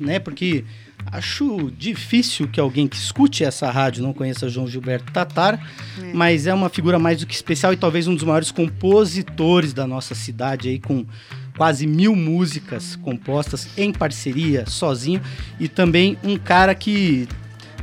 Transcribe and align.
né? 0.00 0.18
Porque 0.18 0.64
acho 1.06 1.70
difícil 1.76 2.48
que 2.48 2.58
alguém 2.58 2.88
que 2.88 2.96
escute 2.96 3.44
essa 3.44 3.70
rádio 3.70 4.02
não 4.02 4.12
conheça 4.12 4.48
João 4.48 4.66
Gilberto 4.66 5.12
Tatar, 5.12 5.60
é. 6.00 6.12
mas 6.12 6.46
é 6.46 6.54
uma 6.54 6.68
figura 6.68 6.98
mais 6.98 7.20
do 7.20 7.26
que 7.26 7.34
especial 7.34 7.72
e 7.72 7.76
talvez 7.76 8.06
um 8.06 8.14
dos 8.14 8.24
maiores 8.24 8.50
compositores 8.50 9.72
da 9.72 9.86
nossa 9.86 10.14
cidade 10.14 10.68
aí 10.68 10.78
com 10.78 11.04
quase 11.56 11.86
mil 11.86 12.14
músicas 12.14 12.96
compostas 12.96 13.68
em 13.76 13.92
parceria, 13.92 14.66
sozinho, 14.66 15.20
e 15.58 15.68
também 15.68 16.18
um 16.22 16.36
cara 16.36 16.74
que 16.74 17.26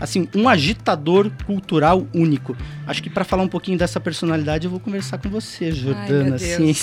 assim, 0.04 0.27
um 0.35 0.49
agitador 0.49 1.31
cultural 1.45 2.05
único. 2.13 2.57
Acho 2.85 3.02
que 3.02 3.09
para 3.09 3.23
falar 3.23 3.41
um 3.41 3.47
pouquinho 3.47 3.77
dessa 3.77 4.02
personalidade, 4.02 4.65
eu 4.65 4.71
vou 4.71 4.79
conversar 4.79 5.17
com 5.17 5.29
você, 5.29 5.71
Jordana. 5.71 6.35
Ai, 6.38 6.71
assim. 6.71 6.73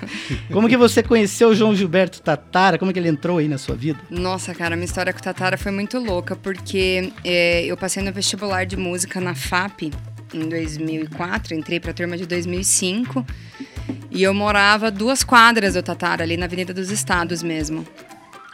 Como 0.50 0.66
que 0.66 0.76
você 0.78 1.02
conheceu 1.02 1.50
o 1.50 1.54
João 1.54 1.74
Gilberto 1.74 2.22
Tatara? 2.22 2.78
Como 2.78 2.90
que 2.90 2.98
ele 2.98 3.10
entrou 3.10 3.36
aí 3.36 3.46
na 3.46 3.58
sua 3.58 3.76
vida? 3.76 4.00
Nossa, 4.08 4.54
cara, 4.54 4.74
minha 4.74 4.86
história 4.86 5.12
com 5.12 5.18
o 5.18 5.22
Tatara 5.22 5.58
foi 5.58 5.70
muito 5.70 5.98
louca, 5.98 6.34
porque 6.34 7.12
é, 7.22 7.62
eu 7.66 7.76
passei 7.76 8.02
no 8.02 8.10
vestibular 8.10 8.64
de 8.64 8.76
música 8.78 9.20
na 9.20 9.34
FAP 9.34 9.92
em 10.32 10.48
2004, 10.48 11.54
entrei 11.54 11.78
para 11.78 11.90
a 11.90 11.94
turma 11.94 12.16
de 12.16 12.24
2005. 12.24 13.26
E 14.10 14.22
eu 14.22 14.32
morava 14.32 14.90
duas 14.90 15.22
quadras 15.22 15.74
do 15.74 15.82
Tatara, 15.82 16.22
ali 16.22 16.38
na 16.38 16.46
Avenida 16.46 16.72
dos 16.72 16.90
Estados 16.90 17.42
mesmo. 17.42 17.86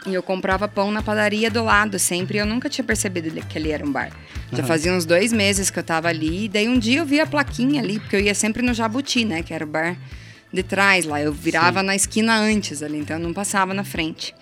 E 0.05 0.13
eu 0.13 0.23
comprava 0.23 0.67
pão 0.67 0.91
na 0.91 1.01
padaria 1.01 1.51
do 1.51 1.63
lado 1.63 1.99
sempre. 1.99 2.37
E 2.37 2.41
eu 2.41 2.45
nunca 2.45 2.69
tinha 2.69 2.85
percebido 2.85 3.29
que 3.47 3.57
ali 3.57 3.71
era 3.71 3.85
um 3.85 3.91
bar. 3.91 4.11
Já 4.51 4.63
fazia 4.63 4.93
uns 4.93 5.05
dois 5.05 5.33
meses 5.33 5.69
que 5.69 5.77
eu 5.77 5.83
tava 5.83 6.07
ali. 6.07 6.45
E 6.45 6.49
daí 6.49 6.67
um 6.67 6.79
dia 6.79 6.99
eu 6.99 7.05
vi 7.05 7.19
a 7.19 7.27
plaquinha 7.27 7.81
ali, 7.81 7.99
porque 7.99 8.15
eu 8.15 8.21
ia 8.21 8.33
sempre 8.33 8.63
no 8.63 8.73
Jabuti, 8.73 9.25
né? 9.25 9.43
Que 9.43 9.53
era 9.53 9.65
o 9.65 9.67
bar 9.67 9.97
de 10.51 10.63
trás 10.63 11.05
lá. 11.05 11.21
Eu 11.21 11.33
virava 11.33 11.81
Sim. 11.81 11.85
na 11.85 11.95
esquina 11.95 12.37
antes 12.37 12.81
ali, 12.81 12.97
então 12.97 13.17
eu 13.17 13.21
não 13.21 13.33
passava 13.33 13.73
na 13.73 13.83
frente. 13.83 14.33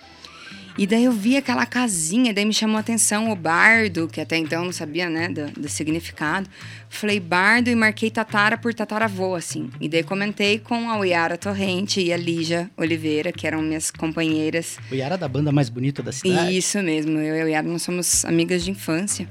E 0.78 0.86
daí 0.86 1.06
eu 1.06 1.12
vi 1.12 1.36
aquela 1.36 1.66
casinha, 1.66 2.32
daí 2.32 2.44
me 2.44 2.54
chamou 2.54 2.76
a 2.76 2.80
atenção 2.80 3.32
o 3.32 3.34
bardo, 3.34 4.06
que 4.06 4.20
até 4.20 4.36
então 4.36 4.60
eu 4.60 4.66
não 4.66 4.72
sabia, 4.72 5.10
né, 5.10 5.28
do, 5.28 5.50
do, 5.60 5.68
significado. 5.68 6.48
Falei 6.88 7.18
bardo 7.18 7.68
e 7.68 7.74
marquei 7.74 8.12
Tatara 8.12 8.56
por 8.56 8.72
tataravô, 8.72 9.34
assim. 9.34 9.70
E 9.80 9.88
daí 9.88 10.04
comentei 10.04 10.60
com 10.60 10.88
a 10.88 11.04
Yara 11.04 11.36
Torrente 11.36 12.00
e 12.00 12.12
a 12.12 12.16
Lígia 12.16 12.70
Oliveira, 12.76 13.32
que 13.32 13.44
eram 13.44 13.60
minhas 13.60 13.90
companheiras. 13.90 14.78
O 14.88 14.94
Yara 14.94 15.18
da 15.18 15.26
banda 15.26 15.50
mais 15.50 15.68
bonita 15.68 16.00
da 16.00 16.12
cidade. 16.12 16.56
Isso 16.56 16.80
mesmo, 16.80 17.18
eu 17.18 17.34
e 17.34 17.42
a 17.42 17.46
Yara, 17.46 17.66
nós 17.66 17.82
somos 17.82 18.24
amigas 18.24 18.62
de 18.62 18.70
infância. 18.70 19.28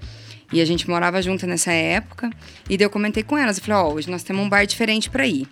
E 0.51 0.59
a 0.59 0.65
gente 0.65 0.89
morava 0.89 1.21
junto 1.21 1.47
nessa 1.47 1.71
época. 1.71 2.29
E 2.69 2.75
daí 2.75 2.85
eu 2.85 2.89
comentei 2.89 3.23
com 3.23 3.37
elas, 3.37 3.57
eu 3.57 3.63
falei, 3.63 3.81
ó, 3.81 3.87
oh, 3.87 3.93
hoje 3.93 4.11
nós 4.11 4.21
temos 4.21 4.45
um 4.45 4.49
bar 4.49 4.65
diferente 4.65 5.09
para 5.09 5.25
ir. 5.25 5.47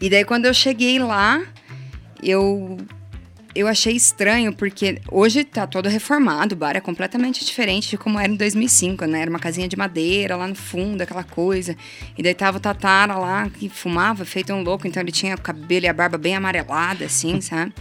E 0.00 0.10
daí 0.10 0.24
quando 0.24 0.46
eu 0.46 0.54
cheguei 0.54 0.98
lá, 0.98 1.40
eu 2.20 2.76
eu 3.58 3.66
achei 3.66 3.94
estranho, 3.96 4.52
porque 4.52 5.00
hoje 5.10 5.42
tá 5.42 5.66
todo 5.66 5.88
reformado, 5.88 6.54
o 6.54 6.58
bar 6.58 6.76
é 6.76 6.80
completamente 6.80 7.44
diferente 7.44 7.90
de 7.90 7.98
como 7.98 8.16
era 8.16 8.30
em 8.30 8.36
2005, 8.36 9.04
né? 9.04 9.22
Era 9.22 9.30
uma 9.30 9.40
casinha 9.40 9.66
de 9.66 9.76
madeira 9.76 10.36
lá 10.36 10.46
no 10.46 10.54
fundo, 10.54 11.02
aquela 11.02 11.24
coisa. 11.24 11.76
E 12.16 12.22
daí 12.22 12.34
tava 12.34 12.58
o 12.58 12.60
Tatara 12.60 13.18
lá, 13.18 13.50
que 13.50 13.68
fumava, 13.68 14.24
feito 14.24 14.52
um 14.52 14.62
louco, 14.62 14.86
então 14.86 15.02
ele 15.02 15.10
tinha 15.10 15.34
o 15.34 15.40
cabelo 15.40 15.86
e 15.86 15.88
a 15.88 15.92
barba 15.92 16.16
bem 16.16 16.36
amarelada, 16.36 17.06
assim, 17.06 17.40
sabe? 17.42 17.74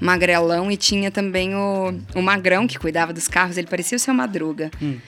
Magrelão, 0.00 0.70
e 0.70 0.76
tinha 0.76 1.10
também 1.10 1.56
o, 1.56 1.98
o 2.14 2.22
Magrão, 2.22 2.66
que 2.68 2.78
cuidava 2.78 3.12
dos 3.12 3.26
carros, 3.26 3.56
ele 3.56 3.66
parecia 3.66 3.96
o 3.96 3.98
seu 3.98 4.14
Madruga. 4.14 4.70
Hum. 4.80 4.98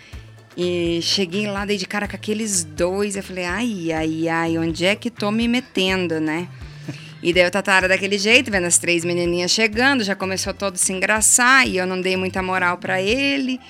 E 0.56 0.98
cheguei 1.00 1.46
lá, 1.46 1.64
dei 1.64 1.76
de 1.76 1.86
cara 1.86 2.08
com 2.08 2.16
aqueles 2.16 2.64
dois, 2.64 3.14
eu 3.14 3.22
falei, 3.22 3.44
ai, 3.44 3.92
ai, 3.92 4.28
ai, 4.28 4.58
onde 4.58 4.84
é 4.84 4.96
que 4.96 5.10
tô 5.10 5.30
me 5.30 5.46
metendo, 5.46 6.18
né? 6.18 6.48
E 7.22 7.32
daí 7.32 7.46
o 7.46 7.50
Tatara 7.50 7.88
daquele 7.88 8.16
jeito, 8.16 8.50
vendo 8.50 8.66
as 8.66 8.78
três 8.78 9.04
menininhas 9.04 9.50
chegando, 9.50 10.04
já 10.04 10.14
começou 10.14 10.54
todo 10.54 10.74
a 10.74 10.78
se 10.78 10.92
engraçar 10.92 11.66
e 11.66 11.76
eu 11.76 11.86
não 11.86 12.00
dei 12.00 12.16
muita 12.16 12.42
moral 12.42 12.78
para 12.78 13.02
ele. 13.02 13.60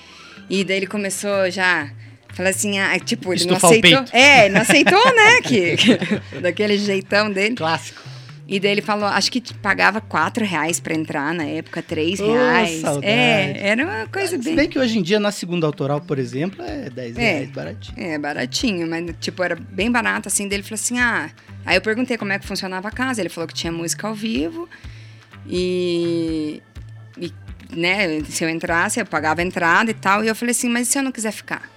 E 0.49 0.63
daí 0.63 0.77
ele 0.77 0.87
começou 0.87 1.49
já 1.49 1.89
Falei 2.33 2.51
assim, 2.51 2.79
ah, 2.79 2.97
tipo, 2.99 3.33
ele 3.33 3.41
Estufar 3.41 3.61
não 3.61 3.69
aceitou. 3.69 4.05
É, 4.13 4.45
ele 4.45 4.53
não 4.53 4.61
aceitou, 4.61 5.15
né? 5.15 5.41
Que, 5.43 5.75
que, 5.77 6.39
daquele 6.39 6.77
jeitão 6.77 7.29
dele. 7.29 7.55
Clássico. 7.55 8.01
E 8.51 8.59
daí 8.59 8.71
ele 8.71 8.81
falou, 8.81 9.05
acho 9.05 9.31
que 9.31 9.53
pagava 9.53 10.01
quatro 10.01 10.43
reais 10.43 10.79
para 10.79 10.95
entrar 10.95 11.35
na 11.35 11.43
época, 11.43 11.83
três 11.83 12.19
reais. 12.19 12.81
Oh, 12.83 12.99
é, 13.03 13.55
era 13.59 13.85
uma 13.85 14.07
coisa 14.07 14.37
bem. 14.37 14.43
Se 14.43 14.55
bem 14.55 14.67
que 14.67 14.79
hoje 14.79 14.97
em 14.97 15.03
dia, 15.03 15.19
na 15.19 15.31
segunda 15.31 15.67
autoral, 15.67 16.01
por 16.01 16.17
exemplo, 16.17 16.59
é 16.63 16.89
dez 16.89 17.15
é, 17.15 17.33
reais 17.33 17.51
baratinho. 17.51 17.95
É, 17.95 18.17
baratinho, 18.17 18.87
mas 18.89 19.05
tipo, 19.19 19.43
era 19.43 19.55
bem 19.55 19.91
barato 19.91 20.27
assim. 20.27 20.47
Dele 20.47 20.63
falou 20.63 20.79
assim: 20.81 20.97
ah, 20.97 21.29
Aí 21.63 21.77
eu 21.77 21.81
perguntei 21.81 22.17
como 22.17 22.31
é 22.31 22.39
que 22.39 22.47
funcionava 22.47 22.87
a 22.87 22.91
casa. 22.91 23.21
Ele 23.21 23.29
falou 23.29 23.47
que 23.47 23.53
tinha 23.53 23.71
música 23.71 24.07
ao 24.07 24.15
vivo 24.15 24.67
e, 25.47 26.59
e 27.19 27.31
né, 27.71 28.23
se 28.23 28.43
eu 28.43 28.49
entrasse, 28.49 28.99
eu 28.99 29.05
pagava 29.05 29.41
a 29.41 29.43
entrada 29.43 29.91
e 29.91 29.93
tal. 29.93 30.23
E 30.23 30.27
eu 30.27 30.33
falei 30.33 30.51
assim, 30.51 30.69
mas 30.69 30.87
e 30.87 30.91
se 30.91 30.97
eu 30.97 31.03
não 31.03 31.11
quiser 31.11 31.31
ficar? 31.31 31.69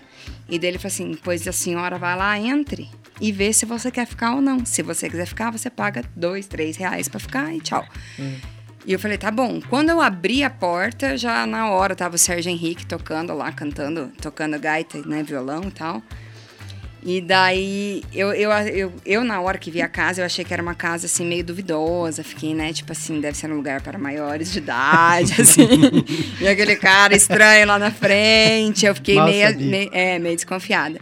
E 0.49 0.59
dele 0.59 0.79
falou 0.79 0.93
assim, 0.95 1.19
pois 1.23 1.47
a 1.47 1.53
senhora 1.53 1.99
vai 1.99 2.17
lá, 2.17 2.39
entre 2.39 2.89
e 3.21 3.31
vê 3.31 3.53
se 3.53 3.65
você 3.65 3.91
quer 3.91 4.07
ficar 4.07 4.35
ou 4.35 4.41
não. 4.41 4.65
Se 4.65 4.83
você 4.83 5.09
quiser 5.09 5.27
ficar, 5.27 5.51
você 5.51 5.71
paga 5.71 6.05
dois, 6.17 6.47
três 6.47 6.77
reais 6.77 7.09
para 7.09 7.21
ficar 7.21 7.55
e 7.55 7.61
tchau. 7.61 7.87
Hum. 8.19 8.37
E 8.85 8.93
eu 8.93 8.99
falei, 8.99 9.17
tá 9.17 9.31
bom. 9.31 9.61
Quando 9.69 9.91
eu 9.91 10.01
abri 10.01 10.43
a 10.43 10.51
porta, 10.51 11.17
já 11.17 11.47
na 11.47 11.71
hora 11.71 11.95
tava 11.95 12.17
o 12.17 12.19
Sérgio 12.19 12.51
Henrique 12.51 12.85
tocando 12.85 13.33
lá, 13.33 13.53
cantando, 13.53 14.11
tocando 14.21 14.59
gaita, 14.59 15.01
né, 15.07 15.23
violão 15.23 15.65
e 15.65 15.71
tal. 15.71 16.03
E 17.05 17.21
daí, 17.21 18.05
eu, 18.13 18.33
eu, 18.33 18.51
eu, 18.53 18.93
eu, 19.05 19.25
na 19.25 19.41
hora 19.41 19.59
que 19.59 19.73
vi 19.73 19.83
a 19.83 19.89
casa, 19.89 20.21
eu 20.21 20.25
achei 20.25 20.45
que 20.45 20.53
era 20.53 20.63
uma 20.63 20.75
casa, 20.75 21.07
assim, 21.07 21.25
meio 21.25 21.43
duvidosa. 21.43 22.23
Fiquei, 22.23 22.55
né, 22.55 22.73
tipo 22.73 22.93
assim, 22.93 23.21
deve 23.21 23.37
ser 23.37 23.51
um 23.51 23.57
lugar 23.57 23.83
para 23.83 23.99
maiores 23.99 24.53
de 24.53 24.59
idade, 24.59 25.35
assim. 25.43 25.67
e 26.41 26.47
aquele 26.47 26.77
cara 26.77 27.15
estranho 27.15 27.67
lá 27.67 27.79
na 27.79 27.91
frente. 27.91 28.87
Eu 28.87 28.95
fiquei 28.95 29.21
meio, 29.21 29.59
meio, 29.59 29.91
é, 29.93 30.19
meio 30.21 30.37
desconfiada. 30.37 31.01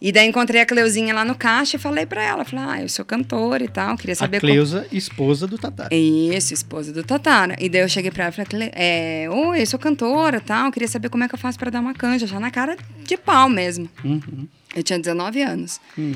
E 0.00 0.10
daí 0.12 0.26
encontrei 0.26 0.62
a 0.62 0.66
Cleuzinha 0.66 1.12
lá 1.12 1.24
no 1.24 1.34
caixa 1.34 1.76
e 1.76 1.78
falei 1.78 2.06
para 2.06 2.22
ela, 2.22 2.44
falei, 2.44 2.64
ah, 2.66 2.82
eu 2.82 2.88
sou 2.88 3.04
cantora 3.04 3.62
e 3.62 3.68
tal, 3.68 3.96
queria 3.96 4.14
saber... 4.14 4.38
A 4.38 4.40
Cleusa, 4.40 4.82
como... 4.82 4.96
esposa 4.96 5.46
do 5.46 5.58
Tatara. 5.58 5.94
Isso, 5.94 6.54
esposa 6.54 6.92
do 6.92 7.04
Tatara. 7.04 7.54
E 7.60 7.68
daí 7.68 7.82
eu 7.82 7.88
cheguei 7.88 8.10
para 8.10 8.24
ela 8.24 8.32
e 8.32 8.44
falei, 8.46 8.70
é, 8.72 9.28
oi, 9.30 9.60
eu 9.60 9.66
sou 9.66 9.78
cantora 9.78 10.38
e 10.38 10.40
tal, 10.40 10.72
queria 10.72 10.88
saber 10.88 11.10
como 11.10 11.24
é 11.24 11.28
que 11.28 11.34
eu 11.34 11.38
faço 11.38 11.58
para 11.58 11.70
dar 11.70 11.80
uma 11.80 11.92
canja, 11.92 12.26
já 12.26 12.40
na 12.40 12.50
cara 12.50 12.76
de 13.04 13.16
pau 13.18 13.48
mesmo. 13.48 13.90
Uhum. 14.02 14.48
Eu 14.74 14.82
tinha 14.82 14.98
19 14.98 15.42
anos. 15.42 15.80
Hum. 15.98 16.14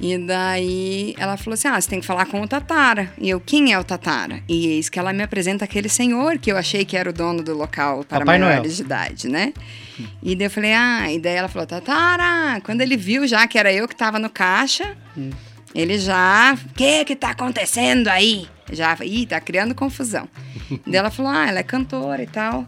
E 0.00 0.18
daí 0.18 1.14
ela 1.18 1.36
falou 1.36 1.54
assim: 1.54 1.68
Ah, 1.68 1.80
você 1.80 1.88
tem 1.88 2.00
que 2.00 2.06
falar 2.06 2.26
com 2.26 2.40
o 2.40 2.48
Tatara. 2.48 3.12
E 3.18 3.30
eu, 3.30 3.40
quem 3.40 3.72
é 3.72 3.78
o 3.78 3.84
Tatara? 3.84 4.42
E 4.48 4.66
eis 4.66 4.88
que 4.88 4.98
ela 4.98 5.12
me 5.12 5.22
apresenta 5.22 5.64
aquele 5.64 5.88
senhor 5.88 6.38
que 6.38 6.50
eu 6.50 6.56
achei 6.56 6.84
que 6.84 6.96
era 6.96 7.08
o 7.08 7.12
dono 7.12 7.42
do 7.42 7.56
local 7.56 8.04
para 8.04 8.20
Papai 8.20 8.38
maiores 8.38 8.62
Noel. 8.62 8.76
de 8.76 8.82
idade, 8.82 9.28
né? 9.28 9.52
Hum. 9.98 10.06
E 10.22 10.34
daí 10.34 10.46
eu 10.46 10.50
falei: 10.50 10.72
Ah, 10.72 11.12
e 11.12 11.20
daí 11.20 11.36
ela 11.36 11.48
falou: 11.48 11.66
Tatara. 11.66 12.60
Quando 12.62 12.80
ele 12.80 12.96
viu 12.96 13.26
já 13.26 13.46
que 13.46 13.58
era 13.58 13.72
eu 13.72 13.86
que 13.86 13.94
estava 13.94 14.18
no 14.18 14.28
caixa, 14.28 14.96
hum. 15.16 15.30
ele 15.74 15.98
já. 15.98 16.54
O 16.54 16.74
que 16.74 17.04
que 17.04 17.14
tá 17.14 17.30
acontecendo 17.30 18.08
aí? 18.08 18.48
Já, 18.72 18.96
ih, 19.02 19.26
tá 19.26 19.40
criando 19.40 19.74
confusão. 19.74 20.28
daí 20.84 20.96
ela 20.96 21.10
falou: 21.10 21.30
Ah, 21.30 21.48
ela 21.48 21.60
é 21.60 21.62
cantora 21.62 22.22
e 22.22 22.26
tal. 22.26 22.66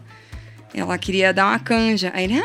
Ela 0.73 0.97
queria 0.97 1.33
dar 1.33 1.47
uma 1.47 1.59
canja. 1.59 2.11
Aí 2.13 2.25
ele, 2.25 2.41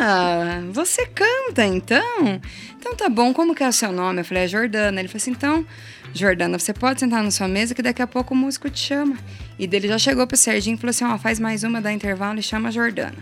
ah, 0.00 0.62
você 0.72 1.06
canta 1.06 1.64
então? 1.64 2.40
Então 2.80 2.96
tá 2.96 3.10
bom, 3.10 3.34
como 3.34 3.54
que 3.54 3.62
é 3.62 3.68
o 3.68 3.72
seu 3.72 3.92
nome? 3.92 4.22
Eu 4.22 4.24
falei, 4.24 4.44
é 4.44 4.48
Jordana. 4.48 4.98
Ele 4.98 5.06
falou 5.06 5.18
assim, 5.18 5.32
então, 5.32 5.66
Jordana, 6.14 6.58
você 6.58 6.72
pode 6.72 6.98
sentar 6.98 7.22
na 7.22 7.30
sua 7.30 7.46
mesa 7.46 7.74
que 7.74 7.82
daqui 7.82 8.00
a 8.00 8.06
pouco 8.06 8.32
o 8.32 8.36
músico 8.36 8.70
te 8.70 8.80
chama. 8.80 9.18
E 9.58 9.66
dele 9.66 9.86
já 9.86 9.98
chegou 9.98 10.26
pro 10.26 10.34
Serginho 10.34 10.76
e 10.76 10.78
falou 10.78 10.88
assim, 10.88 11.04
ó, 11.04 11.18
faz 11.18 11.38
mais 11.38 11.62
uma, 11.62 11.78
dá 11.78 11.92
intervalo 11.92 12.38
e 12.38 12.42
chama 12.42 12.70
a 12.70 12.72
Jordana. 12.72 13.18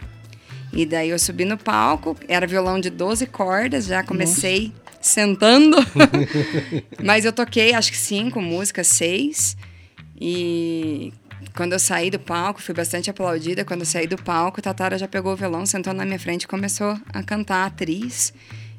E 0.73 0.87
daí 0.87 1.11
eu 1.11 1.19
subi 1.19 1.45
no 1.45 1.59
palco, 1.59 2.17
era 2.29 2.47
violão 2.47 2.79
de 2.79 2.89
12 2.89 3.27
cordas, 3.27 3.87
já 3.87 4.05
comecei 4.05 4.69
Nossa. 4.69 4.99
sentando. 5.01 5.77
Mas 7.03 7.25
eu 7.25 7.33
toquei, 7.33 7.75
acho 7.75 7.91
que 7.91 7.99
cinco 7.99 8.41
músicas, 8.41 8.87
seis. 8.87 9.57
E 10.21 11.13
quando 11.57 11.73
eu 11.73 11.81
saí 11.81 12.11
do 12.11 12.21
palco, 12.21 12.63
fui 12.63 12.77
bastante 12.77 13.11
aplaudida. 13.11 13.65
Quando 13.65 13.81
eu 13.81 13.87
saí 13.87 14.07
do 14.07 14.17
palco, 14.17 14.63
Tatara 14.63 14.97
já 14.97 15.09
pegou 15.09 15.33
o 15.33 15.37
violão, 15.37 15.67
sentou 15.67 15.93
na 15.93 16.05
minha 16.05 16.19
frente 16.21 16.45
e 16.45 16.47
começou 16.47 16.97
a 17.13 17.25
cantar 17.25 17.67
Atriz 17.67 18.33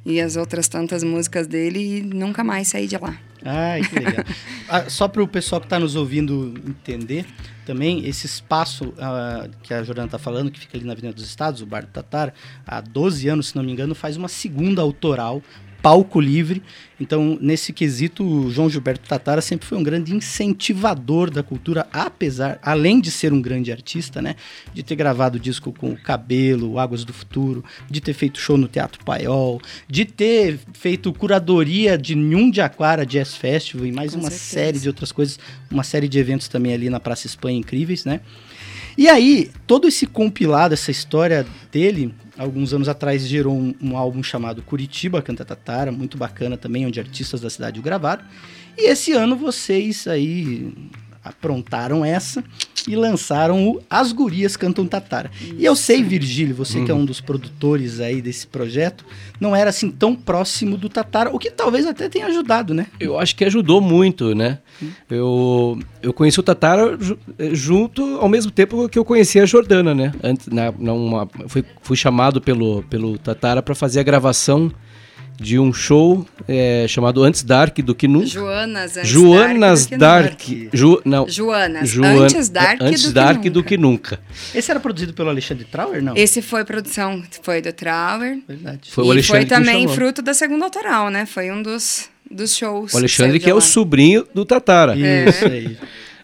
e 0.06 0.20
as 0.20 0.36
outras 0.36 0.68
tantas 0.68 1.04
músicas 1.04 1.48
dele 1.48 1.98
e 1.98 2.02
nunca 2.02 2.44
mais 2.44 2.68
saí 2.68 2.88
de 2.88 2.98
lá. 2.98 3.18
Ai, 3.44 3.82
que 3.82 3.96
legal. 3.96 4.26
ah, 4.68 4.90
só 4.90 5.08
para 5.08 5.24
o 5.24 5.28
pessoal 5.28 5.62
que 5.62 5.68
está 5.68 5.80
nos 5.80 5.96
ouvindo 5.96 6.54
entender 6.68 7.26
também, 7.66 8.08
esse 8.08 8.26
espaço 8.26 8.86
uh, 8.86 9.50
que 9.62 9.74
a 9.74 9.84
Jordana 9.84 10.08
está 10.08 10.18
falando, 10.18 10.50
que 10.50 10.60
fica 10.60 10.76
ali 10.76 10.86
na 10.86 10.94
Avenida 10.94 11.14
dos 11.14 11.26
Estados, 11.26 11.62
o 11.62 11.68
Bar 11.68 11.82
do 11.82 11.92
Tatara, 11.92 12.34
há 12.66 12.82
12 12.82 13.28
anos, 13.28 13.50
se 13.50 13.56
não 13.56 13.64
me 13.64 13.72
engano, 13.72 13.94
faz 13.94 14.18
uma 14.18 14.28
segunda 14.28 14.82
autoral 14.82 15.44
palco 15.82 16.20
livre. 16.20 16.62
Então, 17.00 17.38
nesse 17.42 17.72
quesito, 17.72 18.24
o 18.26 18.52
João 18.52 18.70
Gilberto 18.70 19.08
Tatara 19.08 19.42
sempre 19.42 19.66
foi 19.66 19.78
um 19.78 19.84
grande 19.84 20.14
incentivador 20.14 21.32
da 21.32 21.42
cultura, 21.42 21.88
apesar, 21.94 22.60
além 22.62 23.00
de 23.00 23.10
ser 23.10 23.32
um 23.32 23.42
grande 23.42 23.72
artista, 23.72 24.22
né? 24.22 24.36
De 24.74 24.84
ter 24.84 24.96
gravado 24.96 25.40
disco 25.40 25.72
com 25.72 25.92
o 25.92 25.98
Cabelo, 25.98 26.78
Águas 26.78 27.06
do 27.06 27.14
Futuro, 27.14 27.64
de 27.90 28.02
ter 28.02 28.14
feito 28.14 28.40
show 28.40 28.58
no 28.58 28.68
Teatro 28.68 29.04
Paiol, 29.06 29.62
de 29.88 30.04
ter 30.04 30.60
feito 30.74 31.14
curadoria 31.14 31.98
de 31.98 32.16
Nhum 32.16 32.52
de 32.52 32.60
Aquara 32.60 33.06
Jazz 33.06 33.36
Festival 33.36 33.86
e 33.86 33.92
mais 33.92 34.14
com 34.14 34.20
uma 34.20 34.30
certeza. 34.30 34.50
série 34.50 34.80
de 34.80 34.88
outras 34.90 35.12
coisas, 35.14 35.40
uma 35.72 35.84
série 35.84 36.10
de 36.10 36.20
eventos 36.20 36.50
também 36.50 36.74
ali 36.74 36.90
na 36.90 37.00
Praça 37.00 37.28
Espanha 37.28 37.58
incríveis, 37.58 38.04
né? 38.04 38.20
E 39.00 39.08
aí, 39.08 39.50
todo 39.66 39.88
esse 39.88 40.06
compilado, 40.06 40.74
essa 40.74 40.92
história 40.92 41.48
dele, 41.72 42.14
alguns 42.38 42.74
anos 42.74 42.90
atrás 42.90 43.26
gerou 43.26 43.58
um, 43.58 43.74
um 43.82 43.96
álbum 43.96 44.22
chamado 44.22 44.62
Curitiba 44.62 45.22
Canta 45.22 45.46
Tatara, 45.46 45.90
muito 45.90 46.18
bacana 46.18 46.58
também, 46.58 46.86
onde 46.86 47.00
artistas 47.00 47.40
da 47.40 47.50
cidade 47.50 47.80
o 47.80 47.82
gravaram. 47.82 48.26
E 48.78 48.90
esse 48.90 49.14
ano 49.14 49.38
vocês 49.38 50.06
aí 50.06 50.74
aprontaram 51.24 52.04
essa 52.04 52.44
e 52.88 52.96
lançaram 52.96 53.68
o 53.68 53.82
As 53.90 54.12
Gurias 54.12 54.56
Cantam 54.56 54.86
Tatara. 54.86 55.30
Isso. 55.40 55.56
E 55.58 55.66
eu 55.66 55.76
sei, 55.76 56.02
Virgílio, 56.02 56.56
você 56.56 56.80
uhum. 56.80 56.86
que 56.86 56.92
é 56.92 56.94
um 56.94 57.06
dos 57.06 57.22
produtores 57.22 58.00
aí 58.00 58.22
desse 58.22 58.48
projeto, 58.48 59.06
não 59.40 59.56
era 59.56 59.70
assim 59.70 59.92
tão 59.92 60.16
próximo 60.16 60.78
do 60.78 60.90
Tatara, 60.90 61.30
o 61.34 61.40
que 61.40 61.52
talvez 61.52 61.86
até 61.86 62.10
tenha 62.10 62.28
ajudado, 62.28 62.74
né? 62.74 62.88
Eu 63.00 63.20
acho 63.20 63.36
que 63.36 63.46
ajudou 63.46 63.82
muito, 63.82 64.34
né? 64.34 64.60
Uhum. 64.82 64.92
Eu, 65.10 65.80
eu 66.02 66.14
conheci 66.14 66.40
o 66.40 66.44
Tatara 66.44 66.98
junto 67.52 68.18
ao 68.18 68.30
mesmo 68.30 68.52
tempo 68.52 68.88
que 68.90 68.98
eu 68.98 69.06
conheci 69.06 69.40
a 69.40 69.46
Jordana, 69.46 69.94
né? 69.94 70.12
Antes, 70.24 70.48
na, 70.48 70.74
na 70.78 70.94
uma, 70.94 71.28
fui, 71.48 71.64
fui 71.82 71.98
chamado 71.98 72.42
pelo, 72.42 72.84
pelo 72.84 73.18
Tatara 73.18 73.62
para 73.62 73.76
fazer 73.76 74.00
a 74.00 74.04
gravação 74.04 74.72
de 75.40 75.58
um 75.58 75.72
show 75.72 76.26
é, 76.48 76.86
chamado 76.88 77.24
Antes 77.24 77.44
Dark 77.44 77.80
do 77.80 77.96
que 77.96 78.08
nunca. 78.08 78.28
Joanas 78.28 78.98
Antes 78.98 79.10
Joanas 79.10 79.86
Dark. 79.88 80.00
Dark. 80.00 80.42
Ju, 80.74 81.02
não. 81.06 81.30
Joanas. 81.30 81.90
Joan, 81.90 82.24
antes 82.24 82.50
Dark, 82.50 82.82
antes 82.82 83.04
do, 83.04 83.14
dark 83.14 83.42
que 83.42 83.50
do 83.50 83.64
que 83.64 83.78
nunca. 83.78 84.20
Esse 84.54 84.70
era 84.70 84.80
produzido 84.80 85.14
pelo 85.14 85.30
Alexandre 85.30 85.66
Trauer, 85.66 86.04
não? 86.04 86.16
Esse 86.16 86.42
foi 86.42 86.66
produção, 86.66 87.24
foi 87.42 87.62
do 87.62 87.72
Trauer. 87.72 88.40
Verdade. 88.48 88.92
Foi 88.92 89.06
o 89.06 89.12
Alexandre 89.12 89.46
e 89.46 89.48
foi 89.48 89.58
também 89.58 89.88
fruto 89.88 90.22
da 90.22 90.34
segunda 90.34 90.66
autoral, 90.66 91.10
né? 91.10 91.26
Foi 91.26 91.50
um 91.52 91.62
dos, 91.62 92.10
dos 92.30 92.56
shows. 92.56 92.94
O 92.94 92.98
Alexandre 92.98 93.40
que, 93.40 93.46
que 93.46 93.50
é 93.50 93.54
o 93.54 93.62
sobrinho 93.62 94.28
do 94.34 94.44
Tatara. 94.44 94.96
Isso 94.96 95.46
é. 95.46 95.48
aí. 95.48 95.78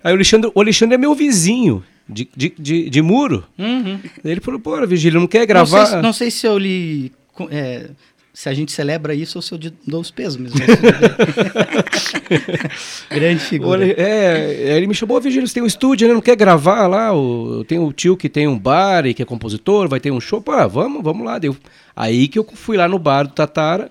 Aí 0.03 0.11
o 0.11 0.15
Alexandre, 0.15 0.51
o 0.53 0.61
Alexandre 0.61 0.95
é 0.95 0.97
meu 0.97 1.15
vizinho. 1.15 1.83
De, 2.07 2.29
de, 2.37 2.53
de, 2.59 2.87
de 2.87 3.01
muro. 3.01 3.43
Uhum. 3.57 3.99
Ele 4.23 4.39
falou, 4.39 4.59
pô, 4.59 4.85
Vigílio, 4.85 5.19
não 5.19 5.25
quer 5.25 5.43
gravar. 5.47 5.79
Não 5.79 5.87
sei, 5.87 6.01
não 6.03 6.13
sei 6.13 6.29
se 6.29 6.45
eu 6.45 6.55
li 6.55 7.11
é, 7.49 7.89
se 8.35 8.47
a 8.49 8.53
gente 8.53 8.73
celebra 8.73 9.15
isso 9.15 9.39
eu 9.39 9.71
dou 9.87 10.01
os 10.01 10.11
pesos 10.11 10.35
mesmo. 10.35 10.59
Grande 13.09 13.39
figura. 13.39 13.87
É, 13.87 14.75
ele 14.75 14.87
me 14.87 14.93
chamou, 14.93 15.21
Vigílio, 15.21 15.47
você 15.47 15.53
tem 15.53 15.63
um 15.63 15.65
estúdio, 15.65 16.05
né? 16.05 16.13
Não 16.13 16.19
quer 16.19 16.35
gravar 16.35 16.85
lá? 16.85 17.15
O, 17.15 17.63
tem 17.63 17.79
o 17.79 17.93
tio 17.93 18.17
que 18.17 18.27
tem 18.27 18.45
um 18.45 18.59
bar 18.59 19.05
e 19.05 19.13
que 19.13 19.21
é 19.21 19.25
compositor, 19.25 19.87
vai 19.87 20.01
ter 20.01 20.11
um 20.11 20.19
show. 20.19 20.41
Pô, 20.41 20.67
vamos, 20.67 21.01
vamos 21.01 21.25
lá. 21.25 21.39
Deu. 21.39 21.55
Aí 21.95 22.27
que 22.27 22.37
eu 22.37 22.45
fui 22.53 22.75
lá 22.75 22.89
no 22.89 22.99
bar 22.99 23.23
do 23.23 23.31
Tatara 23.31 23.89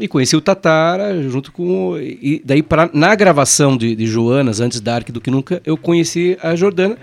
e 0.00 0.08
conheci 0.08 0.34
o 0.34 0.40
Tatara 0.40 1.22
junto 1.28 1.52
com... 1.52 1.98
E 1.98 2.40
daí, 2.42 2.62
pra, 2.62 2.88
na 2.94 3.14
gravação 3.14 3.76
de, 3.76 3.94
de 3.94 4.06
Joanas, 4.06 4.60
antes 4.60 4.80
da 4.80 4.94
Arque 4.94 5.12
do 5.12 5.20
que 5.20 5.30
Nunca, 5.30 5.60
eu 5.66 5.76
conheci 5.76 6.38
a 6.42 6.56
Jordana. 6.56 6.96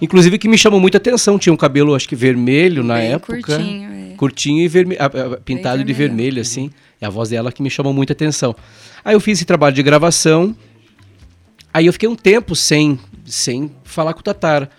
Inclusive 0.00 0.38
que 0.38 0.48
me 0.48 0.56
chamou 0.56 0.80
muita 0.80 0.98
atenção. 0.98 1.38
Tinha 1.38 1.52
um 1.52 1.56
cabelo, 1.56 1.94
acho 1.94 2.08
que 2.08 2.16
vermelho 2.16 2.82
na 2.82 2.94
Bem 2.94 3.12
época. 3.12 3.40
Curtinho, 3.42 3.90
é 3.90 4.14
curtinho 4.16 4.60
e 4.62 4.68
vermelho, 4.68 5.00
pintado 5.44 5.84
de 5.84 5.92
vermelho, 5.92 6.40
assim. 6.40 6.70
É 7.00 7.06
a 7.06 7.10
voz 7.10 7.30
dela 7.30 7.52
que 7.52 7.62
me 7.62 7.70
chamou 7.70 7.92
muita 7.92 8.12
atenção. 8.12 8.54
Aí 9.04 9.14
eu 9.14 9.20
fiz 9.20 9.38
esse 9.38 9.44
trabalho 9.44 9.74
de 9.74 9.82
gravação. 9.82 10.54
Aí 11.72 11.86
eu 11.86 11.92
fiquei 11.92 12.08
um 12.08 12.16
tempo 12.16 12.56
sem, 12.56 12.98
sem 13.24 13.70
falar 13.84 14.14
com 14.14 14.20
o 14.20 14.22
Tatara. 14.22 14.70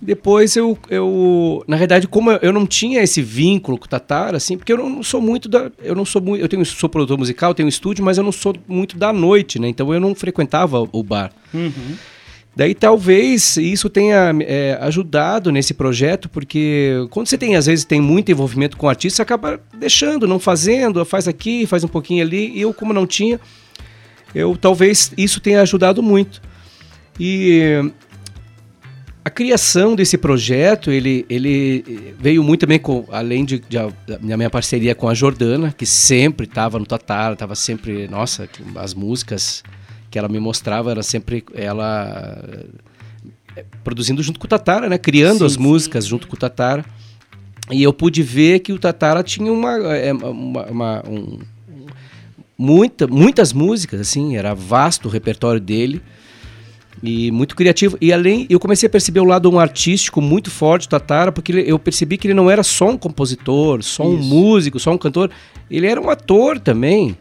Depois 0.00 0.54
eu, 0.54 0.78
eu, 0.88 1.64
na 1.66 1.76
verdade, 1.76 2.06
como 2.06 2.30
eu 2.30 2.52
não 2.52 2.66
tinha 2.66 3.02
esse 3.02 3.20
vínculo 3.20 3.76
com 3.76 3.86
o 3.86 3.88
Tatara, 3.88 4.36
assim, 4.36 4.56
porque 4.56 4.72
eu 4.72 4.76
não 4.76 5.02
sou 5.02 5.20
muito 5.20 5.48
da, 5.48 5.72
eu 5.82 5.94
não 5.94 6.04
sou 6.04 6.22
muito, 6.22 6.40
eu 6.40 6.48
tenho 6.48 6.64
sou 6.64 6.88
produtor 6.88 7.18
musical, 7.18 7.52
tenho 7.52 7.66
um 7.66 7.68
estúdio, 7.68 8.04
mas 8.04 8.16
eu 8.16 8.22
não 8.22 8.30
sou 8.30 8.54
muito 8.68 8.96
da 8.96 9.12
noite, 9.12 9.58
né? 9.58 9.68
Então 9.68 9.92
eu 9.92 9.98
não 9.98 10.14
frequentava 10.14 10.88
o 10.92 11.02
bar. 11.02 11.32
Uhum. 11.52 11.96
Daí 12.58 12.74
talvez 12.74 13.56
isso 13.56 13.88
tenha 13.88 14.34
é, 14.40 14.76
ajudado 14.80 15.52
nesse 15.52 15.72
projeto, 15.72 16.28
porque 16.28 17.06
quando 17.08 17.28
você 17.28 17.38
tem, 17.38 17.54
às 17.54 17.66
vezes, 17.66 17.84
tem 17.84 18.00
muito 18.00 18.32
envolvimento 18.32 18.76
com 18.76 18.86
o 18.86 18.88
artista, 18.88 19.18
você 19.18 19.22
acaba 19.22 19.60
deixando, 19.78 20.26
não 20.26 20.40
fazendo, 20.40 21.04
faz 21.04 21.28
aqui, 21.28 21.66
faz 21.66 21.84
um 21.84 21.88
pouquinho 21.88 22.20
ali. 22.20 22.50
E 22.50 22.60
eu, 22.60 22.74
como 22.74 22.92
não 22.92 23.06
tinha, 23.06 23.38
eu 24.34 24.56
talvez 24.56 25.12
isso 25.16 25.38
tenha 25.38 25.62
ajudado 25.62 26.02
muito. 26.02 26.42
E 27.20 27.92
a 29.24 29.30
criação 29.30 29.94
desse 29.94 30.18
projeto, 30.18 30.90
ele, 30.90 31.24
ele 31.30 32.12
veio 32.18 32.42
muito 32.42 32.62
também 32.62 32.80
com, 32.80 33.04
além 33.12 33.44
de, 33.44 33.60
de 33.60 33.78
da 34.04 34.36
minha 34.36 34.50
parceria 34.50 34.96
com 34.96 35.08
a 35.08 35.14
Jordana, 35.14 35.72
que 35.78 35.86
sempre 35.86 36.44
estava 36.44 36.76
no 36.76 36.84
Tatar, 36.84 37.34
estava 37.34 37.54
sempre, 37.54 38.08
nossa, 38.08 38.48
as 38.74 38.94
músicas 38.94 39.62
que 40.10 40.18
ela 40.18 40.28
me 40.28 40.38
mostrava 40.38 40.90
era 40.90 41.02
sempre 41.02 41.44
ela 41.54 42.42
eh, 43.56 43.64
produzindo 43.84 44.22
junto 44.22 44.38
com 44.38 44.46
o 44.46 44.48
Tatara, 44.48 44.88
né? 44.88 44.98
Criando 44.98 45.40
sim, 45.40 45.44
as 45.46 45.56
músicas 45.56 46.04
sim. 46.04 46.10
junto 46.10 46.26
com 46.28 46.36
o 46.36 46.38
Tatara. 46.38 46.84
E 47.70 47.82
eu 47.82 47.92
pude 47.92 48.22
ver 48.22 48.60
que 48.60 48.72
o 48.72 48.78
Tatara 48.78 49.22
tinha 49.22 49.52
uma, 49.52 49.72
eh, 49.94 50.12
uma, 50.12 50.66
uma 50.66 51.02
um, 51.08 51.38
muita, 52.56 53.06
muitas 53.06 53.52
músicas, 53.52 54.00
assim, 54.00 54.36
era 54.36 54.54
vasto 54.54 55.06
o 55.06 55.10
repertório 55.10 55.60
dele 55.60 56.02
e 57.02 57.30
muito 57.30 57.54
criativo. 57.54 57.96
E 58.00 58.12
além, 58.12 58.46
eu 58.48 58.58
comecei 58.58 58.86
a 58.86 58.90
perceber 58.90 59.20
o 59.20 59.24
lado 59.24 59.50
um 59.50 59.58
artístico 59.58 60.20
muito 60.20 60.50
forte 60.50 60.86
do 60.86 60.90
Tatara, 60.90 61.30
porque 61.30 61.52
ele, 61.52 61.70
eu 61.70 61.78
percebi 61.78 62.16
que 62.16 62.26
ele 62.26 62.34
não 62.34 62.50
era 62.50 62.62
só 62.62 62.90
um 62.90 62.96
compositor, 62.96 63.82
só 63.82 64.04
Isso. 64.04 64.12
um 64.12 64.22
músico, 64.22 64.80
só 64.80 64.92
um 64.92 64.98
cantor, 64.98 65.30
ele 65.70 65.86
era 65.86 66.00
um 66.00 66.10
ator 66.10 66.58
também. 66.58 67.16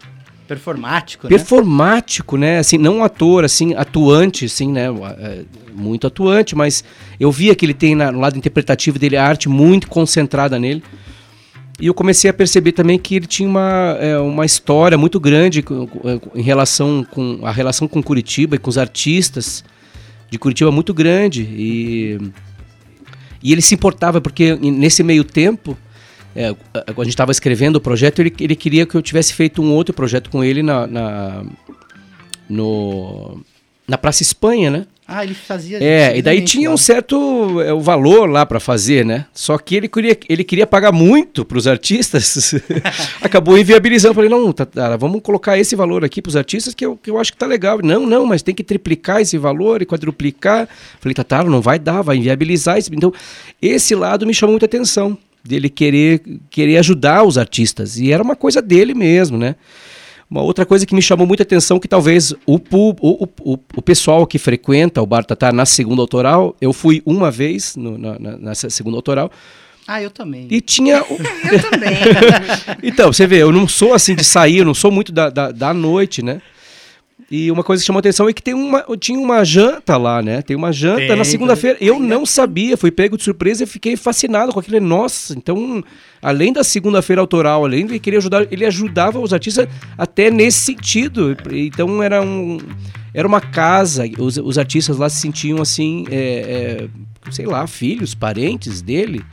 Performático, 0.48 1.28
né? 1.28 1.30
Performático, 1.30 2.38
né? 2.38 2.60
Assim, 2.60 2.78
não 2.78 2.98
um 2.98 3.04
ator, 3.04 3.44
assim, 3.44 3.74
atuante, 3.74 4.46
assim, 4.46 4.72
né? 4.72 4.86
É, 5.20 5.44
muito 5.74 6.08
atuante, 6.08 6.56
mas 6.56 6.84
eu 7.20 7.32
via 7.32 7.54
que 7.54 7.66
ele 7.66 7.74
tem 7.74 7.96
no 7.96 8.20
lado 8.20 8.38
interpretativo 8.38 8.98
dele 8.98 9.18
a 9.18 9.26
arte 9.26 9.50
muito 9.50 9.88
concentrada 9.88 10.58
nele. 10.58 10.82
E 11.80 11.86
eu 11.86 11.94
comecei 11.94 12.30
a 12.30 12.34
perceber 12.34 12.72
também 12.72 12.98
que 12.98 13.16
ele 13.16 13.28
tinha 13.28 13.48
uma, 13.48 13.98
é, 14.00 14.18
uma 14.18 14.46
história 14.46 14.98
muito 14.98 15.20
grande 15.20 15.64
em 16.34 16.42
relação 16.42 17.06
com 17.12 17.40
a 17.44 17.52
relação 17.52 17.88
com 17.88 18.02
Curitiba 18.02 18.56
e 18.56 18.60
com 18.60 18.70
os 18.70 18.78
artistas 18.78 19.64
de 20.32 20.40
Curitiba 20.40 20.72
muito 20.72 20.94
grande. 20.94 21.44
E, 21.44 22.18
e 23.44 23.52
ele 23.52 23.62
se 23.62 23.76
importava, 23.76 24.20
porque 24.20 24.56
nesse 24.56 25.04
meio 25.04 25.24
tempo 25.24 25.78
é, 26.38 26.56
a 26.76 27.04
gente 27.04 27.10
estava 27.10 27.32
escrevendo 27.32 27.78
o 27.78 27.82
projeto, 27.82 28.20
ele, 28.20 28.32
ele 28.40 28.56
queria 28.56 28.86
que 28.86 28.94
eu 28.94 29.02
tivesse 29.02 29.34
feito 29.34 29.60
um 29.60 29.74
outro 29.74 29.92
projeto 29.92 30.30
com 30.30 30.44
ele 30.44 30.62
na, 30.62 30.86
na, 30.86 31.44
no, 32.48 33.42
na 33.88 33.98
Praça 33.98 34.22
Espanha, 34.22 34.70
né? 34.70 34.86
Ah, 35.08 35.24
ele 35.24 35.34
fazia. 35.34 35.82
É, 35.82 36.16
e 36.16 36.22
daí 36.22 36.42
tinha 36.42 36.70
um 36.70 36.78
certo 36.78 37.60
é, 37.62 37.74
o 37.74 37.80
valor 37.80 38.30
lá 38.30 38.46
para 38.46 38.60
fazer, 38.60 39.04
né? 39.04 39.26
Só 39.34 39.58
que 39.58 39.74
ele 39.74 39.88
queria, 39.88 40.16
ele 40.30 40.44
queria 40.44 40.68
pagar 40.68 40.92
muito 40.92 41.44
para 41.44 41.58
os 41.58 41.66
artistas. 41.66 42.54
Acabou 43.22 43.58
inviabilizando. 43.58 44.14
Falei, 44.14 44.30
não, 44.30 44.52
Tatara, 44.52 44.98
vamos 44.98 45.22
colocar 45.22 45.58
esse 45.58 45.76
valor 45.76 46.06
aqui 46.06 46.22
para 46.22 46.30
os 46.30 46.36
artistas 46.36 46.76
que 46.76 46.86
eu, 46.86 46.98
que 46.98 47.10
eu 47.10 47.18
acho 47.18 47.32
que 47.32 47.38
tá 47.38 47.48
legal. 47.48 47.80
Não, 47.82 48.06
não, 48.06 48.26
mas 48.28 48.44
tem 48.44 48.54
que 48.54 48.64
triplicar 48.64 49.22
esse 49.22 49.38
valor 49.38 49.82
e 49.82 49.86
quadruplicar. 49.86 50.68
Falei, 51.00 51.16
Tatara, 51.16 51.50
não 51.50 51.62
vai 51.62 51.80
dar, 51.80 52.02
vai 52.02 52.18
inviabilizar. 52.18 52.78
Esse... 52.78 52.94
Então, 52.94 53.12
esse 53.60 53.96
lado 53.96 54.28
me 54.28 54.34
chamou 54.34 54.52
muita 54.52 54.66
atenção 54.66 55.18
dele 55.48 55.70
querer, 55.70 56.22
querer 56.50 56.78
ajudar 56.78 57.24
os 57.24 57.38
artistas. 57.38 57.98
E 57.98 58.12
era 58.12 58.22
uma 58.22 58.36
coisa 58.36 58.62
dele 58.62 58.94
mesmo, 58.94 59.38
né? 59.38 59.56
Uma 60.30 60.42
outra 60.42 60.66
coisa 60.66 60.86
que 60.86 60.94
me 60.94 61.02
chamou 61.02 61.26
muita 61.26 61.44
atenção 61.44 61.80
que 61.80 61.88
talvez 61.88 62.34
o, 62.46 62.60
o, 62.72 63.30
o, 63.44 63.60
o 63.76 63.82
pessoal 63.82 64.28
que 64.28 64.38
frequenta 64.38 65.02
o 65.02 65.06
Bar 65.06 65.24
Tatá 65.24 65.54
na 65.54 65.66
segunda 65.66 66.02
autoral, 66.02 66.56
eu 66.60 66.74
fui 66.74 67.02
uma 67.06 67.32
vez 67.32 67.78
no, 67.78 67.98
na, 67.98 68.20
nessa 68.38 68.70
segunda 68.70 68.98
autoral. 68.98 69.32
Ah, 69.88 70.02
eu 70.02 70.12
também. 70.12 70.48
E 70.52 70.60
tinha. 70.60 70.98
eu 71.08 71.72
também. 71.72 71.96
então, 72.84 73.14
você 73.14 73.26
vê, 73.26 73.38
eu 73.42 73.54
não 73.54 73.66
sou 73.70 73.94
assim 73.94 74.16
de 74.16 74.24
sair, 74.24 74.58
eu 74.58 74.66
não 74.66 74.74
sou 74.74 74.92
muito 74.92 75.14
da, 75.14 75.30
da, 75.30 75.50
da 75.50 75.74
noite, 75.74 76.22
né? 76.22 76.42
E 77.30 77.52
uma 77.52 77.62
coisa 77.62 77.84
que 77.84 77.88
chamou 77.88 78.00
atenção 78.00 78.30
é 78.30 78.34
que 78.34 78.42
tem 78.42 78.54
uma, 78.54 78.86
tinha 78.98 79.20
uma 79.20 79.44
janta 79.44 79.98
lá, 79.98 80.22
né? 80.22 80.42
Tem 80.42 80.56
uma 80.56 80.72
janta 80.72 81.08
tem, 81.08 81.16
na 81.16 81.26
segunda-feira. 81.26 81.78
Eu 81.82 82.00
não 82.00 82.26
sabia, 82.26 82.78
fui 82.78 82.90
pego 82.90 83.18
de 83.18 83.24
surpresa 83.24 83.66
e 83.66 83.68
fiquei 83.68 83.98
fascinado 83.98 84.54
com 84.54 84.60
aquilo. 84.62 84.80
Nossa, 84.80 85.34
então, 85.34 85.84
além 86.22 86.54
da 86.54 86.64
segunda-feira 86.64 87.22
autoral, 87.22 87.66
além 87.66 87.86
de 87.86 88.00
querer 88.00 88.18
ajudar, 88.18 88.48
ele 88.50 88.66
ajudava 88.66 89.20
os 89.20 89.34
artistas 89.34 89.68
até 89.98 90.32
nesse 90.32 90.60
sentido. 90.60 91.36
Então 91.52 92.02
era 92.02 92.22
um. 92.22 92.60
Era 93.14 93.28
uma 93.28 93.42
casa, 93.42 94.06
os, 94.20 94.38
os 94.38 94.58
artistas 94.58 94.98
lá 94.98 95.10
se 95.10 95.20
sentiam 95.20 95.62
assim, 95.62 96.06
é, 96.10 96.88
é, 97.26 97.32
sei 97.32 97.46
lá, 97.46 97.66
filhos, 97.68 98.14
parentes 98.14 98.82
dele. 98.82 99.26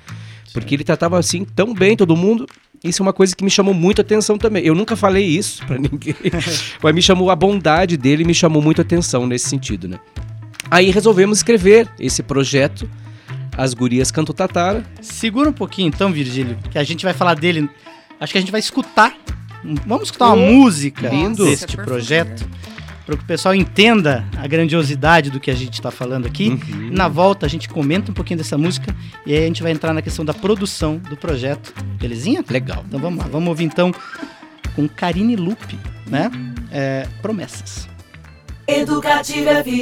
Porque 0.52 0.74
ele 0.74 0.84
tratava 0.84 1.18
assim 1.18 1.44
tão 1.44 1.74
bem 1.74 1.96
todo 1.96 2.16
mundo. 2.16 2.46
Isso 2.85 3.03
é 3.03 3.07
uma 3.07 3.14
coisa 3.14 3.35
que 3.35 3.43
me 3.43 3.50
chamou 3.50 3.73
muito 3.73 4.03
atenção 4.03 4.37
também. 4.37 4.62
Eu 4.62 4.75
nunca 4.75 4.95
falei 4.95 5.25
isso 5.25 5.64
para 5.67 5.79
ninguém, 5.81 6.14
mas 6.83 6.95
me 6.95 7.00
chamou 7.00 7.31
a 7.31 7.37
bondade 7.37 7.97
dele, 7.97 8.25
me 8.25 8.35
chamou 8.35 8.61
muito 8.61 8.83
atenção 8.83 9.26
nesse 9.26 9.49
sentido, 9.49 9.88
né? 9.88 9.99
Aí 10.71 10.91
resolvemos 10.91 11.38
escrever 11.38 11.88
esse 11.99 12.23
projeto, 12.23 12.88
As 13.57 13.73
Gurias 13.73 14.11
Canto 14.11 14.35
Tatara. 14.35 14.85
Segura 15.00 15.49
um 15.49 15.53
pouquinho 15.53 15.88
então, 15.88 16.12
Virgílio, 16.12 16.59
que 16.71 16.79
a 16.79 16.85
gente 16.85 17.05
vai 17.05 17.14
falar 17.14 17.35
dele. 17.35 17.69
Acho 18.21 18.33
que 18.33 18.38
a 18.38 18.41
gente 18.41 18.50
vai 18.53 18.61
escutar. 18.61 19.17
Vamos 19.87 20.09
escutar 20.09 20.26
uma 20.26 20.35
oh, 20.35 20.53
música 20.53 21.09
lindo. 21.09 21.47
deste 21.47 21.76
projeto. 21.76 22.47
Para 23.04 23.16
que 23.16 23.23
o 23.23 23.26
pessoal 23.26 23.54
entenda 23.54 24.25
a 24.37 24.46
grandiosidade 24.46 25.30
do 25.30 25.38
que 25.38 25.50
a 25.50 25.54
gente 25.54 25.75
está 25.75 25.90
falando 25.90 26.26
aqui. 26.26 26.49
Uhum. 26.49 26.90
Na 26.92 27.08
volta 27.08 27.46
a 27.46 27.49
gente 27.49 27.68
comenta 27.68 28.11
um 28.11 28.14
pouquinho 28.14 28.38
dessa 28.38 28.56
música 28.56 28.94
e 29.26 29.32
aí 29.32 29.44
a 29.44 29.46
gente 29.46 29.62
vai 29.62 29.73
entrar 29.73 29.92
na 29.92 30.02
questão 30.02 30.25
da 30.25 30.32
produção 30.32 30.99
do 30.99 31.16
projeto. 31.16 31.75
Belezinha? 31.99 32.44
Legal. 32.49 32.84
Então 32.87 32.99
vamos 33.00 33.18
lá, 33.18 33.28
vamos 33.30 33.49
ouvir 33.49 33.64
então 33.64 33.92
com 34.75 34.88
Karine 34.88 35.37
Lupe, 35.37 35.78
né? 36.06 36.30
É, 36.70 37.06
promessas. 37.20 37.88
Educativa 38.66 39.62
FM. 39.62 39.75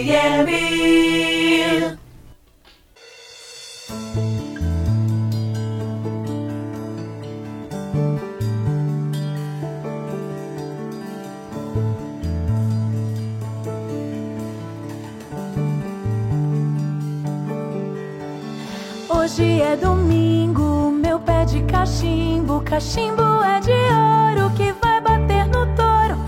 Hoje 19.23 19.63
é 19.63 19.77
domingo, 19.77 20.91
meu 20.91 21.21
pé 21.21 21.45
de 21.45 21.63
cachimbo, 21.63 22.61
cachimbo 22.63 23.23
é 23.45 23.61
de 23.61 23.71
ouro 23.71 24.51
que 24.57 24.73
vai 24.83 25.01
bater 25.01 25.47
no 25.47 25.65
touro. 25.77 26.19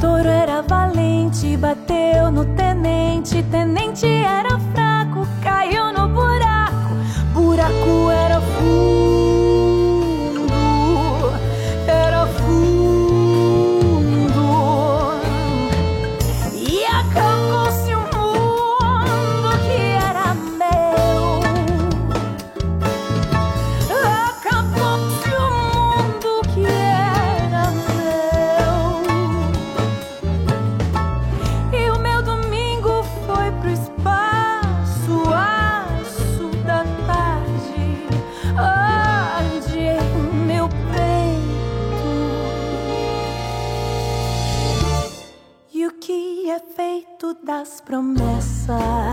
Touro 0.00 0.26
era 0.26 0.62
valente, 0.62 1.58
bateu 1.58 2.30
no 2.32 2.46
tenente, 2.56 3.42
tenente 3.42 4.06
era 4.06 4.58
fraco, 4.72 5.28
caiu 5.42 5.92
no 5.92 6.08
buraco, 6.08 6.94
buraco 7.34 8.10
era 8.10 8.27
promessas. 47.88 49.07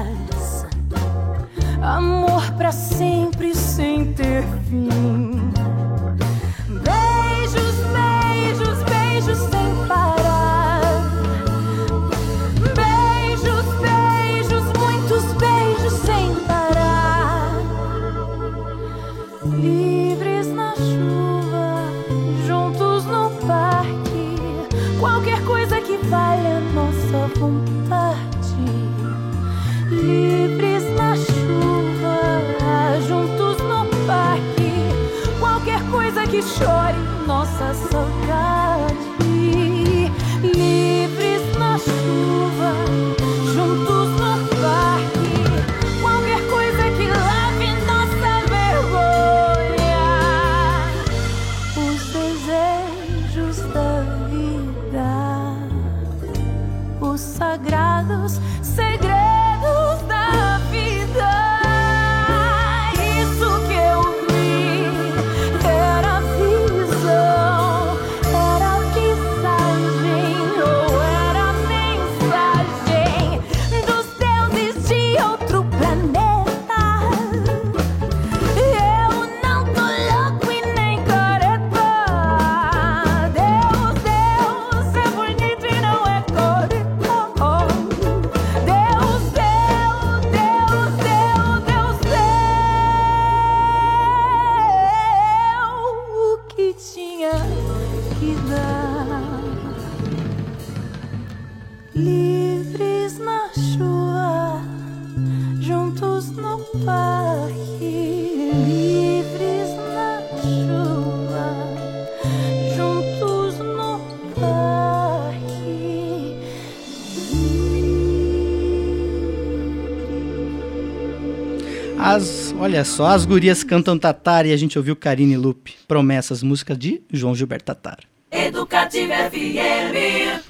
Olha 122.58 122.86
só, 122.86 123.08
as 123.08 123.26
gurias 123.26 123.62
cantam 123.62 124.00
Tatar 124.00 124.46
e 124.46 124.54
a 124.54 124.58
gente 124.58 124.78
ouviu 124.78 124.96
Karine 124.96 125.36
Lupe. 125.36 125.74
Promessas, 125.86 126.42
música 126.42 126.74
de 126.74 127.02
João 127.12 127.36
Gilberto 127.36 127.66
Tatar. 127.66 128.00
Educativa 128.32 129.14
FM. 129.30 130.42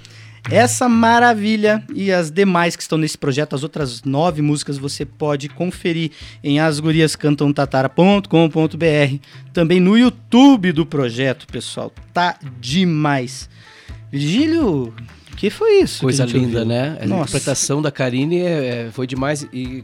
Essa 0.51 0.87
maravilha 0.87 1.83
e 1.91 2.11
as 2.11 2.29
demais 2.29 2.75
que 2.75 2.83
estão 2.83 2.99
nesse 2.99 3.17
projeto, 3.17 3.55
as 3.55 3.63
outras 3.63 4.03
nove 4.03 4.43
músicas, 4.43 4.77
você 4.77 5.03
pode 5.05 5.49
conferir 5.49 6.11
em 6.43 6.59
asguriascantamtatara.com.br. 6.59 9.17
Também 9.51 9.79
no 9.79 9.97
YouTube 9.97 10.71
do 10.71 10.85
projeto, 10.85 11.47
pessoal. 11.47 11.91
Tá 12.13 12.37
demais. 12.61 13.49
Virgílio, 14.11 14.93
que 15.35 15.49
foi 15.49 15.81
isso? 15.81 16.01
Coisa 16.01 16.25
linda, 16.25 16.59
ouviu? 16.59 16.65
né? 16.65 16.99
A 17.01 17.07
Nossa. 17.07 17.23
interpretação 17.23 17.81
da 17.81 17.91
Karine 17.91 18.41
é, 18.41 18.85
é, 18.87 18.91
foi 18.91 19.07
demais. 19.07 19.47
E 19.51 19.83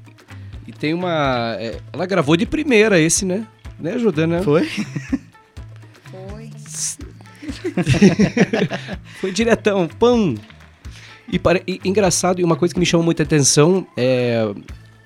e 0.67 0.71
tem 0.71 0.93
uma. 0.93 1.55
É, 1.59 1.79
ela 1.91 2.05
gravou 2.05 2.37
de 2.37 2.45
primeira 2.45 2.99
esse, 2.99 3.25
né? 3.25 3.47
Né, 3.79 3.97
Jordana? 3.97 4.43
Foi? 4.43 4.67
Foi. 6.11 6.51
Foi 9.19 9.31
diretão, 9.31 9.87
pão. 9.87 10.35
E, 11.31 11.39
para, 11.39 11.61
e, 11.67 11.79
engraçado, 11.85 12.41
e 12.41 12.43
uma 12.43 12.55
coisa 12.55 12.73
que 12.73 12.79
me 12.79 12.85
chamou 12.85 13.05
muita 13.05 13.23
atenção 13.23 13.87
é 13.95 14.45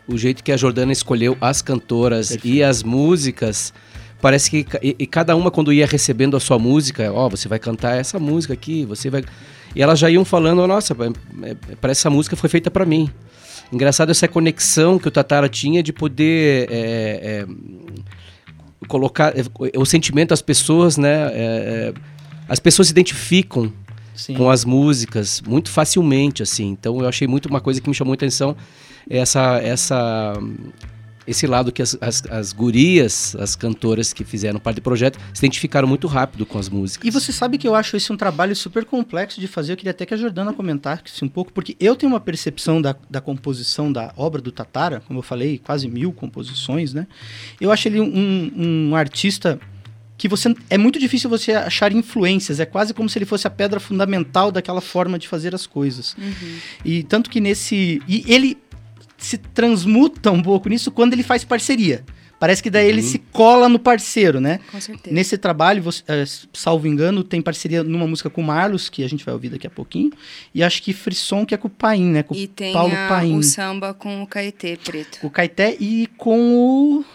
o 0.07 0.17
jeito 0.17 0.43
que 0.43 0.51
a 0.51 0.57
Jordana 0.57 0.91
escolheu 0.91 1.37
as 1.39 1.61
cantoras 1.61 2.29
Perfeito. 2.29 2.55
e 2.55 2.63
as 2.63 2.83
músicas. 2.83 3.73
Parece 4.21 4.49
que 4.49 4.65
e, 4.81 4.95
e, 4.97 5.07
cada 5.07 5.35
uma, 5.35 5.51
quando 5.51 5.71
ia 5.71 5.85
recebendo 5.85 6.35
a 6.35 6.39
sua 6.39 6.57
música, 6.57 7.11
ó, 7.11 7.25
oh, 7.25 7.29
você 7.29 7.47
vai 7.47 7.59
cantar 7.59 7.95
essa 7.95 8.17
música 8.17 8.53
aqui, 8.53 8.85
você 8.85 9.09
vai. 9.09 9.23
E 9.75 9.81
elas 9.81 9.99
já 9.99 10.09
iam 10.09 10.25
falando, 10.25 10.65
nossa, 10.65 10.93
é, 10.93 11.49
é, 11.49 11.55
parece 11.79 12.01
que 12.01 12.07
essa 12.07 12.09
música 12.09 12.35
foi 12.35 12.49
feita 12.49 12.71
para 12.71 12.85
mim. 12.85 13.09
Engraçado 13.71 14.11
essa 14.11 14.27
conexão 14.27 14.99
que 14.99 15.07
o 15.07 15.11
Tatara 15.11 15.49
tinha 15.49 15.81
de 15.81 15.91
poder 15.91 16.67
é, 16.71 16.75
é, 16.77 17.47
colocar 18.87 19.33
é, 19.37 19.43
o 19.77 19.85
sentimento 19.85 20.29
das 20.29 20.41
pessoas, 20.41 20.97
né? 20.97 21.31
É, 21.33 21.33
é, 21.33 21.93
as 22.47 22.59
pessoas 22.59 22.87
se 22.87 22.91
identificam 22.91 23.73
Sim. 24.13 24.35
com 24.35 24.49
as 24.49 24.63
músicas 24.63 25.41
muito 25.41 25.69
facilmente, 25.69 26.43
assim. 26.43 26.69
Então 26.69 26.99
eu 26.99 27.07
achei 27.07 27.27
muito 27.27 27.47
uma 27.47 27.59
coisa 27.59 27.81
que 27.81 27.89
me 27.89 27.95
chamou 27.95 28.13
a 28.13 28.15
atenção 28.15 28.55
essa 29.09 29.59
essa 29.61 30.33
esse 31.27 31.47
lado 31.47 31.71
que 31.71 31.81
as, 31.81 31.97
as, 31.99 32.23
as, 32.29 32.53
gurias, 32.53 33.35
as 33.39 33.55
cantoras 33.55 34.13
que 34.13 34.23
fizeram 34.23 34.59
parte 34.59 34.77
do 34.77 34.81
projeto, 34.81 35.19
se 35.33 35.39
identificaram 35.45 35.87
muito 35.87 36.07
rápido 36.07 36.45
com 36.45 36.57
as 36.57 36.69
músicas. 36.69 37.07
E 37.07 37.11
você 37.11 37.31
sabe 37.31 37.57
que 37.57 37.67
eu 37.67 37.75
acho 37.75 37.95
esse 37.97 38.11
um 38.11 38.17
trabalho 38.17 38.55
super 38.55 38.85
complexo 38.85 39.39
de 39.39 39.47
fazer. 39.47 39.73
Eu 39.73 39.77
queria 39.77 39.91
até 39.91 40.05
que 40.05 40.13
a 40.13 40.17
Jordana 40.17 40.53
comentasse 40.53 41.23
um 41.23 41.29
pouco, 41.29 41.51
porque 41.51 41.75
eu 41.79 41.95
tenho 41.95 42.11
uma 42.11 42.19
percepção 42.19 42.81
da, 42.81 42.95
da 43.09 43.21
composição 43.21 43.91
da 43.91 44.13
obra 44.15 44.41
do 44.41 44.51
Tatara, 44.51 45.01
como 45.07 45.19
eu 45.19 45.23
falei, 45.23 45.57
quase 45.57 45.87
mil 45.87 46.11
composições, 46.11 46.93
né? 46.93 47.07
Eu 47.59 47.71
acho 47.71 47.87
ele 47.87 47.99
um, 47.99 48.51
um 48.89 48.95
artista 48.95 49.59
que 50.17 50.27
você 50.27 50.53
é 50.69 50.77
muito 50.77 50.97
difícil 50.97 51.29
você 51.29 51.51
achar 51.51 51.91
influências, 51.91 52.59
é 52.59 52.65
quase 52.65 52.93
como 52.93 53.09
se 53.09 53.17
ele 53.17 53.25
fosse 53.25 53.47
a 53.47 53.49
pedra 53.49 53.79
fundamental 53.79 54.51
daquela 54.51 54.79
forma 54.79 55.19
de 55.19 55.27
fazer 55.27 55.53
as 55.53 55.67
coisas. 55.67 56.15
Uhum. 56.17 56.57
E 56.85 57.03
tanto 57.03 57.29
que 57.29 57.41
nesse 57.41 58.01
e 58.07 58.23
ele 58.27 58.57
se 59.25 59.37
transmuta 59.37 60.31
um 60.31 60.41
pouco 60.41 60.69
nisso 60.69 60.91
quando 60.91 61.13
ele 61.13 61.23
faz 61.23 61.43
parceria. 61.43 62.03
Parece 62.39 62.61
que 62.61 62.69
daí 62.69 62.85
uhum. 62.85 62.89
ele 62.89 63.01
se 63.01 63.17
cola 63.17 63.69
no 63.69 63.79
parceiro, 63.79 64.41
né? 64.41 64.59
Com 64.71 64.79
certeza. 64.79 65.15
Nesse 65.15 65.37
trabalho, 65.37 65.81
você, 65.81 66.03
é, 66.07 66.25
salvo 66.53 66.85
engano, 66.85 67.23
tem 67.23 67.41
parceria 67.41 67.81
numa 67.81 68.05
música 68.05 68.29
com 68.29 68.41
o 68.41 68.43
Marlos, 68.43 68.89
que 68.89 69.03
a 69.03 69.09
gente 69.09 69.23
vai 69.23 69.33
ouvir 69.33 69.49
daqui 69.49 69.65
a 69.65 69.69
pouquinho. 69.69 70.11
E 70.53 70.61
acho 70.61 70.83
que 70.83 70.91
Frisson, 70.91 71.45
que 71.45 71.55
é 71.55 71.57
com 71.57 71.67
o 71.67 71.71
Paim, 71.71 72.11
né? 72.11 72.23
Com 72.23 72.35
e 72.35 72.47
tem 72.47 72.73
Paulo 72.73 72.93
a, 72.93 73.07
Paim. 73.07 73.37
o 73.37 73.43
samba 73.43 73.93
com 73.93 74.21
o 74.21 74.27
Caetê 74.27 74.77
Preto. 74.83 75.25
O 75.25 75.29
Caeté 75.29 75.77
e 75.79 76.07
com 76.17 76.55
o 76.55 77.05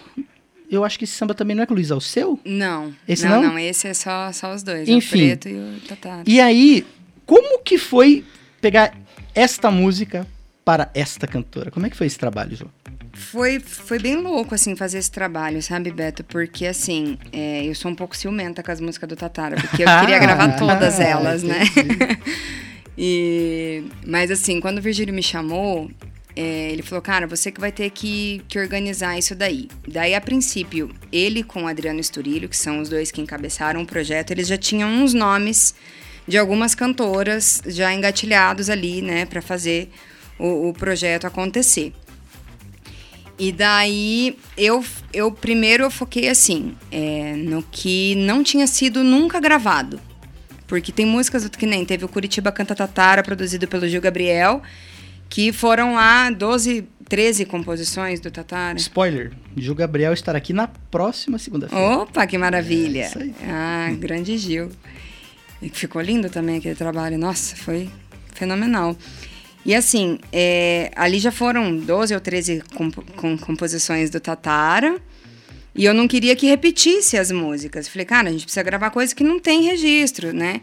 eu 0.71 0.85
acho 0.85 0.97
que 0.99 1.05
esse 1.05 1.15
samba 1.15 1.35
também 1.35 1.57
não 1.57 1.65
é 1.65 1.67
com 1.67 1.75
o 1.75 1.77
Luiz 1.77 1.91
Alceu? 1.91 2.39
Não. 2.45 2.95
Esse 3.07 3.27
não? 3.27 3.43
Não, 3.43 3.51
não 3.51 3.59
esse 3.59 3.89
é 3.89 3.95
só, 3.95 4.33
só 4.33 4.55
os 4.55 4.63
dois. 4.63 4.89
Enfim. 4.89 5.31
É 5.31 5.35
o 5.35 5.39
Preto 5.39 5.49
e 5.49 5.55
o 5.55 5.81
Tatara. 5.87 6.23
E 6.27 6.41
aí, 6.41 6.87
como 7.27 7.59
que 7.59 7.77
foi 7.77 8.25
pegar 8.61 8.97
esta 9.35 9.71
música 9.71 10.27
para 10.65 10.91
esta 10.95 11.27
cantora? 11.27 11.71
Como 11.71 11.87
é 11.87 11.91
que 11.91 11.97
foi 11.97 12.07
esse 12.07 12.19
trabalho, 12.19 12.57
João? 12.57 12.71
Foi, 13.13 13.59
foi 13.59 13.99
bem 13.99 14.17
louco, 14.17 14.55
assim, 14.55 14.77
fazer 14.77 14.99
esse 14.99 15.11
trabalho, 15.11 15.63
sabe, 15.63 15.91
Beto? 15.91 16.23
Porque, 16.25 16.67
assim, 16.67 17.19
é, 17.33 17.65
eu 17.65 17.75
sou 17.75 17.91
um 17.91 17.95
pouco 17.95 18.17
ciumenta 18.17 18.63
com 18.63 18.71
as 18.71 18.81
músicas 18.81 19.09
do 19.09 19.17
Tatara, 19.17 19.57
porque 19.57 19.83
eu 19.83 19.87
queria 20.01 20.19
gravar 20.19 20.57
todas 20.57 21.01
elas, 21.01 21.43
né? 21.43 21.61
e, 22.97 23.85
mas, 24.07 24.31
assim, 24.31 24.61
quando 24.61 24.79
o 24.79 24.83
Virgílio 24.83 25.13
me 25.13 25.23
chamou, 25.23 25.91
é, 26.37 26.71
ele 26.71 26.83
falou, 26.83 27.03
cara, 27.03 27.27
você 27.27 27.51
que 27.51 27.61
vai 27.61 27.73
ter 27.73 27.91
que, 27.91 28.43
que 28.49 28.59
organizar 28.59 29.19
isso 29.19 29.35
daí. 29.35 29.69
Daí, 29.87 30.15
a 30.15 30.21
princípio, 30.21 30.91
ele 31.11 31.43
com 31.43 31.65
o 31.65 31.67
Adriano 31.67 32.01
Esturilho, 32.01 32.49
que 32.49 32.57
são 32.57 32.81
os 32.81 32.89
dois 32.89 33.11
que 33.11 33.21
encabeçaram 33.21 33.83
o 33.83 33.87
projeto, 33.87 34.31
eles 34.31 34.47
já 34.47 34.57
tinham 34.57 34.89
uns 34.89 35.13
nomes 35.13 35.75
de 36.29 36.39
algumas 36.39 36.75
cantoras 36.75 37.61
já 37.67 37.93
engatilhados 37.93 38.71
ali, 38.71 39.03
né, 39.03 39.27
para 39.27 39.43
fazer 39.43 39.91
o, 40.41 40.69
o, 40.69 40.73
projeto 40.73 41.27
acontecer. 41.27 41.93
E 43.39 43.53
daí, 43.53 44.37
eu, 44.57 44.85
eu 45.13 45.33
primeiro 45.33 45.85
eu 45.85 45.91
foquei 45.91 46.29
assim, 46.29 46.75
é, 46.91 47.35
no 47.37 47.63
que 47.63 48.15
não 48.17 48.43
tinha 48.43 48.67
sido 48.67 49.03
nunca 49.03 49.41
gravado. 49.41 50.01
Porque 50.67 50.93
tem 50.93 51.07
músicas 51.07 51.49
que 51.49 51.67
nem 51.67 51.85
teve 51.85 52.05
o 52.05 52.09
Curitiba 52.09 52.53
Canta 52.53 52.75
Tatara, 52.75 53.23
produzido 53.23 53.67
pelo 53.67 53.89
Gil 53.89 54.01
Gabriel, 54.01 54.63
que 55.29 55.53
foram 55.53 55.95
lá 55.95 56.31
12, 56.31 56.87
13 57.09 57.45
composições 57.45 58.21
do 58.21 58.31
Tatara. 58.31 58.79
Spoiler, 58.79 59.33
Gil 59.57 59.75
Gabriel 59.75 60.13
estará 60.13 60.39
aqui 60.39 60.53
na 60.53 60.69
próxima 60.69 61.39
segunda-feira. 61.39 61.99
Opa, 61.99 62.27
que 62.27 62.39
maravilha! 62.39 63.11
É, 63.43 63.51
ah, 63.51 63.91
grande 63.99 64.37
Gil. 64.39 64.71
E 65.63 65.69
ficou 65.69 66.01
lindo 66.01 66.31
também 66.31 66.59
aquele 66.59 66.75
trabalho. 66.75 67.19
Nossa, 67.19 67.57
foi 67.57 67.91
fenomenal. 68.33 68.97
E 69.65 69.75
assim, 69.75 70.19
é, 70.33 70.91
ali 70.97 71.19
já 71.19 71.31
foram 71.31 71.77
12 71.77 72.15
ou 72.15 72.21
13 72.21 72.63
comp 72.75 72.97
com 73.17 73.37
composições 73.37 74.11
do 74.11 74.19
Tatara. 74.19 75.01
E 75.75 75.85
eu 75.85 75.95
não 75.95 76.09
queria 76.09 76.35
que 76.35 76.47
repetisse 76.47 77.17
as 77.17 77.31
músicas. 77.31 77.89
Falei, 77.89 78.05
cara, 78.05 78.29
a 78.29 78.33
gente 78.33 78.43
precisa 78.43 78.63
gravar 78.63 78.91
coisa 78.91 79.15
que 79.15 79.23
não 79.23 79.39
tem 79.39 79.63
registro, 79.63 80.33
né? 80.33 80.61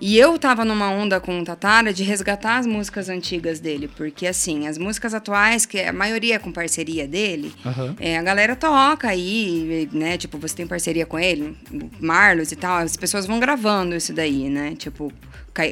E 0.00 0.16
eu 0.16 0.38
tava 0.38 0.64
numa 0.64 0.90
onda 0.90 1.20
com 1.20 1.38
o 1.38 1.44
Tatara 1.44 1.92
de 1.92 2.02
resgatar 2.02 2.56
as 2.56 2.66
músicas 2.66 3.10
antigas 3.10 3.60
dele, 3.60 3.86
porque 3.86 4.26
assim, 4.26 4.66
as 4.66 4.78
músicas 4.78 5.12
atuais, 5.12 5.66
que 5.66 5.78
a 5.78 5.92
maioria 5.92 6.36
é 6.36 6.38
com 6.38 6.50
parceria 6.50 7.06
dele, 7.06 7.52
uhum. 7.62 7.94
é, 8.00 8.16
a 8.16 8.22
galera 8.22 8.56
toca 8.56 9.08
aí, 9.08 9.88
né? 9.92 10.16
Tipo, 10.16 10.38
você 10.38 10.56
tem 10.56 10.66
parceria 10.66 11.04
com 11.04 11.18
ele, 11.18 11.54
Marlos 12.00 12.50
e 12.50 12.56
tal, 12.56 12.78
as 12.78 12.96
pessoas 12.96 13.26
vão 13.26 13.38
gravando 13.38 13.94
isso 13.94 14.14
daí, 14.14 14.48
né? 14.48 14.74
Tipo, 14.74 15.12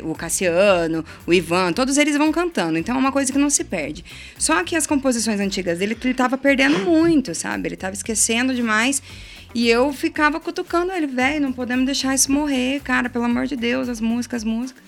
o 0.04 0.14
Cassiano, 0.14 1.04
o 1.26 1.32
Ivan, 1.32 1.72
todos 1.72 1.96
eles 1.96 2.16
vão 2.16 2.30
cantando. 2.30 2.78
Então 2.78 2.94
é 2.94 2.98
uma 2.98 3.12
coisa 3.12 3.32
que 3.32 3.38
não 3.38 3.50
se 3.50 3.64
perde. 3.64 4.04
Só 4.38 4.62
que 4.62 4.76
as 4.76 4.86
composições 4.86 5.40
antigas 5.40 5.78
dele, 5.78 5.96
ele 6.02 6.14
tava 6.14 6.38
perdendo 6.38 6.78
muito, 6.80 7.34
sabe? 7.34 7.68
Ele 7.68 7.76
tava 7.76 7.94
esquecendo 7.94 8.54
demais. 8.54 9.02
E 9.54 9.68
eu 9.68 9.92
ficava 9.92 10.38
cutucando 10.38 10.92
ele, 10.92 11.06
velho, 11.06 11.40
não 11.40 11.52
podemos 11.52 11.86
deixar 11.86 12.14
isso 12.14 12.30
morrer, 12.30 12.80
cara, 12.80 13.08
pelo 13.08 13.24
amor 13.24 13.46
de 13.46 13.56
Deus, 13.56 13.88
as 13.88 14.00
músicas, 14.00 14.42
as 14.42 14.44
músicas. 14.44 14.82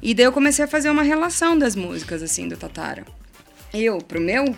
E 0.00 0.14
daí 0.14 0.26
eu 0.26 0.32
comecei 0.32 0.64
a 0.64 0.68
fazer 0.68 0.90
uma 0.90 1.02
relação 1.02 1.58
das 1.58 1.74
músicas, 1.74 2.22
assim, 2.22 2.46
do 2.46 2.56
Tatara. 2.56 3.04
Eu, 3.74 3.98
pro 3.98 4.20
meu 4.20 4.54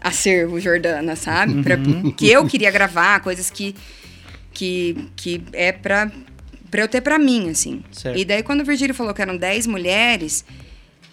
acervo 0.00 0.58
Jordana, 0.58 1.16
sabe? 1.16 1.62
Pra, 1.62 1.76
uhum. 1.76 2.10
Que 2.12 2.30
eu 2.30 2.46
queria 2.46 2.70
gravar, 2.70 3.20
coisas 3.20 3.50
que, 3.50 3.74
que, 4.52 4.96
que 5.14 5.42
é 5.52 5.72
pra, 5.72 6.10
pra 6.70 6.82
eu 6.82 6.88
ter 6.88 7.00
pra 7.00 7.18
mim, 7.18 7.50
assim. 7.50 7.82
Certo. 7.92 8.18
E 8.18 8.24
daí 8.24 8.42
quando 8.42 8.60
o 8.60 8.64
Virgílio 8.64 8.94
falou 8.94 9.14
que 9.14 9.22
eram 9.22 9.36
10 9.36 9.66
mulheres, 9.66 10.44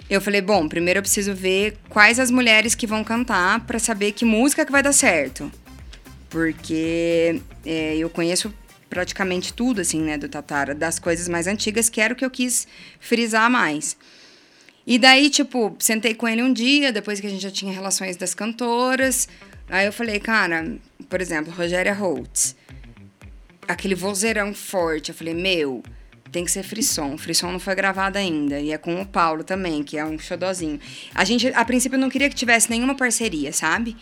eu 0.09 0.21
falei, 0.21 0.41
bom, 0.41 0.67
primeiro 0.67 0.99
eu 0.99 1.01
preciso 1.01 1.33
ver 1.33 1.77
quais 1.89 2.19
as 2.19 2.29
mulheres 2.29 2.75
que 2.75 2.85
vão 2.85 3.03
cantar 3.03 3.61
para 3.61 3.79
saber 3.79 4.11
que 4.11 4.25
música 4.25 4.65
que 4.65 4.71
vai 4.71 4.83
dar 4.83 4.93
certo 4.93 5.51
porque 6.35 7.41
é, 7.65 7.95
eu 7.95 8.09
conheço 8.09 8.53
praticamente 8.89 9.53
tudo, 9.53 9.79
assim, 9.79 10.01
né, 10.01 10.17
do 10.17 10.27
Tatara, 10.27 10.75
das 10.75 10.99
coisas 10.99 11.29
mais 11.29 11.47
antigas, 11.47 11.87
que 11.87 12.01
era 12.01 12.13
o 12.13 12.17
que 12.17 12.25
eu 12.25 12.29
quis 12.29 12.67
frisar 12.99 13.49
mais. 13.49 13.95
E 14.85 14.99
daí, 14.99 15.29
tipo, 15.29 15.73
sentei 15.79 16.13
com 16.13 16.27
ele 16.27 16.43
um 16.43 16.51
dia, 16.51 16.91
depois 16.91 17.21
que 17.21 17.27
a 17.27 17.29
gente 17.29 17.41
já 17.41 17.49
tinha 17.49 17.71
relações 17.71 18.17
das 18.17 18.33
cantoras, 18.33 19.29
aí 19.69 19.85
eu 19.85 19.93
falei, 19.93 20.19
cara, 20.19 20.75
por 21.09 21.21
exemplo, 21.21 21.53
Rogéria 21.53 21.93
Holtz, 21.93 22.53
aquele 23.67 23.95
vozeirão 23.95 24.54
forte, 24.54 25.10
eu 25.10 25.15
falei, 25.15 25.34
meu, 25.34 25.84
tem 26.32 26.43
que 26.43 26.51
ser 26.51 26.63
frisson. 26.63 27.17
Frisson 27.17 27.51
não 27.51 27.60
foi 27.60 27.75
gravado 27.75 28.17
ainda. 28.17 28.60
E 28.60 28.71
é 28.71 28.78
com 28.78 28.99
o 29.01 29.06
Paulo 29.06 29.43
também, 29.43 29.84
que 29.84 29.97
é 29.97 30.06
um 30.06 30.19
xodozinho. 30.19 30.80
A 31.13 31.23
gente, 31.23 31.47
a 31.47 31.63
princípio, 31.63 31.97
não 31.97 32.10
queria 32.10 32.30
que 32.30 32.36
tivesse 32.36 32.69
nenhuma 32.69 32.95
parceria, 32.95 33.54
sabe? 33.54 33.95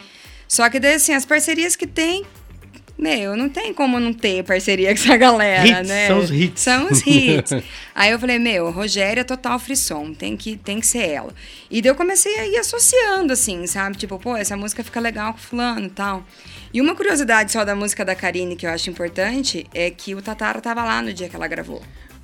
Só 0.47 0.69
que 0.69 0.79
daí, 0.79 0.95
assim, 0.95 1.13
as 1.13 1.25
parcerias 1.25 1.75
que 1.75 1.87
tem, 1.87 2.25
meu, 2.97 3.35
não 3.35 3.49
tem 3.49 3.73
como 3.73 3.99
não 3.99 4.13
ter 4.13 4.43
parceria 4.43 4.89
com 4.93 4.93
essa 4.93 5.17
galera, 5.17 5.67
hits, 5.67 5.87
né? 5.87 6.07
São 6.07 6.19
os 6.19 6.31
hits. 6.31 6.61
São 6.61 6.87
os 6.91 7.05
hits. 7.05 7.51
Aí 7.95 8.11
eu 8.11 8.19
falei, 8.19 8.39
meu, 8.39 8.69
Rogéria 8.71 9.21
é 9.21 9.23
total 9.23 9.57
frisson, 9.59 10.13
tem 10.13 10.37
que, 10.37 10.57
tem 10.57 10.79
que 10.79 10.87
ser 10.87 11.09
ela. 11.09 11.33
E 11.69 11.81
daí 11.81 11.91
eu 11.91 11.95
comecei 11.95 12.39
a 12.39 12.47
ir 12.47 12.57
associando, 12.57 13.33
assim, 13.33 13.65
sabe? 13.67 13.97
Tipo, 13.97 14.17
pô, 14.19 14.35
essa 14.35 14.55
música 14.55 14.83
fica 14.83 14.99
legal 14.99 15.33
com 15.33 15.39
fulano 15.39 15.87
e 15.87 15.89
tal. 15.89 16.23
E 16.73 16.81
uma 16.81 16.95
curiosidade 16.95 17.51
só 17.51 17.63
da 17.63 17.75
música 17.75 18.03
da 18.05 18.15
Karine 18.15 18.55
que 18.55 18.65
eu 18.65 18.69
acho 18.71 18.89
importante 18.89 19.67
é 19.73 19.89
que 19.91 20.15
o 20.15 20.21
Tatara 20.21 20.59
tava 20.61 20.83
lá 20.83 21.01
no 21.01 21.13
dia 21.13 21.29
que 21.29 21.35
ela 21.35 21.47
gravou. 21.47 21.81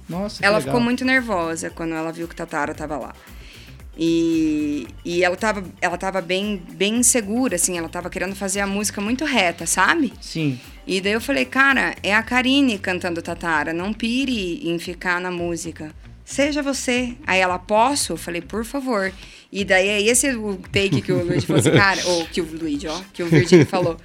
Nossa, 0.08 0.44
Ela 0.44 0.58
legal. 0.58 0.74
ficou 0.74 0.82
muito 0.82 1.06
nervosa 1.06 1.70
quando 1.70 1.94
ela 1.94 2.12
viu 2.12 2.28
que 2.28 2.34
o 2.34 2.38
Tatara 2.38 2.74
tava 2.74 2.98
lá. 2.98 3.14
E, 4.02 4.88
e 5.04 5.26
ela 5.26 5.36
tava, 5.36 5.62
ela 5.82 5.98
tava 5.98 6.22
bem, 6.22 6.64
bem 6.72 7.00
insegura, 7.00 7.58
assim, 7.58 7.78
ela 7.78 7.90
tava 7.90 8.10
querendo 8.10 8.34
fazer 8.34 8.62
a 8.62 8.68
música 8.68 9.02
muito 9.02 9.26
reta, 9.26 9.66
sabe? 9.66 10.14
Sim. 10.22 10.58
E 10.88 11.02
daí 11.02 11.12
eu 11.12 11.20
falei, 11.20 11.44
cara, 11.44 11.94
é 12.02 12.16
a 12.16 12.24
Karine 12.24 12.80
cantando 12.80 13.22
Tatara, 13.22 13.74
não 13.74 13.92
pire 13.92 14.66
em 14.66 14.80
ficar 14.80 15.20
na 15.20 15.30
música. 15.30 15.94
Seja 16.24 16.62
você. 16.62 17.14
Aí 17.28 17.42
ela, 17.42 17.60
posso? 17.60 18.14
Eu 18.14 18.18
falei, 18.18 18.42
por 18.42 18.64
favor. 18.64 19.12
E 19.52 19.66
daí 19.66 19.90
é 19.90 20.02
esse 20.02 20.30
o 20.30 20.56
take 20.72 21.02
que 21.02 21.12
o 21.12 21.22
Luigi 21.22 21.46
falou 21.46 21.60
assim, 21.60 21.72
cara, 21.72 22.02
ou 22.06 22.26
que 22.26 22.40
o 22.40 22.46
Luigi, 22.46 22.88
ó, 22.88 23.02
que 23.12 23.22
o 23.22 23.26
Virgílio 23.26 23.66
falou. 23.66 23.98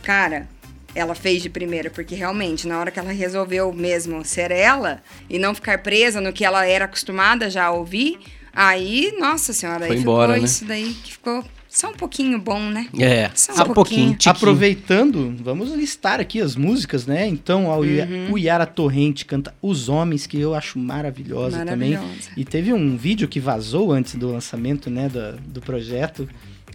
Cara, 0.00 0.48
ela 0.94 1.14
fez 1.16 1.42
de 1.42 1.50
primeira, 1.50 1.90
porque 1.90 2.14
realmente, 2.14 2.68
na 2.68 2.78
hora 2.78 2.90
que 2.92 3.00
ela 3.00 3.10
resolveu 3.10 3.72
mesmo 3.72 4.24
ser 4.24 4.52
ela 4.52 5.02
e 5.28 5.40
não 5.40 5.54
ficar 5.54 5.78
presa 5.78 6.20
no 6.20 6.32
que 6.32 6.44
ela 6.44 6.64
era 6.66 6.84
acostumada 6.84 7.50
já 7.50 7.64
a 7.64 7.72
ouvir, 7.72 8.18
Aí, 8.52 9.14
nossa 9.18 9.52
senhora, 9.52 9.86
Foi 9.86 9.96
aí 9.96 10.02
embora, 10.02 10.32
ficou 10.34 10.42
né? 10.42 10.44
isso 10.48 10.64
daí 10.64 10.94
que 10.94 11.12
ficou 11.12 11.44
só 11.68 11.88
um 11.90 11.94
pouquinho 11.94 12.36
bom, 12.40 12.58
né? 12.58 12.88
É, 12.98 13.30
Só 13.32 13.52
um 13.52 13.56
só 13.56 13.62
um 13.62 13.72
pouquinho. 13.72 14.10
tiquinho. 14.14 14.34
Aproveitando, 14.34 15.34
vamos 15.40 15.70
listar 15.72 16.18
aqui 16.18 16.40
as 16.40 16.56
músicas, 16.56 17.06
né? 17.06 17.28
Então, 17.28 17.70
a 17.70 17.78
Uhum. 17.78 18.32
o 18.32 18.38
Yara 18.38 18.66
Torrente 18.66 19.24
canta 19.24 19.54
Os 19.62 19.88
Homens, 19.88 20.26
que 20.26 20.38
eu 20.40 20.52
acho 20.54 20.78
maravilhosa, 20.80 21.64
também. 21.64 21.92
Maravilhosa. 21.94 22.30
E 22.36 22.44
teve 22.44 22.72
um 22.72 22.96
vídeo 22.96 23.28
que 23.28 23.38
vazou 23.38 23.92
antes 23.92 24.16
do 24.16 24.32
lançamento, 24.32 24.90
né, 24.90 25.08
do, 25.08 25.40
do 25.42 25.60
projeto, 25.60 26.28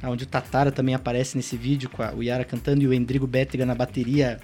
onde 0.04 0.24
o 0.24 0.28
Tatara 0.28 0.72
também 0.72 0.96
aparece 0.96 1.36
nesse 1.36 1.58
vídeo 1.58 1.90
com 1.90 2.02
a 2.02 2.14
o 2.14 2.24
Yara 2.24 2.46
cantando 2.46 2.82
e 2.82 2.88
o 2.88 2.94
Endrigo 2.94 3.28
Bétega 3.28 3.66
na 3.66 3.76
bateria 3.76 4.40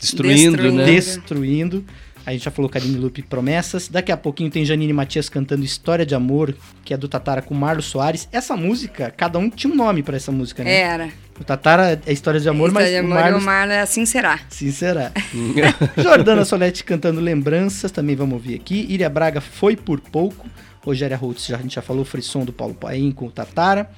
Destruindo, 0.00 0.56
Destruindo. 0.56 0.72
né? 0.78 0.84
destruindo. 0.86 1.84
A 2.26 2.32
gente 2.32 2.44
já 2.44 2.50
falou 2.50 2.70
Karine 2.70 2.96
Lupe 2.96 3.22
Promessas. 3.22 3.88
Daqui 3.88 4.10
a 4.10 4.16
pouquinho 4.16 4.50
tem 4.50 4.64
Janine 4.64 4.92
Matias 4.92 5.28
cantando 5.28 5.62
História 5.64 6.06
de 6.06 6.14
Amor, 6.14 6.54
que 6.84 6.94
é 6.94 6.96
do 6.96 7.06
Tatara 7.06 7.42
com 7.42 7.54
Marlos 7.54 7.84
Soares. 7.84 8.28
Essa 8.32 8.56
música, 8.56 9.12
cada 9.14 9.38
um 9.38 9.50
tinha 9.50 9.72
um 9.72 9.76
nome 9.76 10.02
para 10.02 10.16
essa 10.16 10.32
música, 10.32 10.64
né? 10.64 10.74
Era. 10.74 11.08
O 11.38 11.44
Tatara 11.44 12.00
é 12.06 12.12
História 12.12 12.40
de 12.40 12.48
Amor, 12.48 12.68
História 12.68 12.86
mas 12.86 12.94
de 12.94 13.00
o 13.00 13.12
amor 13.12 13.22
Marlos... 13.22 13.40
e 13.40 13.42
o 13.42 13.46
Marlon 13.46 13.72
é 13.72 13.80
assim 13.80 14.06
será. 14.06 14.40
Sim, 14.48 14.70
será. 14.70 15.12
Jordana 15.98 16.44
Solete 16.44 16.82
cantando 16.82 17.20
Lembranças, 17.20 17.90
também 17.90 18.16
vamos 18.16 18.34
ouvir 18.34 18.54
aqui. 18.54 18.86
Iria 18.88 19.10
Braga 19.10 19.40
Foi 19.40 19.76
Por 19.76 20.00
Pouco. 20.00 20.48
Rogéria 20.82 21.16
Holtz, 21.16 21.46
já, 21.46 21.56
a 21.56 21.60
gente 21.60 21.74
já 21.74 21.82
falou, 21.82 22.04
Frisson 22.04 22.44
do 22.44 22.52
Paulo 22.52 22.74
Paim 22.74 23.10
com 23.10 23.26
o 23.26 23.30
Tatara. 23.30 23.90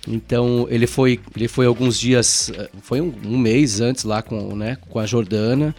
Então 0.07 0.65
ele 0.69 0.87
foi, 0.87 1.19
ele 1.35 1.47
foi 1.47 1.65
alguns 1.65 1.99
dias, 1.99 2.51
eh, 2.55 2.69
foi 2.81 3.01
um, 3.01 3.13
um 3.25 3.37
mês 3.37 3.81
antes 3.81 4.05
lá 4.05 4.21
com, 4.21 4.55
né, 4.55 4.77
com 4.89 4.99
a 4.99 5.05
Jordana 5.05 5.75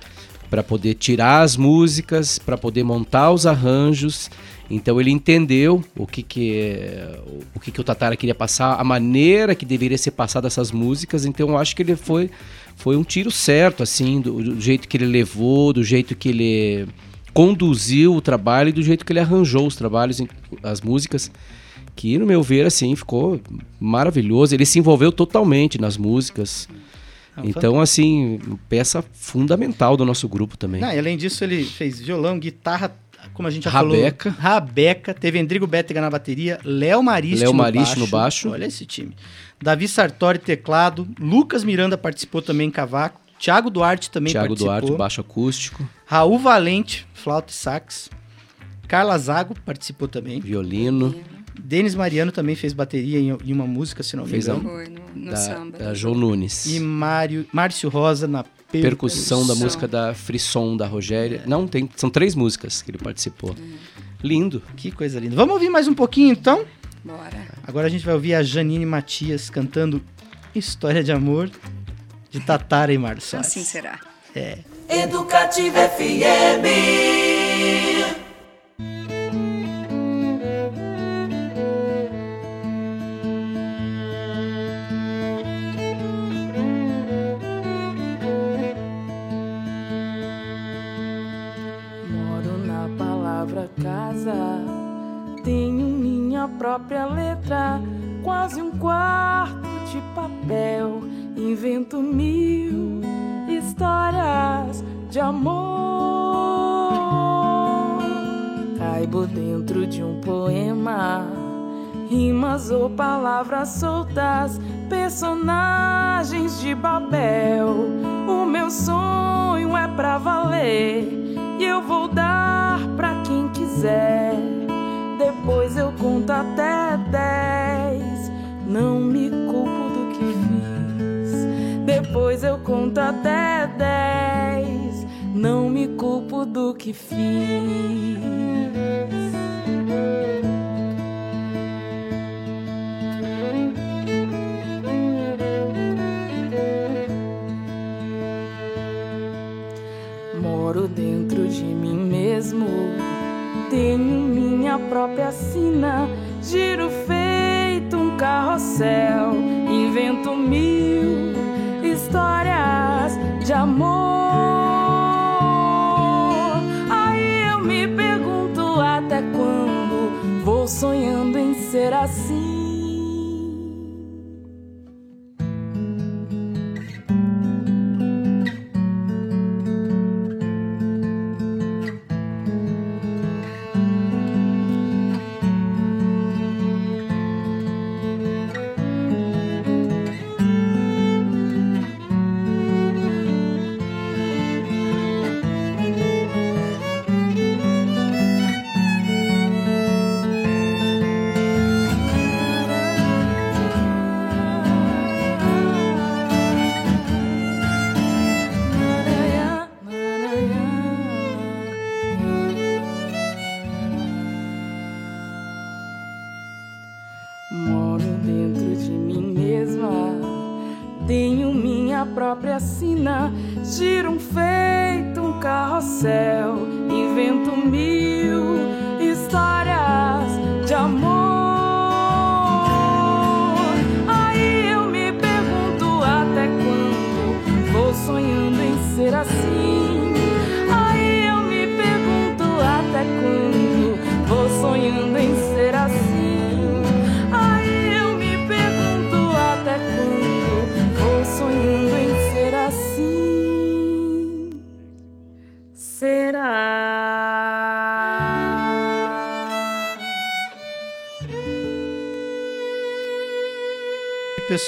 para 0.50 0.62
poder 0.62 0.94
tirar 0.94 1.42
as 1.42 1.56
músicas, 1.56 2.38
para 2.38 2.56
poder 2.56 2.84
montar 2.84 3.30
os 3.30 3.46
arranjos. 3.46 4.30
Então 4.70 5.00
ele 5.00 5.10
entendeu 5.10 5.82
o 5.96 6.06
que 6.06 6.22
que 6.22 6.58
eh, 6.58 7.18
o 7.54 7.60
que 7.60 7.70
que 7.70 7.80
o 7.80 7.84
Tatara 7.84 8.16
queria 8.16 8.34
passar, 8.34 8.74
a 8.78 8.84
maneira 8.84 9.54
que 9.54 9.64
deveria 9.64 9.96
ser 9.96 10.10
passada 10.10 10.46
essas 10.46 10.70
músicas. 10.70 11.24
Então 11.24 11.48
eu 11.48 11.56
acho 11.56 11.74
que 11.74 11.82
ele 11.82 11.96
foi 11.96 12.30
foi 12.76 12.96
um 12.96 13.02
tiro 13.02 13.30
certo 13.30 13.82
assim, 13.82 14.20
do, 14.20 14.42
do 14.42 14.60
jeito 14.60 14.86
que 14.86 14.96
ele 14.96 15.06
levou, 15.06 15.72
do 15.72 15.82
jeito 15.82 16.14
que 16.14 16.28
ele 16.28 16.86
conduziu 17.32 18.14
o 18.14 18.20
trabalho 18.20 18.68
e 18.68 18.72
do 18.72 18.82
jeito 18.82 19.04
que 19.04 19.12
ele 19.12 19.20
arranjou 19.20 19.66
os 19.66 19.76
trabalhos, 19.76 20.20
as 20.62 20.80
músicas, 20.80 21.30
que 21.98 22.16
no 22.16 22.24
meu 22.24 22.44
ver 22.44 22.64
assim 22.64 22.94
ficou 22.94 23.40
maravilhoso. 23.80 24.54
Ele 24.54 24.64
se 24.64 24.78
envolveu 24.78 25.10
totalmente 25.10 25.80
nas 25.80 25.96
músicas. 25.96 26.68
Ah, 27.36 27.42
Então 27.44 27.80
assim, 27.80 28.38
peça 28.68 29.04
fundamental 29.12 29.96
do 29.96 30.04
nosso 30.04 30.28
grupo 30.28 30.56
também. 30.56 30.80
Não, 30.80 30.92
e 30.92 30.96
além 30.98 31.16
disso, 31.16 31.42
ele 31.42 31.64
fez 31.64 31.98
violão, 32.00 32.38
guitarra, 32.38 32.96
como 33.34 33.48
a 33.48 33.50
gente 33.50 33.64
já 33.64 33.70
Rabeca. 33.70 34.30
falou. 34.30 34.38
Rabeca. 34.40 35.12
Teve 35.12 35.40
Endrigo 35.40 35.66
Bétega 35.66 36.00
na 36.00 36.08
bateria, 36.08 36.60
Léo 36.62 37.02
Mariste, 37.02 37.40
Léo 37.40 37.50
no, 37.52 37.58
Mariste 37.58 37.84
baixo. 37.96 37.98
no 38.00 38.06
baixo. 38.06 38.50
Olha 38.50 38.66
esse 38.66 38.86
time. 38.86 39.16
Davi 39.60 39.88
Sartori, 39.88 40.38
teclado. 40.38 41.08
Lucas 41.18 41.64
Miranda 41.64 41.98
participou 41.98 42.40
também 42.40 42.68
em 42.68 42.70
cavaco. 42.70 43.20
Thiago 43.40 43.70
Duarte 43.70 44.08
também 44.08 44.32
Thiago 44.32 44.48
participou. 44.50 44.72
Duarte, 44.80 44.92
baixo 44.96 45.20
acústico, 45.20 45.88
Raul 46.06 46.38
Valente, 46.38 47.06
flauta 47.12 47.50
e 47.52 47.54
sax. 47.56 48.08
Carla 48.86 49.18
Zago 49.18 49.54
participou 49.66 50.06
também. 50.08 50.40
violino, 50.40 51.14
Denis 51.58 51.94
Mariano 51.94 52.30
também 52.32 52.54
fez 52.54 52.72
bateria 52.72 53.18
em, 53.18 53.36
em 53.44 53.52
uma 53.52 53.66
música, 53.66 54.02
se 54.02 54.16
não 54.16 54.24
me 54.24 54.30
Fez 54.30 54.48
a- 54.48 54.54
engano. 54.54 54.68
Foi 54.70 54.86
no, 54.88 55.00
no 55.14 55.30
da, 55.30 55.36
samba. 55.36 55.78
da 55.78 55.94
João 55.94 56.14
Nunes. 56.14 56.66
E 56.66 56.78
Mário, 56.80 57.46
Márcio 57.52 57.88
Rosa 57.90 58.26
na 58.28 58.42
percussão. 58.44 58.80
Percussão 58.82 59.46
da 59.46 59.54
música 59.54 59.88
da 59.88 60.14
Frisson, 60.14 60.76
da 60.76 60.86
Rogéria. 60.86 61.42
Não, 61.46 61.66
tem, 61.66 61.88
são 61.96 62.08
três 62.10 62.34
músicas 62.34 62.80
que 62.82 62.90
ele 62.90 62.98
participou. 62.98 63.54
Lindo. 64.22 64.62
Que 64.76 64.90
coisa 64.90 65.18
linda. 65.20 65.34
Vamos 65.36 65.54
ouvir 65.54 65.68
mais 65.70 65.86
um 65.88 65.94
pouquinho 65.94 66.32
então? 66.32 66.64
Bora. 67.04 67.46
Agora 67.66 67.86
a 67.86 67.90
gente 67.90 68.04
vai 68.04 68.14
ouvir 68.14 68.34
a 68.34 68.42
Janine 68.42 68.84
Matias 68.84 69.48
cantando 69.50 70.02
História 70.54 71.02
de 71.04 71.12
Amor 71.12 71.50
de 72.30 72.40
Tatara 72.40 72.92
e 72.92 72.98
Março. 72.98 73.36
Assim 73.36 73.62
será. 73.64 73.98
Educativa 74.88 75.88
FM. 75.88 76.64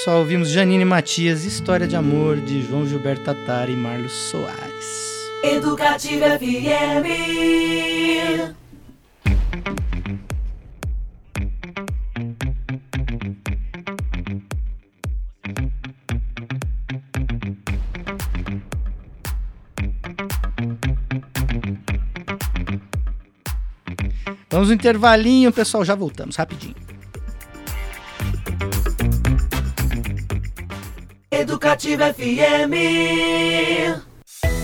Pessoal, 0.01 0.17
ouvimos 0.17 0.49
Janine 0.49 0.83
Matias, 0.83 1.45
História 1.45 1.87
de 1.87 1.95
Amor, 1.95 2.37
de 2.37 2.63
João 2.63 2.87
Gilberto 2.87 3.23
Tatari 3.23 3.73
e 3.73 3.75
Marlos 3.75 4.11
Soares. 4.11 5.29
Educativa 5.43 6.39
FM. 6.39 7.05
Vamos 24.49 24.69
no 24.69 24.73
intervalinho, 24.73 25.51
pessoal, 25.51 25.85
já 25.85 25.93
voltamos 25.93 26.35
rapidinho. 26.37 26.90
Educativa 31.71 32.13
FM. 32.13 32.73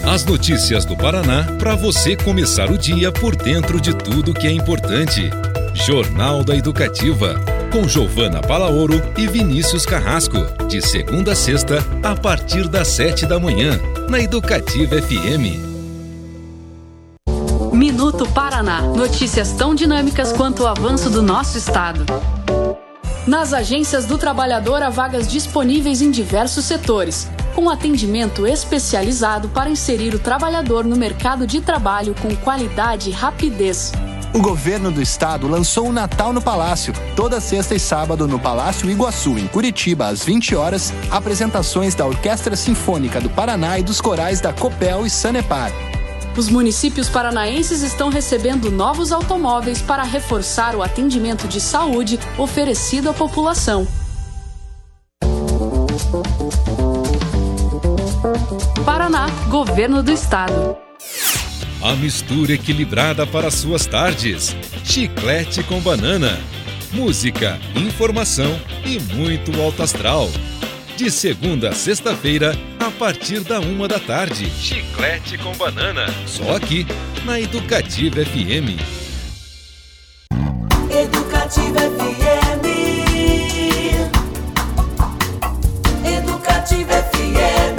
As 0.06 0.26
notícias 0.26 0.84
do 0.84 0.98
Paraná 0.98 1.46
para 1.58 1.74
você 1.74 2.18
começar 2.18 2.70
o 2.70 2.78
dia 2.78 3.14
por 3.14 3.34
dentro 3.34 3.80
de 3.80 3.96
tudo 3.96 4.34
que 4.34 4.46
é 4.46 4.52
importante. 4.52 5.30
Jornal 5.74 6.44
da 6.44 6.54
Educativa 6.54 7.36
com 7.72 7.88
Giovana 7.88 8.42
Palaoro 8.42 9.02
e 9.18 9.26
Vinícius 9.26 9.86
Carrasco, 9.86 10.38
de 10.68 10.82
segunda 10.82 11.32
a 11.32 11.36
sexta, 11.36 11.78
a 12.04 12.14
partir 12.14 12.68
das 12.68 12.90
sete 12.90 13.26
da 13.26 13.40
manhã, 13.40 13.80
na 14.10 14.20
Educativa 14.20 15.02
FM. 15.02 15.64
Minuto 17.72 18.28
Paraná. 18.34 18.82
Notícias 18.82 19.54
tão 19.54 19.74
dinâmicas 19.74 20.34
quanto 20.34 20.64
o 20.64 20.68
avanço 20.68 21.10
do 21.10 21.22
nosso 21.22 21.58
estado. 21.58 22.06
Nas 23.28 23.52
agências 23.52 24.06
do 24.06 24.18
trabalhador 24.18 24.82
há 24.82 24.90
vagas 24.90 25.28
disponíveis 25.28 26.02
em 26.02 26.10
diversos 26.10 26.64
setores, 26.64 27.28
com 27.54 27.70
atendimento 27.70 28.48
especializado 28.48 29.50
para 29.50 29.70
inserir 29.70 30.16
o 30.16 30.20
trabalhador 30.20 30.86
no 30.86 30.96
mercado 30.96 31.46
de 31.46 31.60
trabalho 31.60 32.16
com 32.22 32.34
qualidade 32.38 33.10
e 33.10 33.12
rapidez. 33.12 33.92
O 34.34 34.40
governo 34.40 34.90
do 34.92 35.02
estado 35.02 35.46
lançou 35.46 35.90
o 35.90 35.92
Natal 35.92 36.32
no 36.32 36.42
Palácio. 36.42 36.94
Toda 37.18 37.42
sexta 37.42 37.76
e 37.76 37.80
sábado 37.80 38.30
no 38.30 38.40
Palácio 38.40 38.90
Iguaçu, 38.90 39.38
em 39.38 39.48
Curitiba, 39.48 40.08
às 40.08 40.24
20 40.24 40.56
horas, 40.56 40.94
apresentações 41.12 41.96
da 41.96 42.06
Orquestra 42.06 42.56
Sinfônica 42.56 43.20
do 43.20 43.30
Paraná 43.30 43.78
e 43.78 43.84
dos 43.84 44.00
corais 44.00 44.40
da 44.40 44.54
Copel 44.54 45.06
e 45.06 45.10
Sanepar. 45.10 45.72
Os 46.38 46.50
municípios 46.50 47.10
paranaenses 47.10 47.82
estão 47.82 48.10
recebendo 48.10 48.70
novos 48.70 49.12
automóveis 49.12 49.82
para 49.82 50.04
reforçar 50.04 50.76
o 50.76 50.84
atendimento 50.84 51.48
de 51.48 51.60
saúde 51.60 52.20
oferecido 52.38 53.10
à 53.10 53.14
população. 53.14 53.88
Paraná, 58.86 59.28
Governo 59.50 60.04
do 60.04 60.12
Estado. 60.12 60.78
A 61.82 61.96
mistura 61.96 62.54
equilibrada 62.54 63.26
para 63.26 63.50
suas 63.50 63.88
tardes. 63.88 64.56
Chiclete 64.84 65.64
com 65.64 65.80
banana. 65.80 66.40
Música, 66.94 67.60
informação 67.76 68.60
e 68.86 69.00
muito 69.16 69.60
alto 69.60 69.82
astral. 69.82 70.30
De 70.96 71.10
segunda 71.10 71.70
a 71.70 71.74
sexta-feira, 71.74 72.56
a 72.88 72.92
partir 72.92 73.42
da 73.42 73.60
uma 73.60 73.86
da 73.86 74.00
tarde. 74.00 74.50
Chiclete 74.50 75.38
com 75.38 75.54
banana. 75.58 76.06
Só 76.26 76.56
aqui, 76.56 76.88
na 77.26 77.38
Educativa 77.38 78.24
FM. 78.24 78.80
Educativa 80.90 81.80
FM. 81.80 82.66
Educativa 86.06 86.94
FM. 86.94 87.78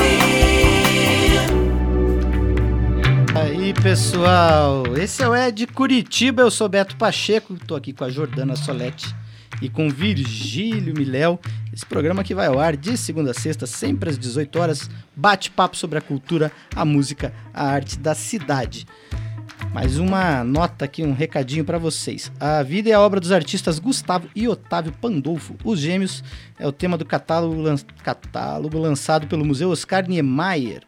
Aí, 3.34 3.72
pessoal, 3.72 4.84
esse 4.98 5.22
é 5.22 5.28
o 5.28 5.34
Ed 5.34 5.66
Curitiba, 5.68 6.42
eu 6.42 6.50
sou 6.50 6.68
Beto 6.68 6.96
Pacheco, 6.96 7.54
estou 7.54 7.78
aqui 7.78 7.94
com 7.94 8.04
a 8.04 8.10
Jordana 8.10 8.54
Solete 8.56 9.14
e 9.60 9.68
com 9.68 9.88
Virgílio 9.88 10.94
Miléu. 10.96 11.38
Esse 11.72 11.86
programa 11.86 12.24
que 12.24 12.34
vai 12.34 12.46
ao 12.46 12.58
ar 12.58 12.76
de 12.76 12.96
segunda 12.96 13.30
a 13.30 13.34
sexta, 13.34 13.66
sempre 13.66 14.10
às 14.10 14.18
18 14.18 14.58
horas, 14.58 14.90
bate-papo 15.14 15.76
sobre 15.76 15.98
a 15.98 16.02
cultura, 16.02 16.50
a 16.74 16.84
música, 16.84 17.32
a 17.52 17.64
arte 17.68 17.98
da 17.98 18.14
cidade. 18.14 18.86
Mais 19.72 19.98
uma 19.98 20.42
nota 20.42 20.84
aqui, 20.84 21.02
um 21.02 21.12
recadinho 21.12 21.64
para 21.64 21.78
vocês. 21.78 22.32
A 22.40 22.62
vida 22.62 22.88
e 22.88 22.92
a 22.92 23.00
obra 23.00 23.20
dos 23.20 23.32
artistas 23.32 23.78
Gustavo 23.78 24.28
e 24.34 24.48
Otávio 24.48 24.92
Pandolfo, 24.92 25.56
os 25.62 25.78
gêmeos, 25.78 26.24
é 26.58 26.66
o 26.66 26.72
tema 26.72 26.96
do 26.96 27.04
catálogo, 27.04 27.60
lan 27.60 27.76
catálogo 28.02 28.78
lançado 28.78 29.26
pelo 29.26 29.44
Museu 29.44 29.70
Oscar 29.70 30.08
Niemeyer 30.08 30.82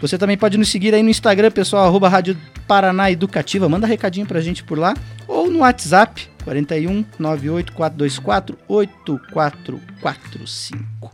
Você 0.00 0.18
também 0.18 0.36
pode 0.36 0.58
nos 0.58 0.68
seguir 0.68 0.94
aí 0.94 1.02
no 1.02 1.10
Instagram, 1.10 1.52
pessoal, 1.52 1.86
arroba 1.86 2.08
Rádio 2.08 2.36
Paraná 2.66 3.10
Educativa. 3.10 3.68
Manda 3.68 3.86
recadinho 3.86 4.26
pra 4.26 4.40
gente 4.40 4.64
por 4.64 4.76
lá. 4.76 4.94
Ou 5.28 5.48
no 5.48 5.60
WhatsApp, 5.60 6.28
41 6.44 7.04
98 7.18 7.72
424 7.72 8.58
8445. 8.68 11.12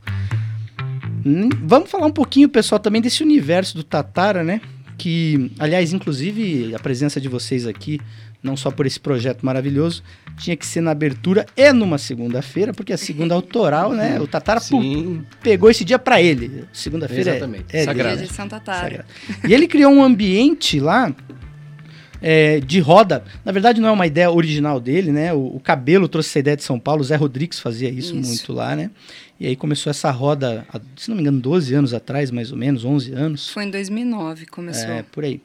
Hum, 1.27 1.49
vamos 1.62 1.91
falar 1.91 2.07
um 2.07 2.12
pouquinho, 2.12 2.49
pessoal, 2.49 2.79
também 2.79 3.03
desse 3.03 3.23
universo 3.23 3.77
do 3.77 3.83
Tatara, 3.85 4.43
né? 4.45 4.61
que, 4.97 5.53
aliás, 5.61 5.93
inclusive 5.93 6.75
a 6.75 6.79
presença 6.81 7.21
de 7.21 7.29
vocês 7.29 7.69
aqui, 7.69 8.01
não 8.43 8.57
só 8.57 8.69
por 8.69 8.85
esse 8.85 8.99
projeto 8.99 9.47
maravilhoso, 9.47 10.03
tinha 10.37 10.57
que 10.57 10.67
ser 10.67 10.81
na 10.81 10.91
abertura 10.91 11.47
e 11.57 11.73
numa 11.73 11.99
segunda-feira, 11.99 12.73
porque 12.75 12.93
a 12.93 12.97
segunda 12.97 13.33
autoral, 13.33 13.93
né? 13.93 14.19
O 14.21 14.27
Tatara 14.27 14.61
pu- 14.61 15.23
pegou 15.41 15.71
esse 15.71 15.85
dia 15.85 16.01
pra 16.01 16.21
ele. 16.21 16.64
Segunda-feira 16.73 17.31
é, 17.31 17.37
Exatamente. 17.37 17.64
é 17.77 17.85
Sagrado. 17.85 18.17
Dia 18.17 18.27
de 18.27 18.33
Santa 18.33 18.59
Tara. 18.59 18.81
Sagrado. 18.81 19.05
E 19.49 19.55
ele 19.55 19.69
criou 19.69 19.93
um 19.93 20.03
ambiente 20.03 20.81
lá 20.81 21.14
é, 22.21 22.61
de 22.61 22.81
roda. 22.81 23.25
Na 23.45 23.53
verdade, 23.53 23.81
não 23.81 23.89
é 23.89 23.93
uma 23.93 24.07
ideia 24.07 24.31
original 24.31 24.81
dele, 24.81 25.13
né? 25.13 25.33
O, 25.33 25.57
o 25.57 25.61
Cabelo 25.61 26.09
trouxe 26.09 26.31
essa 26.31 26.39
ideia 26.39 26.57
de 26.57 26.65
São 26.65 26.79
Paulo, 26.79 27.01
o 27.01 27.05
Zé 27.05 27.17
Rodrigues 27.17 27.61
fazia 27.61 27.89
isso, 27.89 28.15
Isso. 28.17 28.29
muito 28.29 28.53
lá, 28.53 28.75
né? 28.75 28.91
E 29.41 29.47
aí 29.47 29.55
começou 29.55 29.89
essa 29.89 30.11
roda, 30.11 30.67
se 30.97 31.09
não 31.09 31.15
me 31.15 31.23
engano, 31.23 31.39
12 31.39 31.73
anos 31.73 31.95
atrás, 31.95 32.29
mais 32.29 32.51
ou 32.51 32.59
menos, 32.59 32.85
11 32.85 33.13
anos. 33.13 33.51
Foi 33.51 33.65
em 33.65 33.71
2009 33.71 34.47
que 34.47 34.51
começou. 34.51 34.91
É, 34.91 35.05
por 35.05 35.23
aí. 35.23 35.41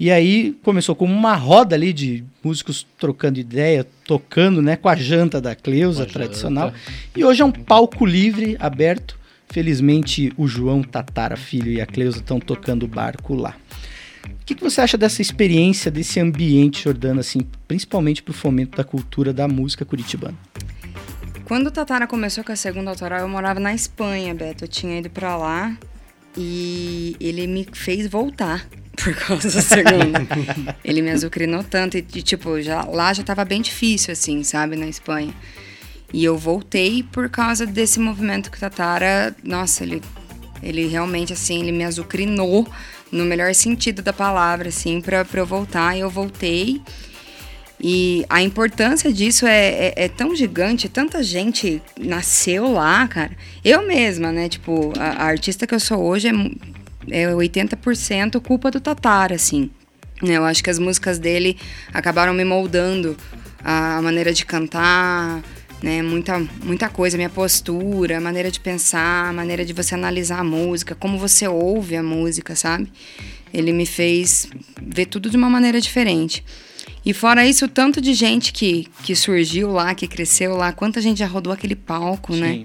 E 0.00 0.10
aí 0.10 0.56
começou 0.64 0.96
como 0.96 1.14
uma 1.14 1.36
roda 1.36 1.76
ali 1.76 1.92
de 1.92 2.24
músicos 2.42 2.84
trocando 2.98 3.38
ideia, 3.38 3.86
tocando, 4.04 4.60
né, 4.60 4.74
com 4.74 4.88
a 4.88 4.96
janta 4.96 5.40
da 5.40 5.54
Cleusa, 5.54 6.02
a 6.02 6.06
tradicional. 6.06 6.70
janta. 6.70 6.80
E 7.16 7.24
hoje 7.24 7.40
é 7.40 7.44
um 7.44 7.52
palco 7.52 8.04
livre, 8.04 8.56
aberto. 8.58 9.16
Felizmente 9.48 10.32
o 10.36 10.48
João 10.48 10.82
Tatara 10.82 11.36
Filho 11.36 11.70
e 11.70 11.80
a 11.80 11.86
Cleusa 11.86 12.18
estão 12.18 12.40
tocando 12.40 12.82
o 12.82 12.88
barco 12.88 13.32
lá. 13.36 13.54
O 14.26 14.44
que, 14.46 14.54
que 14.54 14.62
você 14.62 14.80
acha 14.80 14.96
dessa 14.96 15.22
experiência, 15.22 15.90
desse 15.90 16.20
ambiente, 16.20 16.84
Jordana, 16.84 17.20
assim, 17.20 17.40
principalmente 17.66 18.22
para 18.22 18.30
o 18.30 18.34
fomento 18.34 18.76
da 18.76 18.84
cultura 18.84 19.32
da 19.32 19.48
música 19.48 19.84
curitibana? 19.84 20.36
Quando 21.46 21.68
o 21.68 21.70
Tatara 21.70 22.06
começou 22.08 22.42
com 22.42 22.50
a 22.50 22.56
segunda 22.56 22.90
autoral, 22.90 23.20
eu 23.20 23.28
morava 23.28 23.60
na 23.60 23.72
Espanha, 23.72 24.34
Beto. 24.34 24.64
Eu 24.64 24.68
tinha 24.68 24.98
ido 24.98 25.08
pra 25.08 25.36
lá 25.36 25.76
e 26.36 27.16
ele 27.20 27.46
me 27.46 27.66
fez 27.72 28.08
voltar 28.08 28.66
por 29.02 29.14
causa 29.14 29.50
da 29.50 29.62
segunda. 29.62 30.26
ele 30.84 31.02
me 31.02 31.10
azucrinou 31.10 31.62
tanto 31.62 31.96
e, 31.96 32.02
tipo, 32.02 32.60
já, 32.60 32.82
lá 32.84 33.12
já 33.12 33.22
tava 33.22 33.44
bem 33.44 33.62
difícil, 33.62 34.12
assim, 34.12 34.42
sabe, 34.42 34.74
na 34.74 34.88
Espanha. 34.88 35.32
E 36.12 36.24
eu 36.24 36.36
voltei 36.36 37.04
por 37.04 37.28
causa 37.28 37.64
desse 37.64 38.00
movimento 38.00 38.50
que 38.50 38.56
o 38.56 38.60
Tatara, 38.60 39.34
nossa, 39.44 39.84
ele, 39.84 40.02
ele 40.62 40.86
realmente, 40.86 41.32
assim, 41.32 41.62
ele 41.62 41.72
me 41.72 41.84
azucrinou 41.84 42.66
no 43.10 43.24
melhor 43.24 43.54
sentido 43.54 44.02
da 44.02 44.12
palavra, 44.12 44.68
assim, 44.68 45.00
pra, 45.00 45.24
pra 45.24 45.40
eu 45.40 45.46
voltar. 45.46 45.96
E 45.96 46.00
eu 46.00 46.10
voltei. 46.10 46.80
E 47.80 48.24
a 48.30 48.42
importância 48.42 49.12
disso 49.12 49.46
é, 49.46 49.68
é, 49.88 49.94
é 49.96 50.08
tão 50.08 50.34
gigante, 50.34 50.88
tanta 50.88 51.22
gente 51.22 51.82
nasceu 51.98 52.72
lá, 52.72 53.06
cara. 53.06 53.32
Eu 53.64 53.86
mesma, 53.86 54.32
né? 54.32 54.48
Tipo, 54.48 54.92
a, 54.98 55.24
a 55.24 55.24
artista 55.26 55.66
que 55.66 55.74
eu 55.74 55.80
sou 55.80 56.02
hoje 56.02 56.28
é, 56.28 57.22
é 57.22 57.26
80% 57.28 58.40
culpa 58.40 58.70
do 58.70 58.80
Tatara, 58.80 59.34
assim. 59.34 59.70
né? 60.22 60.36
Eu 60.38 60.44
acho 60.44 60.64
que 60.64 60.70
as 60.70 60.78
músicas 60.78 61.18
dele 61.18 61.58
acabaram 61.92 62.32
me 62.32 62.44
moldando 62.44 63.16
a 63.62 64.00
maneira 64.00 64.32
de 64.32 64.46
cantar, 64.46 65.42
né? 65.82 66.02
Muita, 66.02 66.38
muita 66.62 66.88
coisa, 66.88 67.16
minha 67.16 67.30
postura, 67.30 68.20
maneira 68.20 68.50
de 68.50 68.60
pensar, 68.60 69.32
maneira 69.32 69.64
de 69.64 69.72
você 69.72 69.94
analisar 69.94 70.40
a 70.40 70.44
música, 70.44 70.94
como 70.94 71.18
você 71.18 71.46
ouve 71.46 71.96
a 71.96 72.02
música, 72.02 72.54
sabe? 72.54 72.90
Ele 73.52 73.72
me 73.72 73.86
fez 73.86 74.48
ver 74.82 75.06
tudo 75.06 75.30
de 75.30 75.36
uma 75.36 75.48
maneira 75.48 75.80
diferente. 75.80 76.44
E 77.04 77.12
fora 77.12 77.46
isso, 77.46 77.66
o 77.66 77.68
tanto 77.68 78.00
de 78.00 78.14
gente 78.14 78.52
que, 78.52 78.88
que 79.04 79.14
surgiu 79.14 79.70
lá, 79.70 79.94
que 79.94 80.08
cresceu 80.08 80.56
lá, 80.56 80.72
quanta 80.72 81.00
gente 81.00 81.18
já 81.18 81.26
rodou 81.26 81.52
aquele 81.52 81.76
palco, 81.76 82.34
né? 82.34 82.64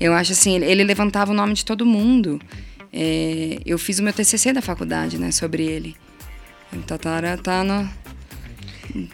Eu 0.00 0.14
acho 0.14 0.32
assim, 0.32 0.56
ele, 0.56 0.64
ele 0.64 0.84
levantava 0.84 1.32
o 1.32 1.34
nome 1.34 1.52
de 1.52 1.64
todo 1.64 1.84
mundo. 1.84 2.40
É, 2.92 3.58
eu 3.66 3.78
fiz 3.78 3.98
o 3.98 4.02
meu 4.02 4.12
TCC 4.12 4.52
da 4.52 4.62
faculdade, 4.62 5.18
né, 5.18 5.30
sobre 5.30 5.64
ele. 5.64 5.94
O 6.72 6.78
Tatara 6.78 7.36
tá 7.36 7.62
no, 7.62 7.88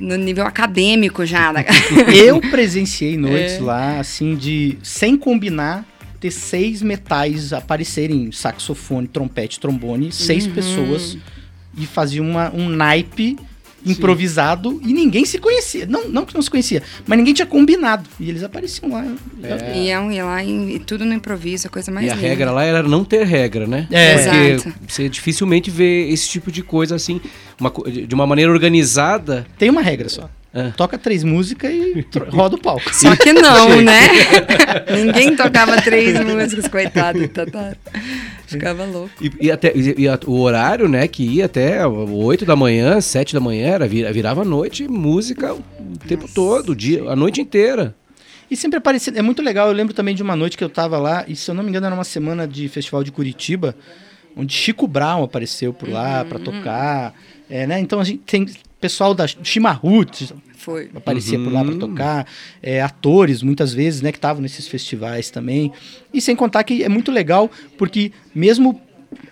no 0.01 0.17
nível 0.17 0.45
acadêmico 0.47 1.25
já. 1.27 1.53
né? 1.53 1.65
Eu 2.15 2.41
presenciei 2.41 3.17
noites 3.17 3.55
É. 3.57 3.61
lá, 3.61 3.99
assim, 4.01 4.35
de 4.37 4.79
sem 4.83 5.17
combinar, 5.17 5.85
ter 6.21 6.31
seis 6.31 6.83
metais 6.83 7.53
aparecerem 7.53 8.31
saxofone, 8.31 9.09
trompete, 9.09 9.59
trombone, 9.59 10.13
seis 10.13 10.47
Uhum. 10.47 10.53
pessoas 10.55 11.19
e 11.77 11.85
fazia 11.87 12.23
uma, 12.23 12.51
um 12.55 12.69
naipe 12.69 13.37
improvisado 13.85 14.81
e 14.85 14.93
ninguém 14.93 15.25
se 15.25 15.39
conhecia. 15.39 15.87
Não, 15.87 16.09
não 16.09 16.25
que 16.25 16.35
não 16.35 16.43
se 16.43 16.51
conhecia, 16.51 16.83
mas 17.07 17.19
ninguém 17.19 17.35
tinha 17.35 17.47
combinado. 17.47 18.09
E 18.19 18.29
eles 18.29 18.43
apareciam 18.43 18.91
lá. 18.93 19.05
E 19.75 19.89
iam 19.89 20.11
ir 20.13 20.23
lá 20.23 20.43
e, 20.43 20.77
e 20.77 20.79
tudo 20.79 21.05
no 21.05 21.13
improviso, 21.15 21.67
a 21.67 21.71
coisa 21.71 21.91
mais 21.91 22.07
E 22.07 22.11
a 22.11 22.15
linda. 22.15 22.29
regra 22.29 22.51
lá 22.51 22.65
era 22.65 22.83
não 22.83 23.05
ter 23.05 23.25
regra, 23.27 23.67
né? 23.67 23.87
É. 23.91 24.15
Porque 24.15 24.39
Exato. 24.39 24.75
você 24.89 25.09
dificilmente 25.09 25.71
vê 25.71 26.09
esse 26.09 26.29
tipo 26.29 26.51
de 26.51 26.63
coisa 26.63 26.95
assim, 26.95 27.21
uma 27.61 27.73
de 27.91 28.15
uma 28.15 28.27
maneira 28.27 28.51
organizada. 28.53 29.47
Tem 29.59 29.71
uma 29.71 29.83
regra 29.83 30.09
só. 30.09 30.29
É. 30.55 30.71
Toca 30.77 30.99
três 30.99 31.25
músicas 31.25 31.71
e 31.73 32.05
roda 32.31 32.57
o 32.57 32.61
palco. 32.61 32.95
Só 32.95 33.17
que 33.17 33.33
não, 33.33 33.81
né? 33.83 34.01
Ninguém 34.95 35.35
tocava 35.35 35.81
três 35.81 36.19
músicas, 36.25 36.69
coitado 36.69 37.21
do 37.21 37.29
Tatara. 37.29 37.77
Ficava 38.47 38.85
louco. 38.85 39.11
E, 39.21 39.31
e 39.47 39.51
até 39.51 39.73
e- 39.75 39.95
e 40.03 40.09
a- 40.09 40.19
o 40.27 40.41
horário, 40.41 40.89
né, 40.89 41.09
que 41.09 41.23
ia 41.25 41.47
até 41.47 41.87
8 41.87 42.45
da 42.45 42.55
manhã, 42.55 43.01
7 43.01 43.33
da 43.33 43.41
manhã, 43.41 43.67
era, 43.69 43.89
vira- 43.89 44.13
virava 44.13 44.45
noite, 44.45 44.87
música 44.87 45.55
o 45.55 45.63
tempo 46.07 46.29
todo, 46.33 46.73
o 46.73 46.77
dia, 46.77 47.03
a 47.09 47.17
noite 47.17 47.41
inteira. 47.41 47.95
E 48.51 48.57
sempre 48.57 48.77
aparecia. 48.77 49.11
É 49.17 49.23
muito 49.23 49.41
legal. 49.41 49.69
Eu 49.69 49.73
lembro 49.73 49.95
também 49.95 50.15
de 50.15 50.23
uma 50.23 50.37
noite 50.37 50.59
que 50.59 50.65
eu 50.65 50.69
tava 50.69 50.99
lá, 50.99 51.25
e 51.27 51.35
se 51.35 51.51
eu 51.51 51.55
não 51.55 51.63
me 51.63 51.71
engano, 51.71 51.87
era 51.87 51.95
uma 51.95 52.05
semana 52.05 52.47
de 52.47 52.69
festival 52.69 53.03
de 53.03 53.11
Curitiba, 53.11 53.75
onde 54.37 54.53
Chico 54.53 54.87
Brown 54.87 55.23
apareceu 55.25 55.73
por 55.73 55.89
lá 55.89 56.23
pra 56.27 56.39
tocar. 56.39 57.15
É, 57.49 57.67
né? 57.67 57.81
Então 57.81 57.99
a 58.01 58.05
gente 58.05 58.19
tem 58.27 58.47
pessoal 58.83 59.15
da 59.15 59.27
Chimarrut 59.27 60.35
Foi. 60.57 60.91
aparecia 60.95 61.39
por 61.39 61.53
lá 61.53 61.65
pra 61.65 61.75
tocar, 61.77 62.27
é, 62.63 62.83
atores 62.83 63.43
muitas 63.43 63.73
vezes, 63.73 64.03
né, 64.03 64.11
que 64.13 64.19
estavam 64.19 64.43
nesses 64.43 64.67
festivais 64.69 65.31
também. 65.31 65.73
E 66.13 66.21
sem 66.21 66.35
contar 66.37 66.65
que 66.65 66.83
é 66.83 66.89
muito 66.89 67.11
legal, 67.13 67.51
porque 67.79 68.13
mesmo 68.35 68.81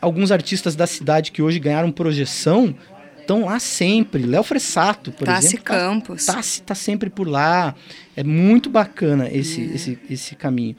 alguns 0.00 0.30
artistas 0.30 0.76
da 0.76 0.86
cidade 0.86 1.32
que 1.32 1.42
hoje 1.42 1.58
ganharam 1.58 1.90
projeção 1.90 2.74
estão 3.20 3.44
lá 3.44 3.58
sempre. 3.58 4.22
Léo 4.24 4.42
Fressato, 4.42 5.10
por 5.12 5.24
Tassi 5.26 5.48
exemplo. 5.48 5.64
tá- 5.64 5.74
Campos. 5.78 6.26
Tá, 6.26 6.40
tá 6.66 6.74
sempre 6.74 7.10
por 7.10 7.28
lá. 7.28 7.74
É 8.16 8.22
muito 8.24 8.70
bacana 8.70 9.28
esse, 9.30 9.60
esse, 9.62 9.98
esse 10.08 10.34
caminho. 10.34 10.76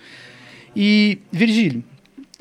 E, 0.75 1.19
Virgílio, 1.31 1.83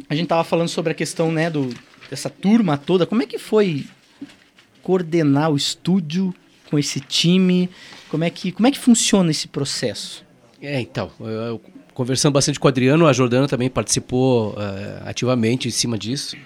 a 0.09 0.15
gente 0.15 0.29
tava 0.29 0.45
falando 0.45 0.69
sobre 0.69 0.93
a 0.93 0.95
questão, 0.95 1.31
né, 1.33 1.51
do, 1.51 1.69
dessa 2.09 2.31
turma 2.31 2.77
toda. 2.77 3.07
Como 3.07 3.23
é 3.23 3.27
que 3.27 3.39
foi 3.39 3.85
coordenar 4.83 5.51
o 5.51 5.57
estúdio 5.57 6.35
com 6.69 6.79
esse 6.79 7.01
time? 7.01 7.69
Como 8.09 8.25
é 8.25 8.31
que, 8.31 8.53
como 8.53 8.67
é 8.67 8.71
que 8.71 8.79
funciona 8.79 9.31
esse 9.31 9.49
processo? 9.49 10.25
É, 10.61 10.81
então, 10.81 11.11
eu, 11.21 11.29
eu 11.29 11.61
conversando 11.95 12.33
bastante 12.33 12.59
com 12.59 12.67
o 12.67 12.69
Adriano, 12.69 13.07
a 13.07 13.13
Jordana 13.13 13.47
também 13.47 13.69
participou 13.69 14.55
eh, 14.59 15.03
ativamente 15.05 15.69
em 15.69 15.71
cima 15.71 15.99
disso. 15.99 16.37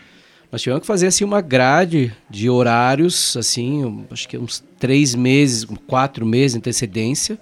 Nós 0.50 0.62
tivemos 0.62 0.80
que 0.80 0.86
fazer 0.86 1.06
assim 1.06 1.24
uma 1.24 1.40
grade 1.40 2.12
de 2.30 2.48
horários, 2.48 3.36
assim, 3.36 4.04
acho 4.10 4.28
que 4.28 4.38
uns 4.38 4.64
três 4.78 5.14
meses, 5.14 5.64
quatro 5.86 6.24
meses 6.24 6.52
de 6.52 6.58
antecedência. 6.58 7.38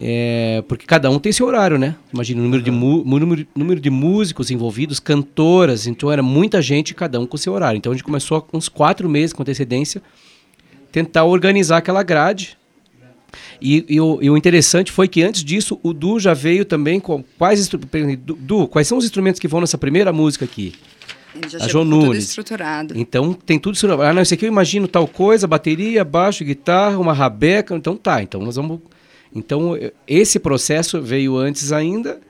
É, 0.00 0.62
porque 0.66 0.86
cada 0.86 1.08
um 1.08 1.18
tem 1.18 1.30
seu 1.32 1.46
horário, 1.46 1.78
né? 1.78 1.94
Imagina 2.12 2.40
o 2.40 2.44
número, 2.44 2.62
de 2.62 2.70
número, 2.70 3.46
número 3.54 3.80
de 3.80 3.90
músicos 3.90 4.50
envolvidos, 4.50 4.98
cantoras, 4.98 5.86
então 5.86 6.10
era 6.10 6.22
muita 6.22 6.60
gente, 6.60 6.94
cada 6.94 7.20
um 7.20 7.26
com 7.26 7.36
seu 7.36 7.52
horário. 7.52 7.78
Então 7.78 7.92
a 7.92 7.94
gente 7.94 8.04
começou 8.04 8.40
com 8.42 8.56
uns 8.58 8.68
quatro 8.68 9.08
meses 9.08 9.32
com 9.32 9.42
antecedência, 9.42 10.02
tentar 10.90 11.24
organizar 11.24 11.76
aquela 11.76 12.02
grade. 12.02 12.58
E, 13.60 13.84
e 13.88 14.00
o, 14.00 14.18
e 14.22 14.30
o 14.30 14.36
interessante 14.36 14.92
foi 14.92 15.08
que 15.08 15.22
antes 15.22 15.42
disso 15.44 15.78
o 15.82 15.92
Du 15.92 16.18
já 16.20 16.34
veio 16.34 16.64
também 16.64 16.98
com 17.00 17.24
quais 17.38 17.68
Du, 17.68 17.78
Du, 18.34 18.66
quais 18.68 18.86
são 18.88 18.98
os 18.98 19.04
instrumentos 19.04 19.40
que 19.40 19.48
vão 19.48 19.60
nessa 19.60 19.78
primeira 19.78 20.12
música 20.12 20.44
aqui? 20.44 20.74
Ele 21.34 21.48
já 21.48 21.58
A 21.58 21.66
chegou 21.66 21.84
Jo 21.84 21.90
com 21.90 21.90
tudo 21.90 22.06
Nunes. 22.06 22.24
estruturado. 22.28 22.94
Então 22.96 23.32
tem 23.32 23.58
tudo 23.58 23.74
isso. 23.74 23.90
Ah, 24.00 24.12
não, 24.12 24.22
esse 24.22 24.34
aqui 24.34 24.44
eu 24.44 24.48
imagino 24.48 24.86
tal 24.86 25.06
coisa, 25.08 25.46
bateria, 25.48 26.04
baixo, 26.04 26.44
guitarra, 26.44 26.98
uma 26.98 27.12
rabeca. 27.12 27.74
Então 27.74 27.96
tá, 27.96 28.22
então 28.22 28.40
nós 28.40 28.56
vamos. 28.56 28.80
Então 29.34 29.76
esse 30.06 30.38
processo 30.38 31.00
veio 31.02 31.36
antes 31.36 31.72
ainda. 31.72 32.20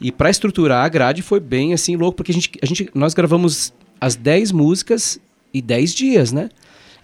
E 0.00 0.12
para 0.12 0.30
estruturar 0.30 0.84
a 0.84 0.88
grade 0.88 1.22
foi 1.22 1.40
bem 1.40 1.72
assim 1.72 1.96
louco, 1.96 2.16
porque 2.18 2.30
a 2.30 2.34
gente, 2.34 2.50
a 2.62 2.66
gente, 2.66 2.88
nós 2.94 3.14
gravamos 3.14 3.72
as 4.00 4.14
10 4.14 4.52
músicas 4.52 5.20
e 5.52 5.60
10 5.60 5.94
dias, 5.94 6.32
né? 6.32 6.48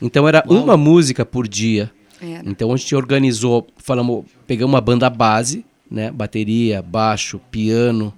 Então 0.01 0.29
era 0.29 0.45
uma 0.47 0.77
música 0.77 1.25
por 1.27 1.49
dia. 1.49 1.91
Era. 2.21 2.43
Então 2.49 2.73
a 2.73 2.77
gente 2.77 2.95
organizou, 2.95 3.67
falamos, 3.77 4.25
pegamos 4.47 4.73
uma 4.75 4.81
banda 4.81 5.11
base, 5.11 5.65
né? 5.91 6.11
Bateria, 6.13 6.81
baixo, 6.83 7.41
piano, 7.51 8.15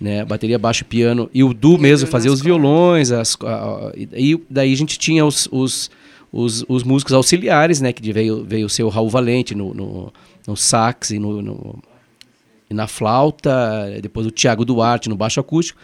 né? 0.00 0.24
Bateria, 0.24 0.58
baixo, 0.58 0.84
piano 0.84 1.30
e 1.32 1.44
o 1.44 1.54
Du 1.54 1.78
mesmo 1.78 2.06
Du 2.06 2.10
fazia 2.10 2.32
os 2.32 2.40
violões, 2.40 3.12
as, 3.12 3.36
a- 3.44 3.46
a- 3.88 3.92
e 3.96 4.40
daí 4.50 4.72
a 4.72 4.76
gente 4.76 4.98
tinha 4.98 5.24
os, 5.24 5.48
os, 5.52 5.90
os, 6.32 6.64
os 6.68 6.82
músicos 6.82 7.12
auxiliares, 7.14 7.80
né? 7.80 7.92
Que 7.92 8.12
veio, 8.12 8.44
veio 8.44 8.68
ser 8.68 8.82
o 8.82 8.88
Raul 8.88 9.08
Valente 9.08 9.54
no, 9.54 9.72
no, 9.72 10.12
no 10.46 10.56
sax 10.56 11.10
e 11.10 11.18
no, 11.18 11.40
no- 11.42 11.82
e 12.70 12.74
na 12.74 12.86
flauta, 12.86 13.98
depois 14.00 14.26
o 14.26 14.30
Thiago 14.30 14.64
Duarte 14.64 15.08
no 15.08 15.16
baixo 15.16 15.38
acústico. 15.40 15.78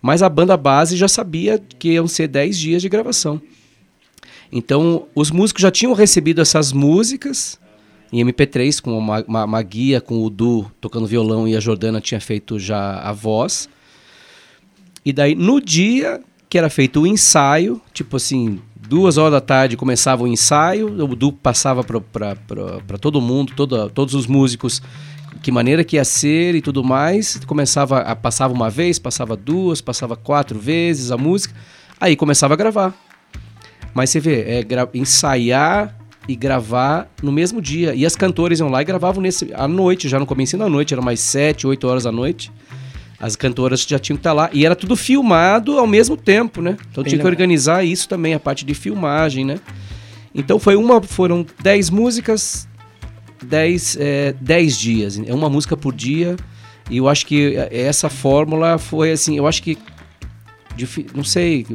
Mas 0.00 0.22
a 0.22 0.28
banda 0.28 0.56
base 0.56 0.96
já 0.96 1.06
sabia 1.08 1.58
que 1.78 1.90
iam 1.92 2.08
ser 2.08 2.28
10 2.28 2.58
dias 2.58 2.80
de 2.82 2.88
gravação. 2.88 3.40
Então, 4.50 5.06
os 5.14 5.30
músicos 5.30 5.62
já 5.62 5.70
tinham 5.70 5.92
recebido 5.92 6.40
essas 6.40 6.72
músicas 6.72 7.60
em 8.12 8.24
MP3, 8.24 8.80
com 8.80 8.96
uma, 8.98 9.22
uma, 9.28 9.44
uma 9.44 9.62
guia 9.62 10.00
com 10.00 10.24
o 10.24 10.30
Du 10.30 10.70
tocando 10.80 11.06
violão 11.06 11.46
e 11.46 11.54
a 11.54 11.60
Jordana 11.60 12.00
tinha 12.00 12.20
feito 12.20 12.58
já 12.58 12.98
a 13.00 13.12
voz. 13.12 13.68
E 15.04 15.12
daí, 15.12 15.34
no 15.34 15.60
dia 15.60 16.20
que 16.48 16.58
era 16.58 16.68
feito 16.68 17.02
o 17.02 17.06
ensaio, 17.06 17.80
tipo 17.94 18.16
assim, 18.16 18.60
duas 18.90 19.16
horas 19.16 19.30
da 19.30 19.40
tarde 19.40 19.76
começava 19.76 20.24
o 20.24 20.26
ensaio, 20.26 20.88
o 20.88 21.14
Du 21.14 21.30
passava 21.30 21.84
para 21.84 22.98
todo 23.00 23.20
mundo, 23.20 23.52
toda, 23.54 23.88
todos 23.88 24.14
os 24.14 24.26
músicos, 24.26 24.82
que 25.40 25.52
maneira 25.52 25.84
que 25.84 25.94
ia 25.94 26.04
ser 26.04 26.56
e 26.56 26.60
tudo 26.60 26.82
mais. 26.82 27.40
Começava 27.46 28.00
a, 28.00 28.16
passava 28.16 28.52
uma 28.52 28.68
vez, 28.68 28.98
passava 28.98 29.36
duas, 29.36 29.80
passava 29.80 30.16
quatro 30.16 30.58
vezes 30.58 31.12
a 31.12 31.16
música, 31.16 31.54
aí 32.00 32.16
começava 32.16 32.54
a 32.54 32.56
gravar. 32.56 32.92
Mas 33.94 34.10
você 34.10 34.18
vê, 34.18 34.40
é 34.40 34.66
ensaiar 34.92 35.96
e 36.26 36.34
gravar 36.34 37.08
no 37.22 37.30
mesmo 37.30 37.62
dia. 37.62 37.94
E 37.94 38.04
as 38.04 38.16
cantoras 38.16 38.58
iam 38.58 38.68
lá 38.68 38.82
e 38.82 38.84
gravavam 38.84 39.22
nesse, 39.22 39.54
à 39.54 39.68
noite, 39.68 40.08
já 40.08 40.18
no 40.18 40.26
começo 40.26 40.58
da 40.58 40.68
noite, 40.68 40.94
eram 40.94 41.02
mais 41.04 41.20
sete, 41.20 41.64
oito 41.64 41.86
horas 41.86 42.02
da 42.02 42.10
noite. 42.10 42.50
As 43.20 43.36
cantoras 43.36 43.82
já 43.82 43.98
tinham 43.98 44.16
que 44.16 44.20
estar 44.20 44.32
lá. 44.32 44.48
E 44.52 44.64
era 44.64 44.74
tudo 44.74 44.96
filmado 44.96 45.78
ao 45.78 45.86
mesmo 45.86 46.16
tempo, 46.16 46.62
né? 46.62 46.76
Então 46.90 47.04
Bem 47.04 47.10
tinha 47.10 47.18
legal. 47.18 47.26
que 47.26 47.28
organizar 47.28 47.84
isso 47.84 48.08
também, 48.08 48.32
a 48.32 48.40
parte 48.40 48.64
de 48.64 48.72
filmagem, 48.72 49.44
né? 49.44 49.60
Então 50.34 50.58
foi 50.58 50.74
uma, 50.74 51.02
foram 51.02 51.44
dez 51.62 51.90
músicas, 51.90 52.66
dez, 53.42 53.96
é, 54.00 54.34
dez 54.40 54.78
dias. 54.78 55.20
É 55.26 55.34
uma 55.34 55.50
música 55.50 55.76
por 55.76 55.94
dia. 55.94 56.36
E 56.88 56.96
eu 56.96 57.08
acho 57.08 57.26
que 57.26 57.56
essa 57.70 58.08
fórmula 58.08 58.78
foi 58.78 59.12
assim, 59.12 59.36
eu 59.36 59.46
acho 59.46 59.62
que. 59.62 59.76
Não 61.14 61.22
sei 61.22 61.66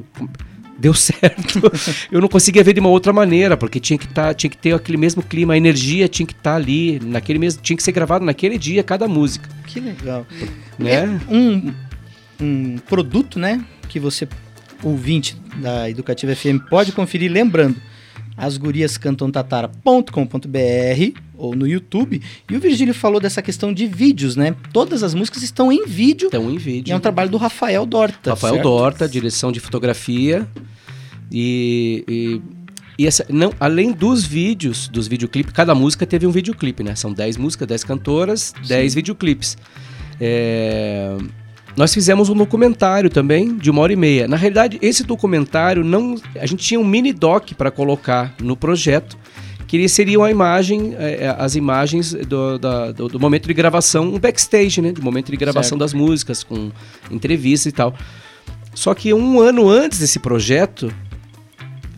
deu 0.78 0.94
certo. 0.94 1.62
eu 2.12 2.22
não 2.22 2.28
conseguia 2.28 2.64
ver 2.64 2.74
de 2.74 2.80
uma 2.80 2.90
outra 2.90 3.14
maneira, 3.14 3.56
porque 3.56 3.80
tinha 3.80 3.98
que 3.98 4.08
tá, 4.08 4.34
tinha 4.34 4.50
que 4.50 4.58
ter 4.58 4.74
aquele 4.74 4.98
mesmo 4.98 5.24
clima, 5.24 5.54
a 5.54 5.58
energia 5.58 6.08
tinha 6.08 6.26
que 6.26 6.34
estar 6.34 6.52
tá 6.52 6.56
ali, 6.56 7.00
naquele 7.04 7.40
mesmo, 7.40 7.62
tinha 7.62 7.78
que 7.78 7.84
ser 7.84 7.92
gravado 7.92 8.26
naquele 8.26 8.58
dia 8.58 8.84
cada 8.84 9.08
música. 9.08 9.50
Que 9.68 9.80
legal. 9.80 10.26
Né? 10.78 10.92
É 10.92 11.34
um, 11.34 11.74
um 12.40 12.78
produto, 12.78 13.40
né, 13.40 13.64
que 13.88 14.00
você 14.00 14.28
ouvinte 14.84 15.36
da 15.58 15.90
Educativa 15.90 16.36
FM 16.36 16.60
pode 16.70 16.92
conferir 16.92 17.32
lembrando 17.32 17.82
as 18.38 18.58
gurias 18.58 18.98
cantam 18.98 19.32
tatara.com.br 19.32 21.20
ou 21.38 21.56
no 21.56 21.68
YouTube. 21.68 22.22
E 22.50 22.56
o 22.56 22.60
Virgílio 22.60 22.94
falou 22.94 23.20
dessa 23.20 23.42
questão 23.42 23.74
de 23.74 23.88
vídeos, 23.88 24.36
né? 24.36 24.56
Todas 24.74 25.04
as 25.04 25.14
músicas 25.14 25.44
estão 25.44 25.72
em 25.72 25.86
vídeo. 25.86 26.28
Estão 26.28 26.50
em 26.50 26.58
vídeo. 26.58 26.92
E 26.92 26.94
é 26.94 26.96
um 26.96 27.00
trabalho 27.00 27.30
do 27.30 27.38
Rafael 27.38 27.86
Dorta. 27.86 28.32
Rafael 28.32 28.56
certo? 28.56 28.64
Dorta, 28.64 29.08
direção 29.08 29.52
de 29.52 29.60
fotografia. 29.60 30.48
E, 31.32 32.04
e, 32.08 32.42
e 33.00 33.08
essa, 33.08 33.26
não, 33.30 33.54
além 33.60 33.92
dos 33.92 34.26
vídeos, 34.26 34.88
dos 34.88 35.08
videoclipes, 35.08 35.54
cada 35.54 35.74
música 35.74 36.06
teve 36.06 36.28
um 36.28 36.32
videoclipe, 36.32 36.84
né? 36.84 36.96
São 36.96 37.14
10 37.14 37.38
músicas, 37.38 37.68
10 37.68 37.84
cantoras, 37.84 38.54
10 38.68 38.96
videoclipes. 38.96 39.58
É, 40.20 41.18
nós 41.76 41.94
fizemos 41.94 42.30
um 42.30 42.36
documentário 42.36 43.10
também 43.10 43.58
de 43.58 43.70
uma 43.70 43.82
hora 43.82 43.92
e 43.92 43.96
meia. 43.96 44.28
Na 44.28 44.38
realidade, 44.38 44.78
esse 44.82 45.04
documentário 45.04 45.84
não, 45.84 46.16
a 46.40 46.46
gente 46.46 46.64
tinha 46.66 46.80
um 46.80 46.86
mini 46.86 47.12
doc 47.12 47.52
para 47.58 47.70
colocar 47.70 48.34
no 48.42 48.56
projeto 48.56 49.18
que 49.68 49.90
seria 49.90 50.20
uma 50.20 50.32
imagem, 50.32 50.96
é, 50.98 51.26
é, 51.26 51.36
as 51.38 51.56
imagens 51.56 52.14
do, 52.14 52.58
da, 52.58 52.92
do, 52.92 53.08
do, 53.10 53.20
momento 53.20 53.48
de 53.48 53.54
gravação, 53.54 54.14
um 54.14 54.20
backstage, 54.20 54.82
né? 54.82 54.92
Do 54.92 55.02
momento 55.02 55.32
de 55.32 55.38
gravação 55.38 55.78
certo. 55.78 55.80
das 55.80 55.94
músicas, 55.94 56.44
com 56.44 56.72
entrevistas 57.12 57.72
e 57.72 57.76
tal. 57.76 57.94
Só 58.74 58.94
que 58.94 59.14
um 59.14 59.40
ano 59.40 59.68
antes 59.68 60.00
desse 60.00 60.20
projeto, 60.20 60.94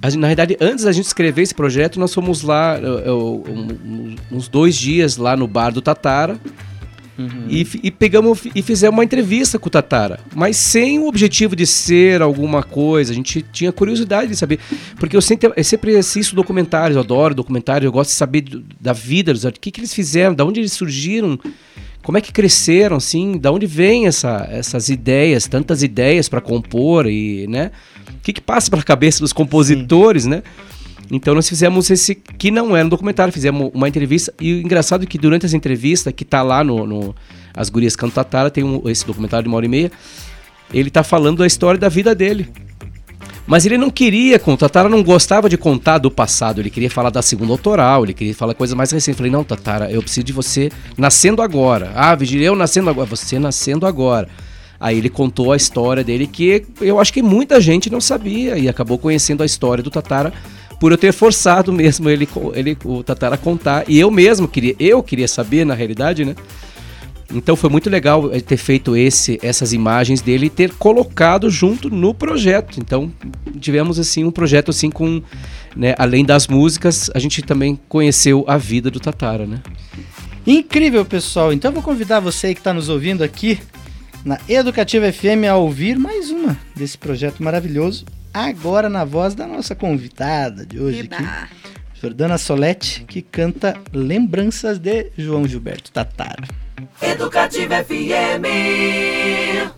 a, 0.02 0.10
na 0.12 0.28
verdade, 0.28 0.58
antes 0.62 0.86
da 0.86 0.92
gente 0.92 1.06
escrever 1.06 1.42
esse 1.42 1.54
projeto, 1.54 2.00
nós 2.00 2.14
fomos 2.14 2.42
lá, 2.42 2.80
eu, 2.80 3.00
eu, 3.00 3.44
uns 4.32 4.48
dois 4.48 4.76
dias 4.76 5.18
lá 5.18 5.36
no 5.36 5.48
bar 5.48 5.72
do 5.72 5.82
Tatara, 5.82 6.40
Uhum. 7.18 7.46
E, 7.50 7.68
e, 7.84 7.92
pegamos 7.92 8.44
e 8.54 8.62
fizemos 8.62 8.96
uma 8.96 9.04
entrevista 9.04 9.58
com 9.58 9.68
o 9.68 9.72
Tatara, 9.72 10.20
mas 10.36 10.56
sem 10.56 11.00
o 11.00 11.08
objetivo 11.08 11.56
de 11.56 11.66
ser 11.66 12.22
alguma 12.22 12.62
coisa. 12.62 13.12
A 13.12 13.16
gente 13.16 13.42
tinha 13.42 13.72
curiosidade 13.72 14.30
de 14.30 14.36
saber, 14.36 14.60
porque 15.00 15.18
eu 15.18 15.22
sempre, 15.22 15.52
eu 15.56 15.64
sempre 15.64 15.96
assisto 15.96 16.36
documentários, 16.36 16.96
eu 16.96 17.02
adoro 17.02 17.34
documentários, 17.34 17.86
eu 17.86 17.92
gosto 17.92 18.12
de 18.12 18.16
saber 18.16 18.42
do, 18.42 18.64
da 18.80 18.94
vida 18.94 19.34
dos 19.34 19.46
artistas, 19.46 19.58
o 19.58 19.62
que, 19.62 19.72
que 19.72 19.80
eles 19.80 19.94
fizeram, 19.94 20.36
da 20.36 20.46
onde 20.46 20.60
eles 20.60 20.74
surgiram, 20.74 21.40
como 22.04 22.18
é 22.18 22.22
que 22.22 22.32
cresceram, 22.32 22.98
assim, 22.98 23.38
da 23.38 23.52
onde 23.52 23.66
vêm 23.66 24.06
essa, 24.06 24.48
essas 24.52 24.88
ideias, 24.88 25.48
tantas 25.48 25.82
ideias 25.82 26.30
para 26.30 26.40
compor 26.40 27.08
e, 27.08 27.48
né? 27.48 27.72
O 28.10 28.22
que, 28.22 28.34
que 28.34 28.42
passa 28.42 28.70
pela 28.70 28.84
cabeça 28.84 29.20
dos 29.20 29.34
compositores, 29.34 30.24
Sim. 30.24 30.30
né? 30.30 30.44
Então 31.12 31.34
nós 31.34 31.48
fizemos 31.48 31.90
esse, 31.90 32.16
que 32.16 32.52
não 32.52 32.76
era 32.76 32.86
um 32.86 32.90
documentário, 32.90 33.32
fizemos 33.32 33.72
uma 33.74 33.88
entrevista. 33.88 34.34
E 34.40 34.54
o 34.54 34.60
engraçado 34.60 35.04
é 35.04 35.06
que 35.06 35.18
durante 35.18 35.46
essa 35.46 35.56
entrevista, 35.56 36.12
que 36.12 36.26
tá 36.26 36.42
lá 36.42 36.64
no, 36.64 36.86
no 36.86 37.16
As 37.56 37.70
Gurias 37.70 37.96
Canto 37.96 38.14
Tatara, 38.14 38.50
tem 38.50 38.64
um, 38.64 38.88
esse 38.90 39.06
documentário 39.06 39.44
de 39.44 39.50
uma 39.50 39.58
hora 39.58 39.66
e 39.66 39.70
meia, 39.70 39.92
ele 40.74 40.90
tá 40.90 41.04
falando 41.04 41.38
da 41.38 41.48
história 41.48 41.80
da 41.80 41.90
vida 41.90 42.14
dele. 42.14 42.50
Mas 43.46 43.66
ele 43.66 43.78
não 43.78 43.90
queria 43.90 44.38
contar, 44.38 44.68
Tatara 44.68 44.90
não 44.90 45.02
gostava 45.02 45.48
de 45.48 45.58
contar 45.58 46.00
do 46.00 46.12
passado, 46.12 46.60
ele 46.60 46.70
queria 46.70 46.92
falar 46.92 47.10
da 47.10 47.22
segunda 47.22 47.54
autoral, 47.54 48.04
ele 48.04 48.14
queria 48.14 48.36
falar 48.36 48.54
coisa 48.54 48.76
mais 48.76 48.92
recente. 48.92 49.14
Eu 49.14 49.18
falei, 49.18 49.32
não, 49.32 49.42
Tatara, 49.42 49.90
eu 49.90 50.02
preciso 50.02 50.26
de 50.26 50.34
você 50.34 50.70
nascendo 50.98 51.42
agora. 51.42 51.94
Ah, 51.96 52.14
Vigília, 52.14 52.48
eu 52.48 52.56
nascendo 52.58 52.90
agora. 52.90 53.08
Você 53.08 53.40
nascendo 53.40 53.86
agora. 53.86 54.28
Aí 54.78 54.98
ele 54.98 55.10
contou 55.10 55.54
a 55.54 55.58
história 55.58 56.04
dele 56.04 56.28
que 56.28 56.66
eu 56.82 57.00
acho 57.00 57.12
que 57.12 57.22
muita 57.24 57.60
gente 57.60 57.90
não 57.90 58.02
sabia 58.02 58.58
e 58.58 58.68
acabou 58.68 58.98
conhecendo 58.98 59.42
a 59.42 59.46
história 59.46 59.84
do 59.84 59.90
Tatara 59.90 60.34
por 60.80 60.92
eu 60.92 60.98
ter 60.98 61.12
forçado 61.12 61.74
mesmo 61.74 62.10
ele, 62.10 62.28
ele 62.54 62.78
o 62.86 63.04
Tatara 63.04 63.36
a 63.36 63.38
contar. 63.38 63.84
E 63.88 64.00
eu 64.00 64.12
mesmo 64.12 64.48
queria, 64.48 64.76
eu 64.80 65.02
queria 65.02 65.28
saber, 65.28 65.66
na 65.66 65.74
realidade, 65.74 66.24
né? 66.24 66.36
Então 67.34 67.58
foi 67.58 67.70
muito 67.70 67.90
legal 67.90 68.30
ter 68.42 68.56
feito 68.56 68.96
esse, 68.96 69.38
essas 69.42 69.74
imagens 69.74 70.22
dele 70.22 70.46
e 70.46 70.50
ter 70.50 70.72
colocado 70.74 71.50
junto 71.50 71.90
no 71.90 72.14
projeto. 72.14 72.80
Então 72.80 73.12
tivemos 73.60 74.00
assim 74.00 74.24
um 74.24 74.32
projeto 74.32 74.72
assim 74.72 74.90
com, 74.90 75.22
né, 75.76 75.94
além 75.98 76.24
das 76.24 76.48
músicas, 76.48 77.10
a 77.14 77.20
gente 77.20 77.42
também 77.42 77.78
conheceu 77.90 78.46
a 78.48 78.58
vida 78.58 78.90
do 78.90 79.00
Tatara, 79.00 79.46
né? 79.46 79.62
Incrível, 80.46 81.04
pessoal. 81.04 81.52
Então 81.52 81.70
eu 81.70 81.74
vou 81.74 81.84
convidar 81.84 82.22
você 82.22 82.54
que 82.54 82.62
está 82.62 82.74
nos 82.74 82.88
ouvindo 82.88 83.24
aqui 83.24 83.60
na 84.24 84.40
Educativa 84.48 85.12
FM 85.12 85.50
a 85.52 85.58
ouvir 85.58 86.00
mais 86.00 86.32
uma 86.32 86.58
desse 86.74 86.98
projeto 86.98 87.44
maravilhoso 87.44 88.06
agora 88.46 88.90
na 88.90 89.04
voz 89.04 89.36
da 89.36 89.48
nossa 89.48 89.76
convidada 89.76 90.66
de 90.66 90.80
hoje 90.80 91.02
Eba. 91.02 91.16
aqui, 91.16 91.56
Jordana 92.02 92.38
Solete, 92.38 93.04
que 93.06 93.22
canta 93.22 93.76
Lembranças 93.92 94.78
de 94.78 95.12
João 95.18 95.48
Gilberto 95.48 95.92
Tatara. 95.92 96.48
Educativa 97.02 97.84
FM. 97.84 99.74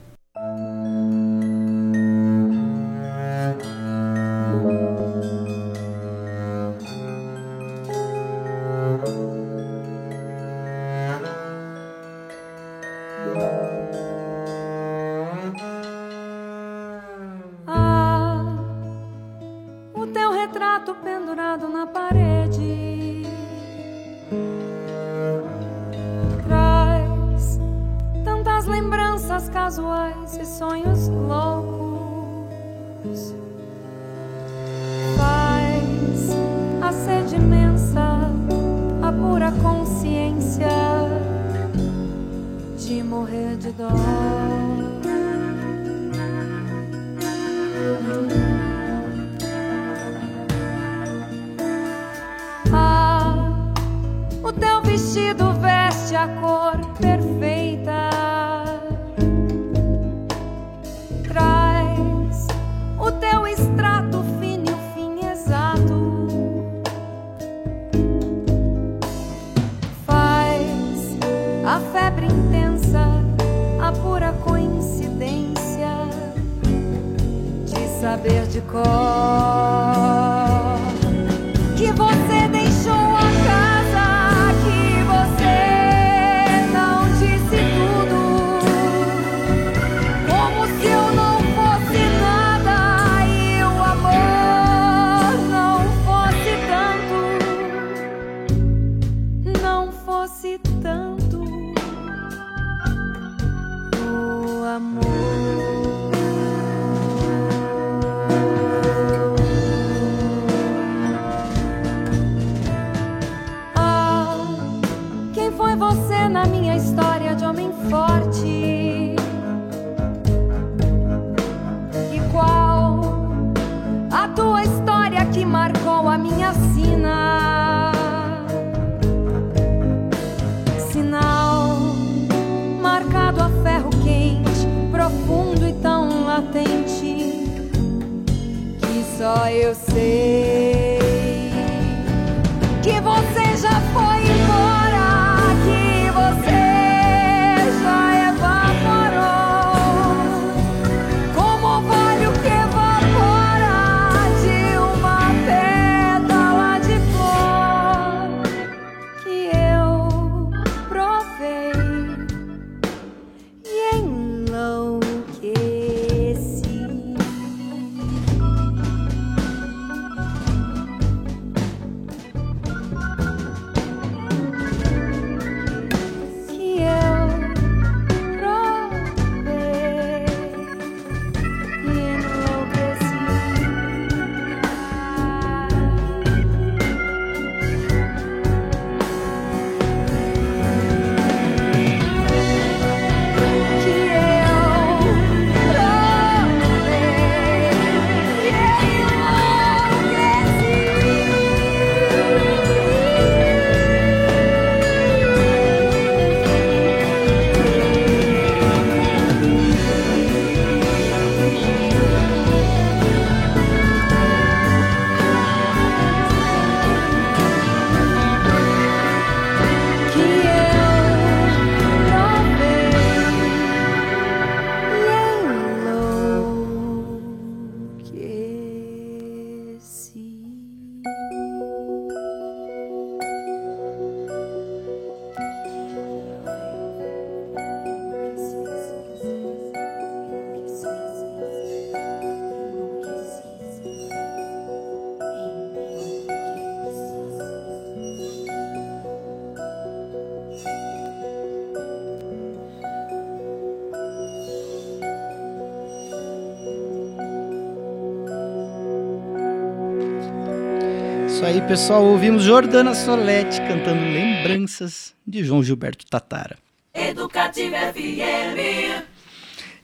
Aí, 261.59 261.67
pessoal. 261.67 262.03
Ouvimos 262.05 262.43
Jordana 262.43 262.95
Solete 262.95 263.59
cantando 263.61 264.01
Lembranças 264.01 265.13
de 265.27 265.43
João 265.43 265.63
Gilberto 265.63 266.05
Tatara. 266.05 266.57
Educativa 266.93 267.75
FM. 267.93 269.03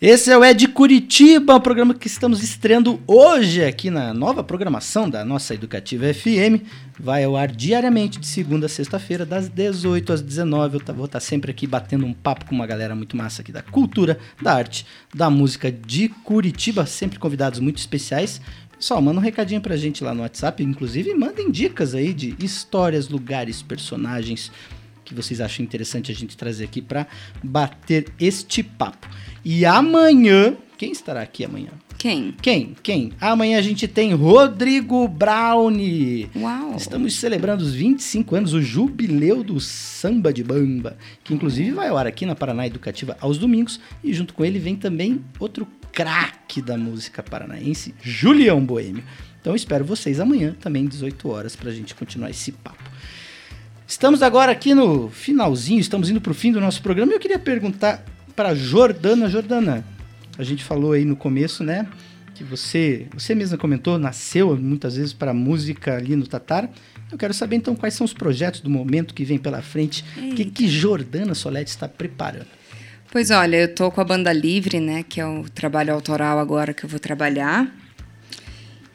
Esse 0.02 0.30
é 0.30 0.38
o 0.38 0.44
Ed 0.44 0.68
Curitiba, 0.68 1.56
o 1.56 1.62
programa 1.62 1.94
que 1.94 2.06
estamos 2.08 2.44
estreando 2.44 3.02
hoje 3.08 3.64
aqui 3.64 3.90
na 3.90 4.14
nova 4.14 4.44
programação 4.44 5.10
da 5.10 5.24
nossa 5.24 5.54
Educativa 5.54 6.14
FM. 6.14 6.62
Vai 7.00 7.24
ao 7.24 7.36
ar 7.36 7.48
diariamente, 7.50 8.20
de 8.20 8.28
segunda 8.28 8.66
a 8.68 8.70
sexta-feira, 8.70 9.26
das 9.26 9.48
18 9.50 10.14
às 10.14 10.22
19. 10.22 10.76
Eu 10.78 10.82
tá- 10.82 10.94
vou 10.94 11.06
estar 11.06 11.20
sempre 11.22 11.50
aqui 11.50 11.66
batendo 11.66 12.06
um 12.06 12.14
papo 12.14 12.46
com 12.46 12.54
uma 12.54 12.68
galera 12.68 12.94
muito 12.94 13.16
massa 13.18 13.42
aqui 13.42 13.52
da 13.52 13.62
cultura, 13.62 14.20
da 14.42 14.54
arte, 14.54 14.86
da 15.14 15.30
música 15.30 15.72
de 15.72 16.10
Curitiba, 16.10 16.86
sempre 16.86 17.18
convidados 17.18 17.60
muito 17.60 17.78
especiais. 17.78 18.40
Pessoal, 18.78 19.02
manda 19.02 19.20
um 19.20 19.24
recadinho 19.24 19.62
pra 19.62 19.78
gente 19.78 20.04
lá 20.04 20.14
no 20.14 20.22
WhatsApp, 20.22 20.62
inclusive 20.62 21.14
mandem 21.14 21.50
dicas 21.50 21.96
aí 21.96 22.14
de 22.14 22.36
histórias, 22.40 23.10
lugares, 23.10 23.62
personagens 23.62 24.52
que 25.04 25.14
vocês 25.14 25.40
acham 25.40 25.64
interessante 25.64 26.12
a 26.12 26.16
gente 26.16 26.36
trazer 26.36 26.66
aqui 26.66 26.82
para 26.82 27.08
bater 27.44 28.08
este 28.20 28.64
papo. 28.64 29.08
E 29.44 29.66
amanhã, 29.66 30.58
quem 30.78 30.92
estará 30.92 31.22
aqui 31.22 31.46
amanhã? 31.46 31.70
Quem? 31.98 32.36
Quem? 32.42 32.76
Quem? 32.84 33.14
Amanhã 33.22 33.58
a 33.58 33.62
gente 33.62 33.88
tem 33.88 34.14
Rodrigo 34.14 35.08
Brownie. 35.08 36.30
Uau! 36.36 36.76
Estamos 36.76 37.16
celebrando 37.16 37.64
os 37.64 37.74
25 37.74 38.36
anos, 38.36 38.54
o 38.54 38.62
jubileu 38.62 39.44
do 39.44 39.60
Samba 39.60 40.34
de 40.34 40.44
Bamba, 40.44 40.98
que 41.24 41.34
inclusive 41.34 41.72
vai 41.72 41.88
ao 41.88 41.98
ar 41.98 42.06
aqui 42.06 42.26
na 42.26 42.36
Paraná 42.36 42.68
Educativa 42.68 43.16
aos 43.22 43.38
domingos, 43.38 43.80
e 44.04 44.14
junto 44.14 44.34
com 44.34 44.44
ele 44.44 44.60
vem 44.60 44.76
também 44.76 45.24
outro 45.40 45.66
craque 45.96 46.62
da 46.62 46.78
música 46.78 47.24
paranaense, 47.24 47.96
Julião 48.04 48.64
Boêmio. 48.64 49.02
Então 49.40 49.56
espero 49.56 49.86
vocês 49.86 50.20
amanhã, 50.20 50.54
também 50.60 50.86
18 50.86 51.30
horas, 51.30 51.56
para 51.56 51.70
a 51.70 51.74
gente 51.74 51.96
continuar 51.96 52.30
esse 52.30 52.52
papo. 52.52 52.84
Estamos 53.88 54.22
agora 54.22 54.52
aqui 54.52 54.76
no 54.76 55.10
finalzinho, 55.10 55.80
estamos 55.80 56.10
indo 56.10 56.20
para 56.20 56.32
o 56.32 56.36
fim 56.36 56.52
do 56.52 56.60
nosso 56.60 56.82
programa 56.82 57.14
e 57.14 57.16
eu 57.16 57.20
queria 57.20 57.40
perguntar 57.40 58.04
para 58.36 58.54
Jordana. 58.54 59.30
Jordana, 59.30 59.86
a 60.38 60.44
gente 60.44 60.66
falou 60.66 60.92
aí 60.92 61.06
no 61.06 61.16
começo, 61.16 61.64
né? 61.64 61.88
Que 62.34 62.44
você, 62.44 63.08
você 63.14 63.34
mesma 63.34 63.58
comentou, 63.58 63.98
nasceu 63.98 64.58
muitas 64.58 64.98
vezes 64.98 65.14
para 65.14 65.34
música 65.34 65.96
ali 65.96 66.14
no 66.18 66.28
Tatar. 66.28 66.70
Eu 67.10 67.18
quero 67.18 67.34
saber 67.34 67.56
então 67.56 67.74
quais 67.74 67.94
são 67.94 68.04
os 68.04 68.14
projetos 68.14 68.60
do 68.60 68.70
momento 68.70 69.14
que 69.14 69.24
vem 69.24 69.38
pela 69.38 69.62
frente. 69.62 70.04
O 70.18 70.36
que, 70.36 70.44
que 70.44 70.68
Jordana 70.68 71.34
Solete 71.34 71.70
está 71.70 71.88
preparando? 71.88 72.65
Pois 73.16 73.32
olha, 73.32 73.56
eu 73.56 73.74
tô 73.74 73.90
com 73.90 74.02
a 74.02 74.04
banda 74.04 74.34
livre, 74.34 74.82
né? 74.82 75.02
Que 75.08 75.22
é 75.22 75.26
o 75.26 75.46
trabalho 75.50 75.94
autoral 75.94 76.38
agora 76.38 76.74
que 76.74 76.84
eu 76.84 76.90
vou 76.90 77.00
trabalhar. 77.00 77.66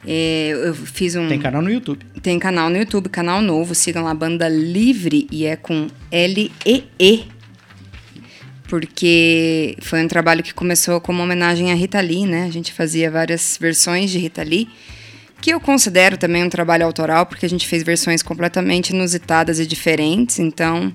É, 0.05 0.51
eu 0.63 0.75
fiz 0.75 1.15
um. 1.15 1.27
Tem 1.27 1.39
canal 1.39 1.59
no 1.59 1.71
YouTube. 1.71 2.05
Tem 2.21 2.37
canal 2.37 2.69
no 2.69 2.77
YouTube, 2.77 3.09
canal 3.09 3.41
novo. 3.41 3.73
Sigam 3.73 4.03
lá, 4.03 4.13
Banda 4.13 4.47
Livre 4.47 5.27
e 5.31 5.47
é 5.47 5.55
com 5.55 5.87
L-E-E. 6.11 7.25
Porque 8.69 9.75
foi 9.81 10.03
um 10.03 10.07
trabalho 10.07 10.43
que 10.43 10.53
começou 10.53 11.01
como 11.01 11.23
homenagem 11.23 11.71
a 11.71 11.73
Rita 11.73 11.99
Lee, 11.99 12.27
né? 12.27 12.45
A 12.45 12.51
gente 12.51 12.71
fazia 12.71 13.09
várias 13.09 13.57
versões 13.59 14.11
de 14.11 14.19
Rita 14.19 14.43
Lee, 14.43 14.69
que 15.41 15.49
eu 15.49 15.59
considero 15.59 16.15
também 16.15 16.43
um 16.43 16.49
trabalho 16.49 16.85
autoral, 16.85 17.25
porque 17.25 17.47
a 17.47 17.49
gente 17.49 17.67
fez 17.67 17.81
versões 17.81 18.21
completamente 18.21 18.91
inusitadas 18.91 19.59
e 19.59 19.65
diferentes. 19.65 20.37
Então, 20.37 20.93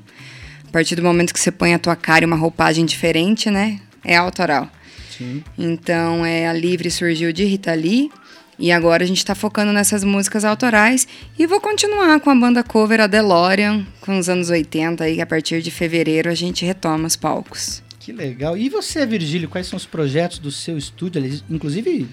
partir 0.77 0.95
do 0.95 1.03
momento 1.03 1.33
que 1.33 1.41
você 1.41 1.51
põe 1.51 1.73
a 1.73 1.79
tua 1.79 1.97
cara 1.97 2.23
e 2.23 2.27
uma 2.27 2.37
roupagem 2.37 2.85
diferente, 2.85 3.51
né? 3.51 3.81
É 4.05 4.15
autoral. 4.15 4.71
Sim. 5.17 5.43
Então, 5.57 6.23
é, 6.23 6.47
a 6.47 6.53
Livre 6.53 6.91
surgiu 6.91 7.33
de 7.33 7.47
Rita 7.47 7.73
Lee. 7.73 8.11
E 8.59 8.71
agora 8.71 9.03
a 9.03 9.07
gente 9.07 9.25
tá 9.25 9.35
focando 9.35 9.73
nessas 9.73 10.05
músicas 10.05 10.45
autorais. 10.45 11.09
E 11.39 11.47
vou 11.47 11.63
continuar 11.63 12.21
com 12.21 12.29
a 12.29 12.35
banda 12.35 12.63
cover 12.63 13.01
A 13.01 13.07
DeLorean, 13.07 13.87
com 14.03 14.19
os 14.19 14.29
anos 14.29 14.51
80 14.51 15.03
aí, 15.03 15.19
a 15.19 15.25
partir 15.25 15.63
de 15.63 15.71
fevereiro 15.71 16.29
a 16.29 16.35
gente 16.35 16.63
retoma 16.63 17.07
os 17.07 17.17
palcos. 17.17 17.83
Que 17.99 18.13
legal. 18.13 18.55
E 18.55 18.69
você, 18.69 19.07
Virgílio, 19.07 19.49
quais 19.49 19.67
são 19.67 19.79
os 19.79 19.87
projetos 19.87 20.39
do 20.39 20.51
seu 20.51 20.77
estúdio? 20.77 21.23
Inclusive, 21.49 22.07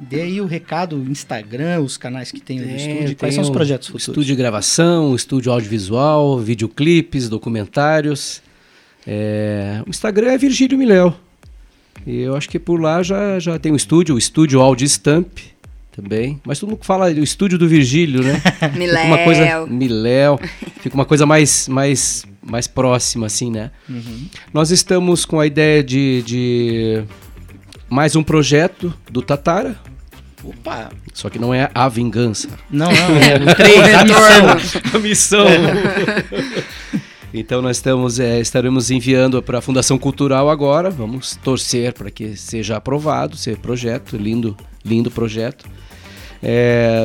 dê 0.00 0.22
aí 0.22 0.40
o 0.40 0.46
recado, 0.46 0.96
Instagram, 1.08 1.80
os 1.80 1.96
canais 1.96 2.32
que 2.32 2.40
tem 2.40 2.58
no 2.58 2.74
estúdio. 2.74 3.16
Quais 3.16 3.34
são 3.34 3.42
os 3.42 3.50
projetos 3.50 3.88
futuros? 3.88 4.08
Estúdio 4.08 4.24
de 4.24 4.34
gravação, 4.36 5.14
estúdio 5.14 5.52
audiovisual, 5.52 6.38
videoclipes, 6.38 7.28
documentários. 7.28 8.42
É, 9.06 9.82
o 9.86 9.90
Instagram 9.90 10.32
é 10.32 10.38
Virgílio 10.38 10.78
Miléo. 10.78 11.14
E 12.06 12.20
eu 12.20 12.34
acho 12.34 12.48
que 12.48 12.58
por 12.58 12.80
lá 12.80 13.02
já, 13.02 13.38
já 13.38 13.58
tem 13.58 13.72
um 13.72 13.76
estúdio, 13.76 14.14
o 14.14 14.18
estúdio 14.18 14.60
Audi 14.60 14.86
Stamp 14.86 15.38
também. 15.92 16.40
Mas 16.44 16.58
todo 16.58 16.70
mundo 16.70 16.80
fala 16.82 17.12
do 17.12 17.22
estúdio 17.22 17.58
do 17.58 17.68
Virgílio, 17.68 18.22
né? 18.22 18.40
Fica 18.72 19.04
uma 19.04 19.18
coisa 19.18 19.40
Miléu. 19.40 19.66
Miléu. 19.66 20.40
Fica 20.80 20.94
uma 20.94 21.04
coisa 21.04 21.26
mais, 21.26 21.68
mais, 21.68 22.24
mais 22.42 22.66
próxima, 22.66 23.26
assim, 23.26 23.50
né? 23.50 23.70
Uhum. 23.88 24.26
Nós 24.52 24.70
estamos 24.70 25.26
com 25.26 25.38
a 25.38 25.46
ideia 25.46 25.82
de, 25.84 26.22
de 26.22 27.02
mais 27.90 28.14
um 28.14 28.22
projeto 28.22 28.94
do 29.10 29.20
Tatara, 29.20 29.76
Opa! 30.42 30.90
Só 31.12 31.28
que 31.28 31.38
não 31.38 31.52
é 31.52 31.70
a 31.74 31.88
vingança. 31.88 32.48
Não, 32.70 32.86
não, 32.86 33.16
é 33.20 33.52
o 33.52 33.54
3, 33.54 33.94
a 33.94 34.04
missão. 34.04 34.94
a 34.94 34.98
missão. 34.98 35.46
Então 37.32 37.62
nós 37.62 37.76
estamos, 37.76 38.18
é, 38.18 38.40
estaremos 38.40 38.90
enviando 38.90 39.42
para 39.42 39.58
a 39.58 39.60
Fundação 39.60 39.98
Cultural 39.98 40.48
agora. 40.48 40.90
Vamos 40.90 41.36
torcer 41.36 41.92
para 41.92 42.10
que 42.10 42.36
seja 42.36 42.76
aprovado, 42.76 43.34
esse 43.34 43.54
projeto, 43.54 44.16
lindo, 44.16 44.56
lindo 44.84 45.10
projeto. 45.10 45.66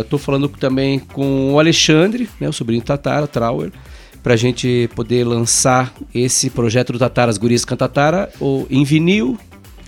Estou 0.01 0.17
é, 0.17 0.21
falando 0.21 0.47
também 0.47 0.97
com 0.97 1.53
o 1.53 1.59
Alexandre, 1.59 2.29
né, 2.39 2.47
o 2.47 2.53
sobrinho 2.53 2.81
Tatara, 2.81 3.27
Trauer, 3.27 3.69
para 4.23 4.33
a 4.33 4.37
gente 4.37 4.89
poder 4.95 5.25
lançar 5.25 5.93
esse 6.13 6.49
projeto 6.49 6.93
do 6.93 6.99
Tatara, 6.99 7.29
as 7.29 7.37
Gurias 7.37 7.65
Cantatara, 7.65 8.31
em 8.69 8.83
vinil, 8.83 9.37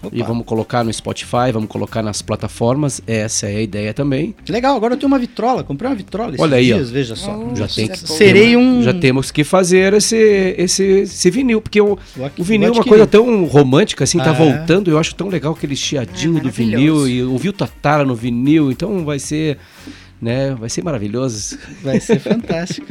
Opa. 0.01 0.15
E 0.15 0.21
vamos 0.21 0.45
colocar 0.45 0.83
no 0.83 0.93
Spotify, 0.93 1.51
vamos 1.51 1.69
colocar 1.69 2.03
nas 2.03 2.21
plataformas. 2.21 3.01
Essa 3.07 3.47
é 3.47 3.55
a 3.57 3.61
ideia 3.61 3.93
também. 3.93 4.35
Legal, 4.47 4.75
agora 4.75 4.93
eu 4.93 4.97
tenho 4.97 5.07
uma 5.07 5.17
vitrola, 5.17 5.63
comprei 5.63 5.89
uma 5.89 5.95
vitrola 5.95 6.29
esses 6.29 6.39
Olha 6.39 6.57
aí, 6.57 6.65
dias, 6.65 6.89
ó. 6.89 6.93
veja 6.93 7.15
só. 7.15 7.37
Oh, 7.37 7.55
já 7.55 7.67
tem 7.67 7.87
que, 7.87 7.97
serei 7.97 8.55
um 8.55 8.83
Já 8.83 8.93
temos 8.93 9.31
que 9.31 9.43
fazer 9.43 9.93
esse 9.93 10.17
esse, 10.57 10.83
esse 10.83 11.31
vinil, 11.31 11.61
porque 11.61 11.81
o, 11.81 11.97
o 12.37 12.43
vinil 12.43 12.69
é 12.69 12.71
uma 12.71 12.83
coisa 12.83 13.07
tão 13.07 13.45
romântica 13.45 14.03
assim, 14.03 14.17
tá 14.17 14.25
ah, 14.25 14.27
tá 14.27 14.33
voltando, 14.33 14.91
eu 14.91 14.99
acho 14.99 15.15
tão 15.15 15.29
legal 15.29 15.53
aquele 15.53 15.75
chiadinho 15.75 16.37
é, 16.37 16.41
do 16.41 16.51
vinil 16.51 17.07
e 17.07 17.23
ouvir 17.23 17.49
o 17.49 17.53
Tatara 17.53 18.05
no 18.05 18.15
vinil, 18.15 18.71
então 18.71 19.03
vai 19.03 19.19
ser, 19.19 19.57
né, 20.21 20.55
vai 20.55 20.69
ser 20.69 20.83
maravilhoso. 20.83 21.57
Vai 21.83 21.99
ser 21.99 22.19
fantástico. 22.19 22.87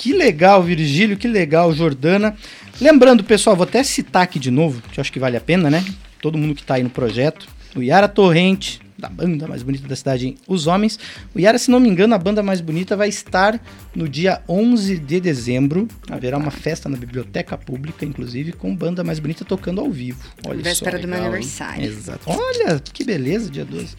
Que 0.00 0.14
legal, 0.14 0.62
Virgílio, 0.62 1.14
que 1.14 1.28
legal, 1.28 1.74
Jordana. 1.74 2.34
Lembrando, 2.80 3.22
pessoal, 3.22 3.54
vou 3.54 3.64
até 3.64 3.84
citar 3.84 4.22
aqui 4.22 4.38
de 4.38 4.50
novo, 4.50 4.80
que 4.90 4.98
eu 4.98 5.02
acho 5.02 5.12
que 5.12 5.18
vale 5.18 5.36
a 5.36 5.40
pena, 5.42 5.68
né? 5.68 5.84
Todo 6.22 6.38
mundo 6.38 6.54
que 6.54 6.62
está 6.62 6.76
aí 6.76 6.82
no 6.82 6.88
projeto. 6.88 7.46
O 7.76 7.82
Yara 7.82 8.08
Torrente, 8.08 8.80
da 9.00 9.08
banda 9.08 9.48
mais 9.48 9.62
bonita 9.62 9.88
da 9.88 9.96
cidade, 9.96 10.36
Os 10.46 10.66
Homens. 10.66 10.98
O 11.34 11.40
Yara, 11.40 11.58
se 11.58 11.70
não 11.70 11.80
me 11.80 11.88
engano, 11.88 12.14
a 12.14 12.18
banda 12.18 12.42
mais 12.42 12.60
bonita 12.60 12.96
vai 12.96 13.08
estar 13.08 13.60
no 13.94 14.08
dia 14.08 14.42
11 14.48 14.98
de 14.98 15.20
dezembro. 15.20 15.88
Haverá 16.08 16.36
uma 16.36 16.50
festa 16.50 16.88
na 16.88 16.96
Biblioteca 16.96 17.56
Pública, 17.56 18.04
inclusive, 18.04 18.52
com 18.52 18.74
banda 18.74 19.02
mais 19.02 19.18
bonita 19.18 19.44
tocando 19.44 19.80
ao 19.80 19.90
vivo. 19.90 20.20
Olha 20.46 20.62
Véspera 20.62 20.98
só, 20.98 21.02
do 21.02 21.08
meu 21.08 21.18
aniversário. 21.20 21.84
Exato. 21.86 22.20
Olha, 22.26 22.78
que 22.80 23.04
beleza, 23.04 23.50
dia 23.50 23.64
12. 23.64 23.96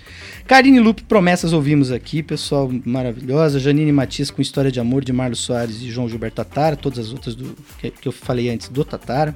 Karine 0.48 0.80
Lupe, 0.80 1.04
promessas 1.04 1.54
ouvimos 1.54 1.92
aqui, 1.92 2.22
pessoal 2.22 2.72
maravilhosa. 2.86 3.60
Janine 3.60 3.92
Matias 3.92 4.30
com 4.30 4.42
História 4.42 4.72
de 4.72 4.80
Amor 4.80 5.04
de 5.04 5.12
Marlos 5.12 5.40
Soares 5.40 5.82
e 5.82 5.90
João 5.90 6.08
Gilberto 6.08 6.36
Tatara, 6.36 6.76
todas 6.76 7.00
as 7.00 7.12
outras 7.12 7.36
do, 7.36 7.56
que, 7.80 7.92
que 7.92 8.08
eu 8.08 8.12
falei 8.12 8.50
antes 8.50 8.70
do 8.70 8.86
Tatara 8.86 9.36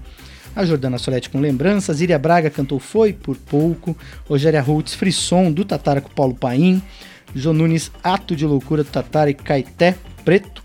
a 0.55 0.65
Jordana 0.65 0.97
Solete 0.97 1.29
com 1.29 1.39
lembranças, 1.39 2.01
Iria 2.01 2.17
Braga 2.17 2.49
cantou 2.49 2.79
Foi 2.79 3.11
por 3.11 3.35
Pouco, 3.35 3.97
Rogéria 4.27 4.61
Roots 4.61 4.93
Frisson 4.93 5.51
do 5.51 5.65
Tatara 5.65 6.01
com 6.01 6.09
Paulo 6.09 6.33
Paim, 6.33 6.81
João 7.35 7.53
Nunes 7.53 7.91
Ato 8.03 8.35
de 8.35 8.45
Loucura 8.45 8.83
do 8.83 8.89
Tatara 8.89 9.29
e 9.29 9.33
Caeté 9.33 9.95
Preto, 10.23 10.63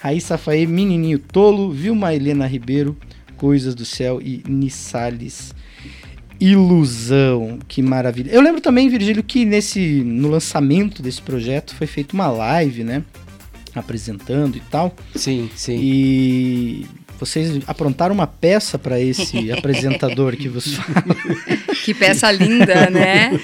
Raíssa 0.00 0.36
Faê 0.36 0.66
Menininho 0.66 1.18
Tolo, 1.18 1.70
Vilma 1.70 2.14
Helena 2.14 2.46
Ribeiro, 2.46 2.96
Coisas 3.36 3.74
do 3.74 3.84
Céu 3.84 4.20
e 4.20 4.42
Nissales 4.48 5.54
Ilusão, 6.40 7.58
que 7.68 7.82
maravilha. 7.82 8.30
Eu 8.30 8.40
lembro 8.40 8.62
também, 8.62 8.88
Virgílio, 8.88 9.22
que 9.22 9.44
nesse 9.44 10.02
no 10.02 10.28
lançamento 10.28 11.02
desse 11.02 11.20
projeto 11.20 11.74
foi 11.74 11.86
feita 11.86 12.14
uma 12.14 12.28
live, 12.28 12.82
né? 12.82 13.04
Apresentando 13.74 14.56
e 14.56 14.60
tal. 14.60 14.96
Sim, 15.14 15.50
sim. 15.54 15.78
E 15.78 16.86
vocês 17.20 17.60
aprontaram 17.66 18.14
uma 18.14 18.26
peça 18.26 18.78
para 18.78 18.98
esse 18.98 19.52
apresentador 19.52 20.34
que 20.36 20.48
vos 20.48 20.74
fala. 20.74 21.14
Que 21.84 21.92
peça 21.92 22.32
linda, 22.32 22.88
né? 22.88 23.38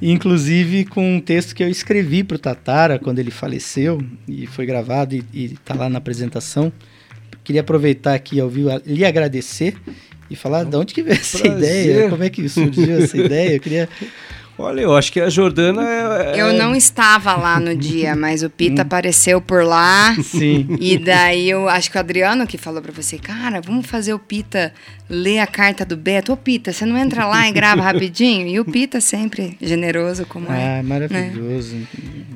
Inclusive 0.00 0.84
com 0.84 1.16
um 1.16 1.20
texto 1.20 1.54
que 1.54 1.64
eu 1.64 1.68
escrevi 1.68 2.22
para 2.22 2.36
o 2.36 2.38
Tatara 2.38 2.98
quando 2.98 3.18
ele 3.18 3.32
faleceu 3.32 4.00
e 4.28 4.46
foi 4.46 4.64
gravado 4.64 5.16
e, 5.16 5.24
está 5.44 5.74
lá 5.74 5.88
na 5.88 5.98
apresentação. 5.98 6.72
Queria 7.42 7.62
aproveitar 7.62 8.14
aqui 8.14 8.38
ao 8.38 8.48
vivo 8.48 8.70
lhe 8.86 9.04
agradecer 9.04 9.74
e 10.30 10.36
falar 10.36 10.64
de 10.64 10.76
onde 10.76 10.94
que 10.94 11.02
veio 11.02 11.16
essa 11.16 11.38
Prazer. 11.38 11.86
ideia, 11.86 12.10
como 12.10 12.22
é 12.22 12.30
que 12.30 12.48
surgiu 12.48 13.02
essa 13.02 13.16
ideia. 13.16 13.54
Eu 13.54 13.60
queria 13.60 13.88
Olha, 14.58 14.80
eu 14.80 14.96
acho 14.96 15.12
que 15.12 15.20
a 15.20 15.30
Jordana 15.30 15.82
é, 15.88 16.32
é... 16.36 16.40
Eu 16.40 16.52
não 16.52 16.74
estava 16.74 17.36
lá 17.36 17.60
no 17.60 17.76
dia, 17.76 18.16
mas 18.16 18.42
o 18.42 18.50
Pita 18.50 18.82
hum. 18.82 18.84
apareceu 18.84 19.40
por 19.40 19.64
lá. 19.64 20.16
Sim. 20.20 20.66
E 20.80 20.98
daí 20.98 21.48
eu 21.48 21.68
acho 21.68 21.90
que 21.90 21.96
o 21.96 22.00
Adriano 22.00 22.46
que 22.46 22.58
falou 22.58 22.82
para 22.82 22.92
você, 22.92 23.18
cara, 23.18 23.60
vamos 23.60 23.86
fazer 23.86 24.12
o 24.14 24.18
Pita 24.18 24.72
ler 25.08 25.38
a 25.38 25.46
carta 25.46 25.84
do 25.84 25.96
Beto. 25.96 26.32
Ô, 26.32 26.36
Pita, 26.36 26.72
você 26.72 26.84
não 26.84 26.98
entra 26.98 27.26
lá 27.26 27.48
e 27.48 27.52
grava 27.52 27.82
rapidinho? 27.82 28.46
E 28.46 28.60
o 28.60 28.64
Pita 28.64 29.00
sempre 29.00 29.56
generoso 29.60 30.26
como 30.26 30.50
é. 30.52 30.80
Ah, 30.80 30.82
maravilhoso. 30.82 31.76
Né? 31.76 31.86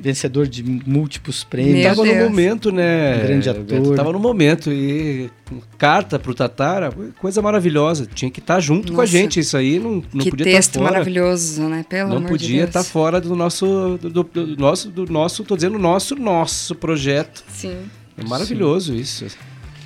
Vencedor 0.01 0.47
de 0.47 0.63
múltiplos 0.63 1.43
prêmios. 1.43 1.75
Meu 1.75 1.89
tava 1.89 2.03
Deus. 2.03 2.17
no 2.17 2.23
momento, 2.23 2.71
né? 2.71 3.15
Um 3.15 3.27
grande 3.27 3.49
ator. 3.49 3.95
Tava 3.95 4.11
no 4.11 4.19
momento 4.19 4.71
e 4.71 5.29
carta 5.77 6.17
pro 6.17 6.33
Tatara, 6.33 6.91
coisa 7.19 7.41
maravilhosa. 7.41 8.07
Tinha 8.11 8.31
que 8.31 8.39
estar 8.39 8.55
tá 8.55 8.59
junto 8.59 8.87
Nossa. 8.87 8.95
com 8.95 9.01
a 9.01 9.05
gente. 9.05 9.39
Isso 9.39 9.55
aí 9.55 9.79
não, 9.79 10.03
não 10.13 10.23
que 10.23 10.29
podia 10.31 10.57
estar 10.57 10.73
tá 10.73 10.79
fora. 10.79 10.91
maravilhoso, 10.91 11.63
né? 11.63 11.85
Pelo 11.87 12.12
não 12.19 12.27
podia 12.27 12.65
estar 12.65 12.81
de 12.81 12.85
tá 12.85 12.91
fora 12.91 13.19
do 13.19 13.35
nosso, 13.35 13.97
do, 14.01 14.09
do, 14.09 14.23
do, 14.23 14.57
nosso, 14.57 14.89
do 14.89 15.05
nosso, 15.05 15.43
tô 15.43 15.55
dizendo 15.55 15.77
nosso, 15.79 16.15
nosso 16.15 16.75
projeto. 16.75 17.43
Sim. 17.49 17.77
É 18.17 18.23
maravilhoso 18.23 18.93
Sim. 18.93 18.99
isso. 18.99 19.25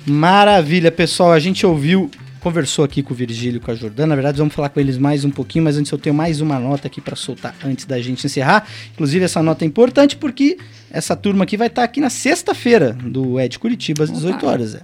Maravilha, 0.06 0.90
pessoal. 0.90 1.32
A 1.32 1.38
gente 1.38 1.66
ouviu 1.66 2.10
conversou 2.38 2.84
aqui 2.84 3.02
com 3.02 3.12
o 3.12 3.16
Virgílio 3.16 3.58
e 3.58 3.60
com 3.60 3.70
a 3.70 3.74
Jordana. 3.74 4.08
Na 4.08 4.14
verdade, 4.14 4.38
vamos 4.38 4.54
falar 4.54 4.68
com 4.68 4.80
eles 4.80 4.96
mais 4.96 5.24
um 5.24 5.30
pouquinho, 5.30 5.64
mas 5.64 5.76
antes 5.76 5.90
eu 5.90 5.98
tenho 5.98 6.14
mais 6.14 6.40
uma 6.40 6.58
nota 6.58 6.86
aqui 6.86 7.00
para 7.00 7.16
soltar 7.16 7.54
antes 7.64 7.84
da 7.84 8.00
gente 8.00 8.24
encerrar. 8.24 8.66
Inclusive, 8.94 9.24
essa 9.24 9.42
nota 9.42 9.64
é 9.64 9.66
importante 9.66 10.16
porque 10.16 10.56
essa 10.90 11.14
turma 11.16 11.44
aqui 11.44 11.56
vai 11.56 11.66
estar 11.66 11.84
aqui 11.84 12.00
na 12.00 12.10
sexta-feira 12.10 12.92
do 12.92 13.38
Ed 13.38 13.58
Curitiba 13.58 14.04
às 14.04 14.10
18 14.10 14.46
horas. 14.46 14.74
É. 14.74 14.80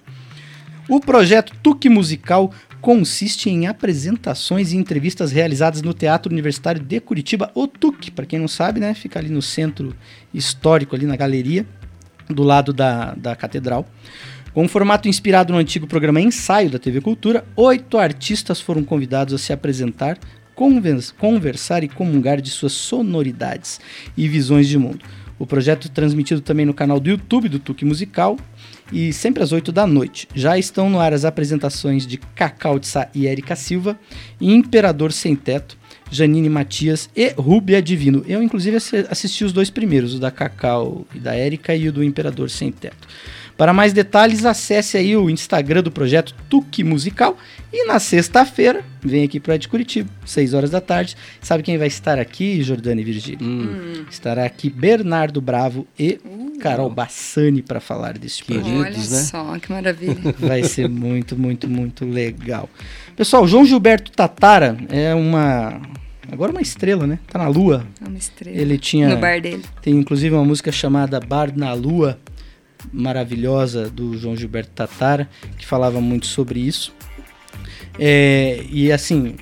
O 0.86 1.00
projeto 1.00 1.54
Tuque 1.62 1.88
Musical 1.88 2.52
consiste 2.82 3.48
em 3.48 3.66
apresentações 3.66 4.72
e 4.72 4.76
entrevistas 4.76 5.32
realizadas 5.32 5.80
no 5.80 5.94
Teatro 5.94 6.30
Universitário 6.30 6.82
de 6.82 7.00
Curitiba, 7.00 7.50
o 7.54 7.66
TUC, 7.66 8.10
para 8.10 8.26
quem 8.26 8.38
não 8.38 8.46
sabe, 8.46 8.80
né, 8.80 8.92
fica 8.92 9.18
ali 9.18 9.30
no 9.30 9.40
centro 9.40 9.96
histórico, 10.34 10.94
ali 10.94 11.06
na 11.06 11.16
galeria, 11.16 11.64
do 12.28 12.42
lado 12.42 12.70
da, 12.74 13.14
da 13.14 13.34
catedral. 13.34 13.86
Com 14.52 14.64
um 14.64 14.68
formato 14.68 15.08
inspirado 15.08 15.54
no 15.54 15.58
antigo 15.58 15.86
programa 15.86 16.20
Ensaio 16.20 16.68
da 16.68 16.78
TV 16.78 17.00
Cultura, 17.00 17.46
oito 17.56 17.96
artistas 17.96 18.60
foram 18.60 18.84
convidados 18.84 19.32
a 19.32 19.38
se 19.38 19.54
apresentar, 19.54 20.18
conversar 20.54 21.82
e 21.82 21.88
comungar 21.88 22.42
de 22.42 22.50
suas 22.50 22.72
sonoridades 22.72 23.80
e 24.14 24.28
visões 24.28 24.68
de 24.68 24.78
mundo. 24.78 25.04
O 25.38 25.46
projeto 25.46 25.88
é 25.88 25.90
transmitido 25.90 26.40
também 26.42 26.64
no 26.64 26.74
canal 26.74 27.00
do 27.00 27.08
YouTube 27.08 27.48
do 27.48 27.58
Tuque 27.58 27.84
Musical 27.84 28.36
e 28.94 29.12
sempre 29.12 29.42
às 29.42 29.50
8 29.50 29.72
da 29.72 29.88
noite. 29.88 30.28
Já 30.32 30.56
estão 30.56 30.88
no 30.88 31.00
ar 31.00 31.12
as 31.12 31.24
apresentações 31.24 32.06
de 32.06 32.16
Cacau 32.16 32.78
de 32.78 32.86
Sá 32.86 33.08
e 33.12 33.26
Érica 33.26 33.56
Silva, 33.56 33.98
e 34.40 34.54
Imperador 34.54 35.12
Sem 35.12 35.34
Teto, 35.34 35.76
Janine 36.12 36.48
Matias 36.48 37.10
e 37.16 37.30
Rúbia 37.30 37.82
Divino. 37.82 38.24
Eu, 38.28 38.40
inclusive, 38.40 38.76
assisti 39.10 39.44
os 39.44 39.52
dois 39.52 39.68
primeiros, 39.68 40.14
o 40.14 40.20
da 40.20 40.30
Cacau 40.30 41.04
e 41.12 41.18
da 41.18 41.34
Érica 41.34 41.74
e 41.74 41.88
o 41.88 41.92
do 41.92 42.04
Imperador 42.04 42.48
Sem 42.48 42.70
Teto. 42.70 43.08
Para 43.56 43.72
mais 43.72 43.92
detalhes, 43.92 44.44
acesse 44.44 44.96
aí 44.96 45.16
o 45.16 45.30
Instagram 45.30 45.82
do 45.82 45.90
projeto 45.90 46.34
Tuque 46.48 46.82
Musical. 46.82 47.36
E 47.72 47.86
na 47.86 47.98
sexta-feira, 47.98 48.84
vem 49.00 49.24
aqui 49.24 49.38
para 49.38 49.56
de 49.56 49.68
Curitiba, 49.68 50.10
6 50.24 50.54
horas 50.54 50.70
da 50.70 50.80
tarde. 50.80 51.16
Sabe 51.40 51.62
quem 51.62 51.78
vai 51.78 51.86
estar 51.86 52.18
aqui, 52.18 52.62
Jordana 52.62 53.00
e 53.00 53.04
Virgílio? 53.04 53.46
Hum. 53.46 54.04
Estará 54.10 54.44
aqui 54.44 54.68
Bernardo 54.68 55.40
Bravo 55.40 55.86
e 55.98 56.18
uh. 56.24 56.58
Carol 56.58 56.90
Bassani 56.90 57.62
para 57.62 57.80
falar 57.80 58.16
desse 58.18 58.42
projeto. 58.42 58.66
Olha 58.66 58.90
né? 58.90 59.02
só, 59.02 59.58
que 59.58 59.70
maravilha. 59.70 60.16
Vai 60.38 60.62
ser 60.64 60.88
muito, 60.88 61.36
muito, 61.36 61.68
muito 61.68 62.04
legal. 62.04 62.68
Pessoal, 63.16 63.46
João 63.46 63.64
Gilberto 63.64 64.10
Tatara 64.10 64.76
é 64.88 65.14
uma 65.14 65.80
agora 66.30 66.50
uma 66.50 66.62
estrela, 66.62 67.06
né? 67.06 67.18
Tá 67.26 67.38
na 67.38 67.48
lua. 67.48 67.86
É 68.04 68.08
uma 68.08 68.18
estrela. 68.18 68.56
Ele 68.56 68.78
tinha 68.78 69.08
no 69.08 69.16
bar 69.16 69.40
dele. 69.40 69.62
Tem 69.82 69.94
inclusive 69.94 70.34
uma 70.34 70.44
música 70.44 70.72
chamada 70.72 71.20
Bar 71.20 71.52
na 71.56 71.72
Lua, 71.72 72.18
maravilhosa 72.92 73.88
do 73.88 74.16
João 74.16 74.36
Gilberto 74.36 74.72
Tatara, 74.72 75.28
que 75.58 75.66
falava 75.66 76.00
muito 76.00 76.26
sobre 76.26 76.60
isso. 76.60 76.94
É, 77.98 78.64
e 78.70 78.90
assim, 78.90 79.36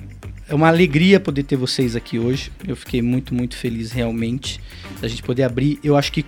é 0.47 0.53
uma 0.53 0.67
alegria 0.67 1.19
poder 1.19 1.43
ter 1.43 1.55
vocês 1.55 1.95
aqui 1.95 2.19
hoje. 2.19 2.51
Eu 2.67 2.75
fiquei 2.75 3.01
muito, 3.01 3.33
muito 3.33 3.55
feliz 3.55 3.91
realmente 3.91 4.59
da 5.01 5.07
gente 5.07 5.23
poder 5.23 5.43
abrir. 5.43 5.79
Eu 5.83 5.95
acho 5.95 6.11
que 6.11 6.25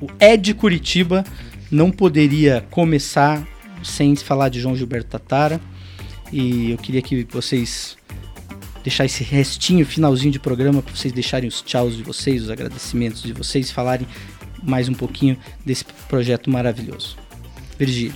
o 0.00 0.08
Ed 0.20 0.54
Curitiba 0.54 1.24
não 1.70 1.90
poderia 1.90 2.64
começar 2.70 3.46
sem 3.82 4.14
falar 4.16 4.48
de 4.48 4.60
João 4.60 4.76
Gilberto 4.76 5.10
Tatara. 5.10 5.60
E 6.32 6.72
eu 6.72 6.78
queria 6.78 7.02
que 7.02 7.24
vocês 7.30 7.96
deixar 8.82 9.04
esse 9.04 9.24
restinho, 9.24 9.84
finalzinho 9.84 10.30
de 10.30 10.38
programa, 10.38 10.80
para 10.80 10.94
vocês 10.94 11.12
deixarem 11.12 11.48
os 11.48 11.60
tchauz 11.60 11.96
de 11.96 12.04
vocês, 12.04 12.44
os 12.44 12.50
agradecimentos 12.50 13.20
de 13.20 13.32
vocês, 13.32 13.68
falarem 13.68 14.06
mais 14.66 14.88
um 14.88 14.94
pouquinho 14.94 15.36
desse 15.64 15.84
projeto 16.08 16.50
maravilhoso. 16.50 17.16
Virgílio. 17.78 18.14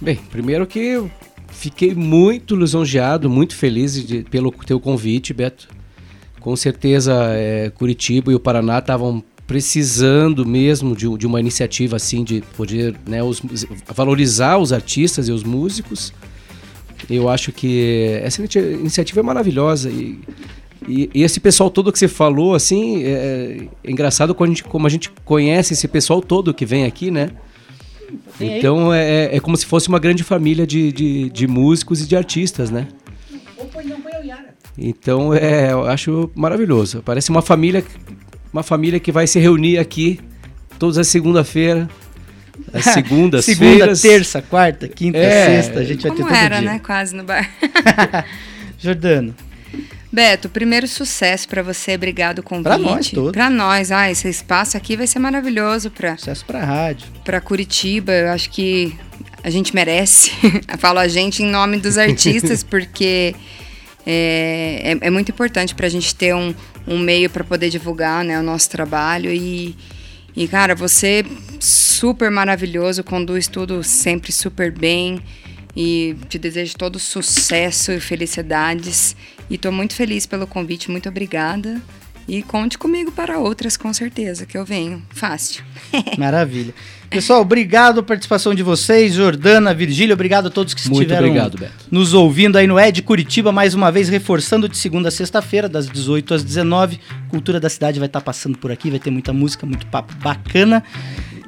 Bem, 0.00 0.16
primeiro 0.30 0.66
que 0.66 0.78
eu 0.78 1.10
fiquei 1.48 1.94
muito 1.94 2.56
lisonjeado, 2.56 3.28
muito 3.28 3.54
feliz 3.54 3.94
de, 4.06 4.22
pelo 4.24 4.50
teu 4.50 4.80
convite, 4.80 5.34
Beto. 5.34 5.68
Com 6.40 6.56
certeza, 6.56 7.14
é, 7.34 7.70
Curitiba 7.70 8.32
e 8.32 8.34
o 8.34 8.40
Paraná 8.40 8.78
estavam 8.78 9.22
precisando 9.46 10.46
mesmo 10.46 10.96
de, 10.96 11.06
de, 11.16 11.26
uma 11.26 11.38
iniciativa 11.38 11.96
assim, 11.96 12.24
de 12.24 12.42
poder 12.56 12.96
né, 13.06 13.22
os, 13.22 13.42
valorizar 13.94 14.58
os 14.58 14.72
artistas 14.72 15.28
e 15.28 15.32
os 15.32 15.44
músicos. 15.44 16.12
Eu 17.10 17.28
acho 17.28 17.52
que 17.52 18.18
essa 18.22 18.42
iniciativa 18.42 19.20
é 19.20 19.22
maravilhosa 19.22 19.90
e, 19.90 20.18
e, 20.88 21.10
e 21.14 21.22
esse 21.22 21.40
pessoal 21.40 21.70
todo 21.70 21.92
que 21.92 21.98
você 21.98 22.08
falou, 22.08 22.54
assim, 22.54 23.02
é, 23.04 23.66
é 23.84 23.90
engraçado 23.90 24.34
como 24.34 24.46
a, 24.46 24.48
gente, 24.48 24.64
como 24.64 24.86
a 24.86 24.90
gente 24.90 25.10
conhece 25.24 25.74
esse 25.74 25.88
pessoal 25.88 26.20
todo 26.20 26.52
que 26.54 26.66
vem 26.66 26.84
aqui, 26.84 27.10
né? 27.10 27.30
Então 28.40 28.92
é, 28.92 29.36
é 29.36 29.40
como 29.40 29.56
se 29.56 29.64
fosse 29.64 29.88
uma 29.88 29.98
grande 29.98 30.22
família 30.22 30.66
de, 30.66 30.92
de, 30.92 31.30
de 31.30 31.46
músicos 31.46 32.02
e 32.02 32.06
de 32.06 32.16
artistas, 32.16 32.70
né? 32.70 32.88
Então 34.76 35.32
é, 35.34 35.72
eu 35.72 35.86
acho 35.86 36.30
maravilhoso. 36.34 37.02
Parece 37.04 37.30
uma 37.30 37.42
família, 37.42 37.84
uma 38.52 38.62
família 38.62 39.00
que 39.00 39.12
vai 39.12 39.26
se 39.26 39.38
reunir 39.38 39.78
aqui 39.78 40.20
todas 40.78 40.98
as 40.98 41.08
segunda-feira. 41.08 41.88
As 42.72 42.84
segundas 42.92 43.44
Segunda, 43.46 43.96
terça, 43.96 44.42
quarta, 44.42 44.86
quinta, 44.86 45.18
é, 45.18 45.62
sexta, 45.62 45.80
a 45.80 45.84
gente 45.84 46.02
vai 46.02 46.16
ter 46.16 46.22
todo 46.22 46.34
era, 46.34 46.60
dia. 46.60 46.72
né? 46.72 46.78
Quase 46.78 47.14
no 47.14 47.24
bar. 47.24 47.50
Jordano. 48.78 49.34
Beto, 50.12 50.48
primeiro 50.48 50.86
sucesso 50.86 51.48
para 51.48 51.62
você, 51.62 51.94
obrigado 51.94 52.40
o 52.40 52.42
convite. 52.42 52.64
Para 52.64 52.78
nós 52.78 53.10
todos. 53.10 53.32
Para 53.32 53.48
nós, 53.48 53.90
ah, 53.90 54.10
esse 54.10 54.28
espaço 54.28 54.76
aqui 54.76 54.96
vai 54.96 55.06
ser 55.06 55.18
maravilhoso 55.18 55.90
para 55.90 56.16
Sucesso 56.18 56.44
para 56.44 56.62
rádio. 56.64 57.06
Para 57.24 57.40
Curitiba, 57.40 58.12
eu 58.12 58.30
acho 58.30 58.50
que 58.50 58.94
a 59.42 59.48
gente 59.48 59.74
merece. 59.74 60.32
eu 60.70 60.76
falo 60.78 60.98
a 60.98 61.08
gente 61.08 61.42
em 61.42 61.46
nome 61.46 61.78
dos 61.78 61.96
artistas 61.96 62.62
porque 62.64 63.34
é, 64.06 64.98
é, 65.00 65.06
é 65.06 65.10
muito 65.10 65.30
importante 65.30 65.74
para 65.74 65.86
a 65.86 65.90
gente 65.90 66.14
ter 66.14 66.34
um, 66.34 66.54
um 66.86 66.98
meio 66.98 67.30
para 67.30 67.42
poder 67.42 67.70
divulgar 67.70 68.22
né, 68.22 68.38
o 68.38 68.42
nosso 68.42 68.68
trabalho 68.68 69.32
e 69.32 69.74
e, 70.34 70.48
cara, 70.48 70.74
você 70.74 71.24
super 71.60 72.30
maravilhoso, 72.30 73.04
conduz 73.04 73.46
tudo 73.46 73.82
sempre 73.84 74.32
super 74.32 74.72
bem. 74.72 75.20
E 75.74 76.16
te 76.28 76.38
desejo 76.38 76.76
todo 76.76 76.98
sucesso 76.98 77.92
e 77.92 78.00
felicidades. 78.00 79.16
E 79.48 79.54
estou 79.54 79.72
muito 79.72 79.94
feliz 79.94 80.26
pelo 80.26 80.46
convite, 80.46 80.90
muito 80.90 81.08
obrigada. 81.08 81.80
E 82.28 82.42
conte 82.42 82.78
comigo 82.78 83.10
para 83.10 83.38
outras, 83.38 83.76
com 83.76 83.92
certeza, 83.92 84.46
que 84.46 84.56
eu 84.56 84.64
venho. 84.64 85.02
Fácil. 85.10 85.64
Maravilha. 86.16 86.72
Pessoal, 87.10 87.42
obrigado 87.42 88.00
a 88.00 88.02
participação 88.02 88.54
de 88.54 88.62
vocês, 88.62 89.12
Jordana, 89.12 89.74
Virgílio, 89.74 90.14
obrigado 90.14 90.46
a 90.46 90.50
todos 90.50 90.72
que 90.72 90.80
Muito 90.88 91.02
estiveram 91.02 91.26
obrigado, 91.26 91.58
Beto. 91.58 91.72
nos 91.90 92.14
ouvindo 92.14 92.56
aí 92.56 92.66
no 92.66 92.80
Ed 92.80 93.02
Curitiba, 93.02 93.52
mais 93.52 93.74
uma 93.74 93.92
vez 93.92 94.08
reforçando 94.08 94.66
de 94.66 94.78
segunda 94.78 95.08
a 95.08 95.10
sexta-feira, 95.10 95.68
das 95.68 95.90
18 95.90 96.32
às 96.32 96.42
19. 96.42 96.98
Cultura 97.28 97.60
da 97.60 97.68
cidade 97.68 97.98
vai 97.98 98.06
estar 98.06 98.22
passando 98.22 98.56
por 98.56 98.72
aqui, 98.72 98.88
vai 98.88 98.98
ter 98.98 99.10
muita 99.10 99.30
música, 99.30 99.66
muito 99.66 99.84
papo 99.88 100.14
bacana. 100.22 100.82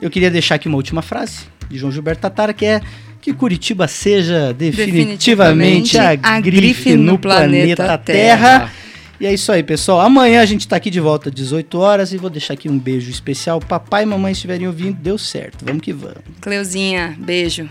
Eu 0.03 0.11
queria 0.11 0.31
deixar 0.31 0.57
aqui 0.57 0.69
uma 0.69 0.77
última 0.77 1.01
frase 1.01 1.47
de 1.71 1.79
João 1.79 1.91
Gilberto 1.91 2.21
Tatara, 2.21 2.53
que 2.53 2.67
é 2.67 2.83
que 3.25 3.33
Curitiba 3.33 3.89
seja 3.89 4.53
definitivamente, 4.53 5.97
definitivamente 5.97 5.99
a, 5.99 6.41
grife 6.41 6.95
no, 6.95 7.13
no 7.13 7.19
planeta, 7.19 7.77
planeta 7.77 7.99
Terra. 7.99 8.59
Terra. 8.61 8.73
E 9.19 9.25
é 9.25 9.33
isso 9.33 9.51
aí, 9.51 9.63
pessoal. 9.63 10.01
Amanhã 10.01 10.43
a 10.43 10.45
gente 10.45 10.69
tá 10.69 10.77
aqui 10.77 10.91
de 10.91 11.01
volta 11.01 11.31
às 11.31 11.35
18 11.35 11.79
horas 11.79 12.13
e 12.13 12.19
vou 12.19 12.29
deixar 12.29 12.53
aqui 12.53 12.69
um 12.69 12.79
beijo 12.79 13.11
especial. 13.11 13.61
Papai 13.61 14.03
e 14.03 14.07
mamãe 14.07 14.33
estiverem 14.33 14.67
ouvindo, 14.67 14.99
deu 15.01 15.17
certo. 15.17 15.65
Vamos 15.65 15.81
que 15.81 15.91
vamos. 15.91 16.19
Cleuzinha, 16.43 17.17
beijo. 17.19 17.67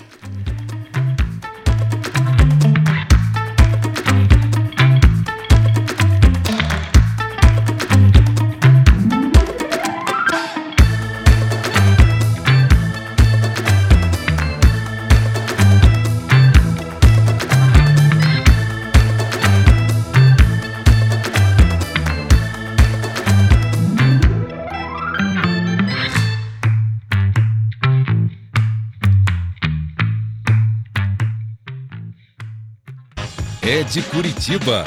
É 33.66 33.82
de 33.82 34.02
Curitiba. 34.02 34.84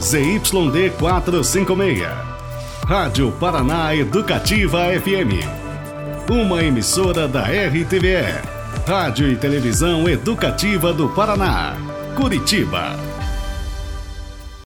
ZYD 0.00 0.90
456. 0.98 2.02
Rádio 2.86 3.32
Paraná 3.32 3.94
Educativa 3.96 4.80
FM. 5.00 5.42
Uma 6.30 6.62
emissora 6.62 7.26
da 7.26 7.44
RTVE. 7.44 8.42
Rádio 8.86 9.30
e 9.30 9.36
Televisão 9.36 10.06
Educativa 10.06 10.92
do 10.92 11.08
Paraná. 11.08 11.76
Curitiba. 12.14 13.11